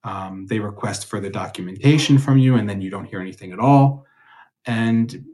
um, 0.05 0.47
they 0.47 0.61
request 0.61 1.07
further 1.07 1.30
documentation 1.30 2.18
from 2.18 2.39
you 2.39 2.55
and 2.55 2.68
then 2.68 2.80
you 2.82 2.91
don't 2.91 3.07
hear 3.07 3.20
anything 3.20 3.51
at 3.51 3.59
all. 3.59 4.05
And 4.66 5.24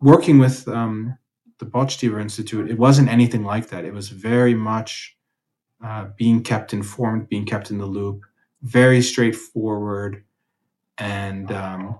working 0.00 0.38
with 0.38 0.68
um, 0.68 1.16
the 1.60 1.66
Botstiber 1.66 2.20
Institute, 2.20 2.70
it 2.70 2.78
wasn't 2.78 3.08
anything 3.08 3.44
like 3.44 3.68
that. 3.68 3.84
It 3.84 3.92
was 3.92 4.08
very 4.08 4.54
much 4.54 5.16
uh, 5.84 6.06
being 6.16 6.42
kept 6.42 6.72
informed, 6.72 7.28
being 7.28 7.46
kept 7.46 7.70
in 7.70 7.78
the 7.78 7.86
loop, 7.86 8.22
very 8.62 9.00
straightforward. 9.02 10.24
And 10.98 11.52
um, 11.52 11.98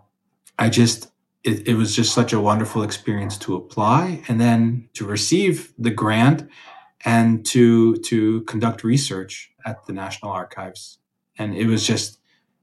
I 0.58 0.68
just, 0.70 1.12
it, 1.44 1.68
it 1.68 1.74
was 1.74 1.94
just 1.94 2.12
such 2.12 2.32
a 2.32 2.40
wonderful 2.40 2.82
experience 2.82 3.38
to 3.38 3.54
apply 3.54 4.22
and 4.28 4.40
then 4.40 4.88
to 4.94 5.06
receive 5.06 5.72
the 5.78 5.90
grant 5.90 6.48
and 7.04 7.46
to 7.46 7.96
to 7.96 8.42
conduct 8.42 8.84
research 8.84 9.50
at 9.64 9.86
the 9.86 9.92
National 9.92 10.30
Archives. 10.32 10.98
And 11.38 11.54
it 11.54 11.66
was 11.66 11.86
just 11.86 12.18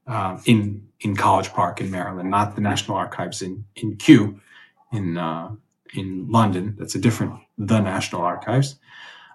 um, 0.06 0.40
in 0.46 0.86
in 1.00 1.16
College 1.16 1.50
Park 1.50 1.80
in 1.80 1.90
Maryland, 1.90 2.30
not 2.30 2.54
the 2.54 2.60
National 2.60 2.96
Archives 2.96 3.42
in 3.42 3.64
in 3.74 3.96
Kew 3.96 4.40
in 4.92 5.18
uh, 5.18 5.50
in 5.94 6.30
London. 6.30 6.74
That's 6.78 6.94
a 6.94 6.98
different 6.98 7.34
the 7.56 7.80
National 7.80 8.22
Archives. 8.22 8.76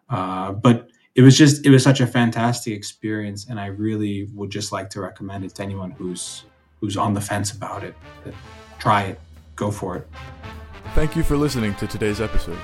Uh, 0.09 0.51
but 0.51 0.89
it 1.15 1.21
was 1.21 1.37
just 1.37 1.65
it 1.65 1.69
was 1.69 1.83
such 1.83 2.01
a 2.01 2.07
fantastic 2.07 2.73
experience, 2.73 3.47
and 3.49 3.59
I 3.59 3.67
really 3.67 4.29
would 4.33 4.49
just 4.49 4.71
like 4.71 4.89
to 4.91 5.01
recommend 5.01 5.45
it 5.45 5.55
to 5.55 5.63
anyone 5.63 5.91
who's 5.91 6.43
who's 6.79 6.97
on 6.97 7.13
the 7.13 7.21
fence 7.21 7.51
about 7.51 7.83
it. 7.83 7.95
Try 8.79 9.03
it, 9.03 9.19
go 9.55 9.71
for 9.71 9.97
it. 9.97 10.07
Thank 10.95 11.15
you 11.15 11.23
for 11.23 11.37
listening 11.37 11.75
to 11.75 11.87
today's 11.87 12.19
episode. 12.19 12.59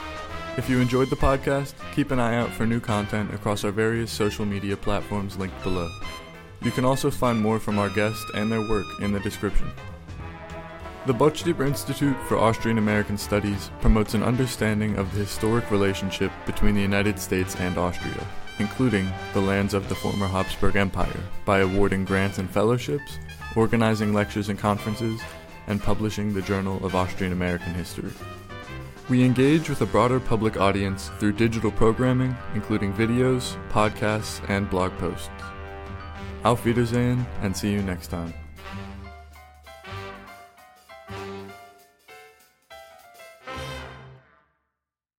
If 0.58 0.70
you 0.70 0.82
enjoyed 0.82 1.10
the 1.10 1.16
podcast, 1.16 1.74
keep 1.96 2.12
an 2.12 2.20
eye 2.20 2.36
out 2.36 2.52
for 2.52 2.66
new 2.66 2.80
content 2.80 3.34
across 3.34 3.64
our 3.64 3.72
various 3.72 4.12
social 4.12 4.46
media 4.46 4.76
platforms 4.76 5.38
linked 5.38 5.62
below. 5.64 5.90
You 6.62 6.72
can 6.72 6.84
also 6.84 7.10
find 7.10 7.40
more 7.40 7.60
from 7.60 7.80
our 7.80 7.90
guests 7.90 8.26
and 8.36 8.52
their 8.52 8.68
work 8.68 8.86
in 9.02 9.14
the 9.14 9.22
description. 9.22 9.72
The 11.06 11.14
Botstiber 11.14 11.66
Institute 11.66 12.18
for 12.28 12.38
Austrian 12.38 12.78
American 12.78 13.18
Studies 13.18 13.72
promotes 13.80 14.16
an 14.16 14.22
understanding 14.22 14.98
of 14.98 15.12
the 15.14 15.22
historic 15.22 15.72
relationship 15.72 16.30
between 16.46 16.76
the 16.76 16.82
United 16.82 17.18
States 17.18 17.56
and 17.56 17.78
Austria, 17.78 18.22
including 18.60 19.10
the 19.34 19.40
lands 19.40 19.74
of 19.74 19.88
the 19.88 19.96
former 19.96 20.28
Habsburg 20.28 20.76
Empire, 20.76 21.24
by 21.46 21.60
awarding 21.60 22.04
grants 22.04 22.38
and 22.38 22.50
fellowships, 22.50 23.18
organizing 23.56 24.14
lectures 24.14 24.50
and 24.50 24.60
conferences, 24.60 25.22
and 25.68 25.82
publishing 25.82 26.34
the 26.34 26.42
Journal 26.42 26.86
of 26.86 26.96
Austrian 26.96 27.32
American 27.32 27.74
History. 27.74 28.12
We 29.08 29.24
engage 29.24 29.70
with 29.70 29.82
a 29.82 29.86
broader 29.86 30.20
public 30.20 30.58
audience 30.58 31.12
through 31.18 31.34
digital 31.34 31.72
programming, 31.72 32.36
including 32.54 32.94
videos, 32.94 33.56
podcasts, 33.70 34.48
and 34.50 34.70
blog 34.70 34.92
posts. 34.98 35.30
Auf 36.44 36.66
Wiedersehen, 36.66 37.26
and 37.42 37.56
see 37.56 37.72
you 37.72 37.82
next 37.82 38.08
time. 38.08 38.34